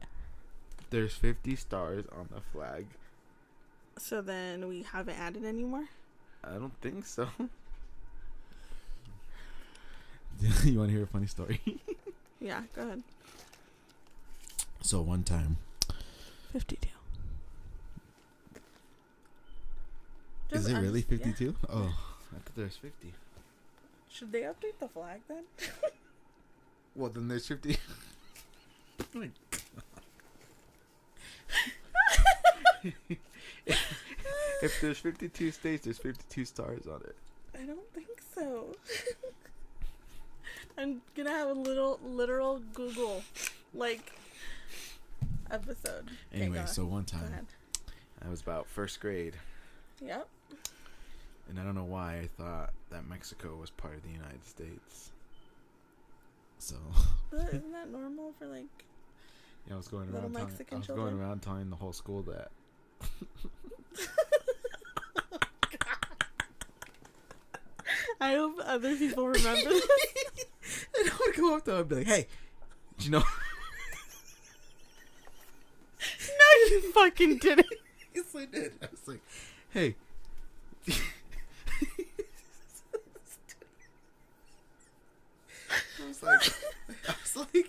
There's 0.90 1.14
50 1.14 1.56
stars 1.56 2.04
on 2.16 2.28
the 2.34 2.40
flag. 2.40 2.86
So 3.98 4.20
then 4.20 4.68
we 4.68 4.82
haven't 4.82 5.18
added 5.18 5.44
any 5.44 5.64
more. 5.64 5.84
I 6.42 6.52
don't 6.54 6.74
think 6.80 7.06
so. 7.06 7.28
you 10.64 10.78
want 10.78 10.90
to 10.90 10.94
hear 10.94 11.04
a 11.04 11.06
funny 11.06 11.26
story? 11.26 11.60
Yeah, 12.40 12.62
go 12.76 12.82
ahead. 12.82 13.02
So 14.82 15.00
one 15.00 15.22
time, 15.22 15.56
Fifty-two. 16.52 16.88
is 20.50 20.66
it 20.68 20.74
I'm 20.76 20.82
really 20.82 21.00
just- 21.00 21.10
yeah. 21.12 21.18
52? 21.32 21.54
Oh, 21.70 21.96
I 22.32 22.34
thought 22.34 22.54
there's 22.54 22.76
50. 22.76 23.14
Should 24.14 24.30
they 24.30 24.42
update 24.42 24.78
the 24.78 24.86
flag 24.88 25.20
then? 25.28 25.42
Well, 26.94 27.10
then 27.10 27.26
there's 27.26 27.48
50. 27.48 27.76
if 34.62 34.80
there's 34.80 34.98
52 34.98 35.50
states, 35.50 35.84
there's 35.84 35.98
52 35.98 36.44
stars 36.44 36.86
on 36.86 37.00
it. 37.02 37.16
I 37.60 37.64
don't 37.66 37.92
think 37.92 38.08
so. 38.34 38.74
I'm 40.78 41.02
gonna 41.16 41.30
have 41.30 41.48
a 41.48 41.52
little 41.54 42.00
literal 42.04 42.60
Google 42.72 43.22
like 43.74 44.12
episode. 45.50 46.10
Anyway, 46.32 46.58
go- 46.58 46.66
so 46.66 46.84
one 46.84 47.04
time 47.04 47.24
ahead. 47.26 47.46
I 48.24 48.28
was 48.28 48.40
about 48.40 48.66
first 48.68 49.00
grade, 49.00 49.34
Yep. 50.00 50.28
And 51.48 51.58
I 51.58 51.64
don't 51.64 51.74
know 51.74 51.84
why 51.84 52.18
I 52.18 52.26
thought 52.38 52.72
that 52.90 53.08
Mexico 53.08 53.56
was 53.60 53.70
part 53.70 53.94
of 53.94 54.02
the 54.02 54.10
United 54.10 54.46
States. 54.46 55.10
So 56.58 56.76
But 57.30 57.48
isn't 57.48 57.72
that 57.72 57.90
normal 57.90 58.32
for 58.38 58.46
like 58.46 58.64
yeah, 59.66 59.74
I 59.74 59.76
was 59.78 59.88
going 59.88 60.10
around. 60.10 60.34
Telling, 60.34 60.36
I 60.36 60.44
was 60.76 60.86
children? 60.86 61.06
going 61.06 61.18
around 61.20 61.40
telling 61.40 61.70
the 61.70 61.76
whole 61.76 61.94
school 61.94 62.20
that. 62.22 62.50
I 68.20 68.34
hope 68.34 68.58
other 68.64 68.96
people 68.96 69.26
remember 69.28 69.70
this. 69.70 69.86
and 70.98 71.10
I 71.10 71.12
would 71.20 71.34
go 71.36 71.56
up 71.56 71.64
to 71.64 71.70
them 71.72 71.80
and 71.80 71.88
be 71.88 71.94
like, 71.96 72.06
"Hey, 72.06 72.26
you 73.00 73.10
know?" 73.10 73.22
no, 75.98 76.68
you 76.70 76.92
fucking 76.92 77.38
didn't. 77.38 77.66
yes, 78.14 78.24
I 78.36 78.44
did. 78.46 78.72
I 78.82 78.86
was 78.90 79.08
like, 79.08 79.20
"Hey." 79.70 79.96
I 86.02 86.08
was 86.08 86.22
like, 86.22 86.52
I 87.08 87.14
was 87.22 87.36
like, 87.36 87.68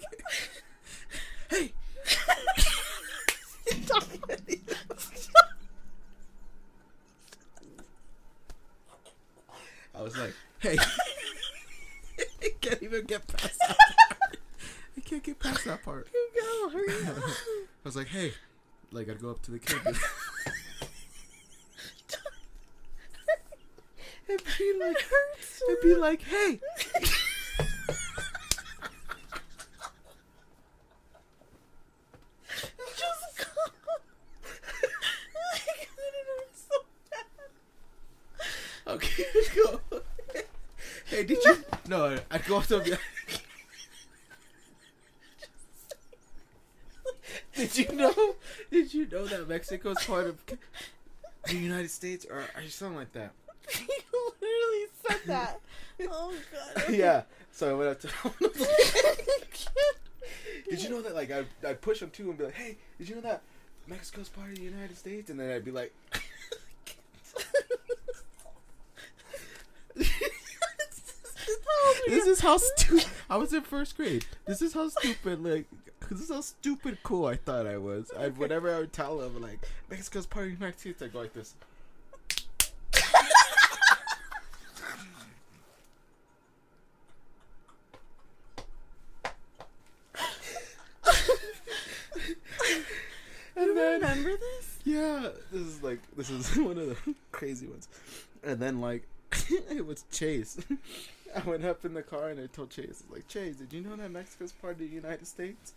"Hey." 1.49 1.73
I 9.93 10.02
was 10.02 10.18
like, 10.18 10.34
"Hey." 10.60 10.77
I 12.41 12.49
can't 12.61 12.84
even 12.84 13.06
get 13.06 13.27
past 13.27 13.60
that 13.60 13.77
part. 13.77 14.38
I 14.97 15.02
can't 15.02 15.23
get 15.23 15.39
past 15.39 15.65
that 15.65 15.84
part. 15.84 16.07
You 16.14 16.30
go, 16.41 16.69
hurry 16.69 17.06
up. 17.07 17.18
I 17.18 17.84
was 17.84 17.95
like, 17.95 18.07
hey, 18.07 18.34
like 18.91 19.10
I'd 19.10 19.22
go 19.22 19.31
up 19.31 19.41
to 19.43 19.52
the 19.52 19.60
kid 19.60 19.80
and 19.85 19.95
be 24.57 24.73
like, 24.80 24.97
hurts. 24.99 25.61
And 25.68 25.77
be 25.81 25.95
like, 25.95 26.22
hey, 26.23 26.60
Just 32.97 33.38
go. 33.38 33.45
Like, 35.52 35.68
it 35.68 35.89
hurts 36.27 36.68
so 36.69 36.77
bad. 37.11 38.93
okay, 38.95 39.26
let's 39.35 39.49
go. 39.49 39.80
hey, 41.06 41.23
did 41.23 41.43
you? 41.43 41.57
No, 42.50 42.58
I'd 42.58 42.58
go 42.58 42.58
up 42.58 42.66
to 42.68 42.74
him. 42.76 42.80
and 42.82 42.86
be 42.86 42.92
like, 42.92 43.00
Did 47.56 47.78
you 47.78 47.96
know? 47.96 48.36
Did 48.72 48.94
you 48.94 49.08
know 49.12 49.26
that 49.26 49.48
Mexico's 49.48 50.04
part 50.06 50.28
of 50.28 50.38
the 51.48 51.56
United 51.56 51.90
States, 51.92 52.26
or, 52.30 52.40
or 52.40 52.70
something 52.70 52.98
like 52.98 53.14
that? 53.14 53.32
you 53.80 53.88
literally 54.42 54.86
said 55.08 55.22
that. 55.28 55.60
Oh 56.12 56.34
god. 56.52 56.84
okay. 56.84 56.98
Yeah. 57.00 57.22
So 57.54 57.70
I 57.72 57.74
went 57.74 57.90
up 57.92 58.00
to 58.02 58.08
him. 58.10 58.34
Did 60.70 60.84
you 60.84 60.90
know 60.90 61.02
that 61.02 61.16
like 61.16 61.32
I'd, 61.32 61.46
I'd 61.66 61.80
push 61.80 62.02
him 62.02 62.10
too 62.10 62.28
and 62.30 62.38
be 62.38 62.44
like, 62.44 62.56
hey, 62.56 62.76
did 62.98 63.08
you 63.08 63.16
know 63.16 63.22
that 63.22 63.44
Mexico's 63.88 64.28
part 64.28 64.50
of 64.50 64.56
the 64.58 64.64
United 64.64 64.98
States? 64.98 65.30
And 65.30 65.40
then 65.40 65.50
I'd 65.52 65.64
be 65.64 65.72
like, 65.72 65.94
this 72.07 72.26
is 72.26 72.40
how 72.40 72.57
stupid. 72.57 73.06
I 73.30 73.38
was 73.38 73.53
in 73.53 73.61
first 73.61 73.98
grade. 73.98 74.26
This 74.45 74.61
is 74.61 74.73
how 74.73 74.90
stupid 74.90 75.44
like. 75.44 75.65
This 76.10 76.22
is 76.22 76.30
how 76.30 76.41
stupid 76.41 76.99
cool 77.03 77.26
I 77.26 77.36
thought 77.36 77.65
I 77.65 77.77
was. 77.77 78.11
I 78.18 78.30
whenever 78.30 78.73
I 78.73 78.80
would 78.80 78.94
tell 78.94 79.18
them 79.18 79.41
like 79.41 79.60
Mexico's 79.90 80.26
part 80.26 80.45
of 80.45 80.52
the 80.52 80.57
United 80.57 80.80
States, 80.80 81.02
I 81.02 81.07
go 81.07 81.19
like 81.19 81.34
this. 81.34 81.56
and 93.56 93.68
You 93.68 93.73
remember 93.73 94.32
this? 94.32 94.80
Yeah, 94.84 95.30
this 95.52 95.61
is 95.61 95.84
like 95.84 95.99
this 96.15 96.30
is 96.30 96.56
one 96.57 96.77
of 96.77 96.88
the 96.88 97.15
crazy 97.32 97.68
ones. 97.68 97.88
And 98.44 98.60
then 98.60 98.82
like 98.82 99.07
it 99.72 99.86
was 99.86 100.03
Chase. 100.11 100.57
I 101.45 101.48
went 101.48 101.66
up 101.66 101.84
in 101.84 101.94
the 101.94 102.02
car 102.02 102.30
and 102.30 102.40
I 102.40 102.48
told 102.48 102.70
Chase, 102.70 103.03
like, 103.10 103.28
Chase, 103.28 103.57
did 103.57 103.74
you 103.74 103.82
know 103.82 103.95
that 103.95 104.12
Mexico's 104.12 104.53
part 104.53 104.74
of 104.74 104.80
the 104.80 104.88
United 104.88 105.28
States? 105.28 105.74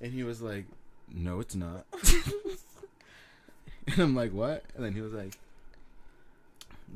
And 0.00 0.12
he 0.12 0.22
was 0.22 0.40
like, 0.40 0.64
No, 1.12 1.40
it's 1.40 1.54
not. 1.54 1.84
and 3.86 3.98
I'm 3.98 4.14
like, 4.14 4.32
What? 4.32 4.64
And 4.74 4.84
then 4.84 4.94
he 4.94 5.00
was 5.00 5.12
like 5.12 5.34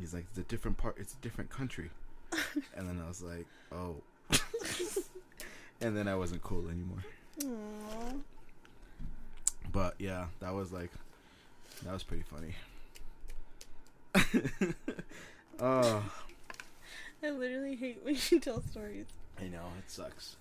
He's 0.01 0.15
like, 0.15 0.25
It's 0.31 0.39
a 0.39 0.43
different 0.43 0.77
part 0.79 0.97
it's 0.99 1.15
a 1.15 1.19
different 1.19 1.51
country. 1.51 1.91
And 2.77 2.89
then 2.89 3.01
I 3.05 3.09
was 3.09 3.23
like, 3.23 3.47
Oh 3.73 3.97
And 5.81 5.97
then 5.97 6.09
I 6.09 6.17
wasn't 6.17 6.43
cool 6.43 6.69
anymore. 6.69 7.05
Aww. 7.41 8.21
But 9.71 9.95
yeah, 9.99 10.27
that 10.41 10.55
was 10.55 10.73
like 10.73 10.91
that 11.85 11.93
was 11.93 12.03
pretty 12.03 12.25
funny. 12.25 12.55
oh, 15.61 16.03
I 17.27 17.31
literally 17.31 17.75
hate 17.77 18.01
when 18.05 18.17
you 18.31 18.41
tell 18.41 18.63
stories. 18.63 19.07
I 19.41 19.45
know 19.49 19.67
it 19.79 19.91
sucks. 19.91 20.37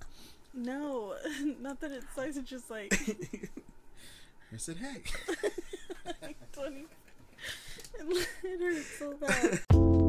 No, 0.54 1.16
not 1.62 1.80
that 1.82 1.92
it 1.92 2.04
sucks. 2.16 2.38
It's 2.38 2.50
just 2.50 2.70
like 2.70 2.94
I 4.54 4.58
said, 4.58 4.78
"Hey." 4.78 5.02
I 6.06 6.36
don't 6.54 6.74
even- 6.78 6.86
it 8.44 8.60
hurts 8.60 9.00
so 9.00 9.14
bad. 9.16 10.05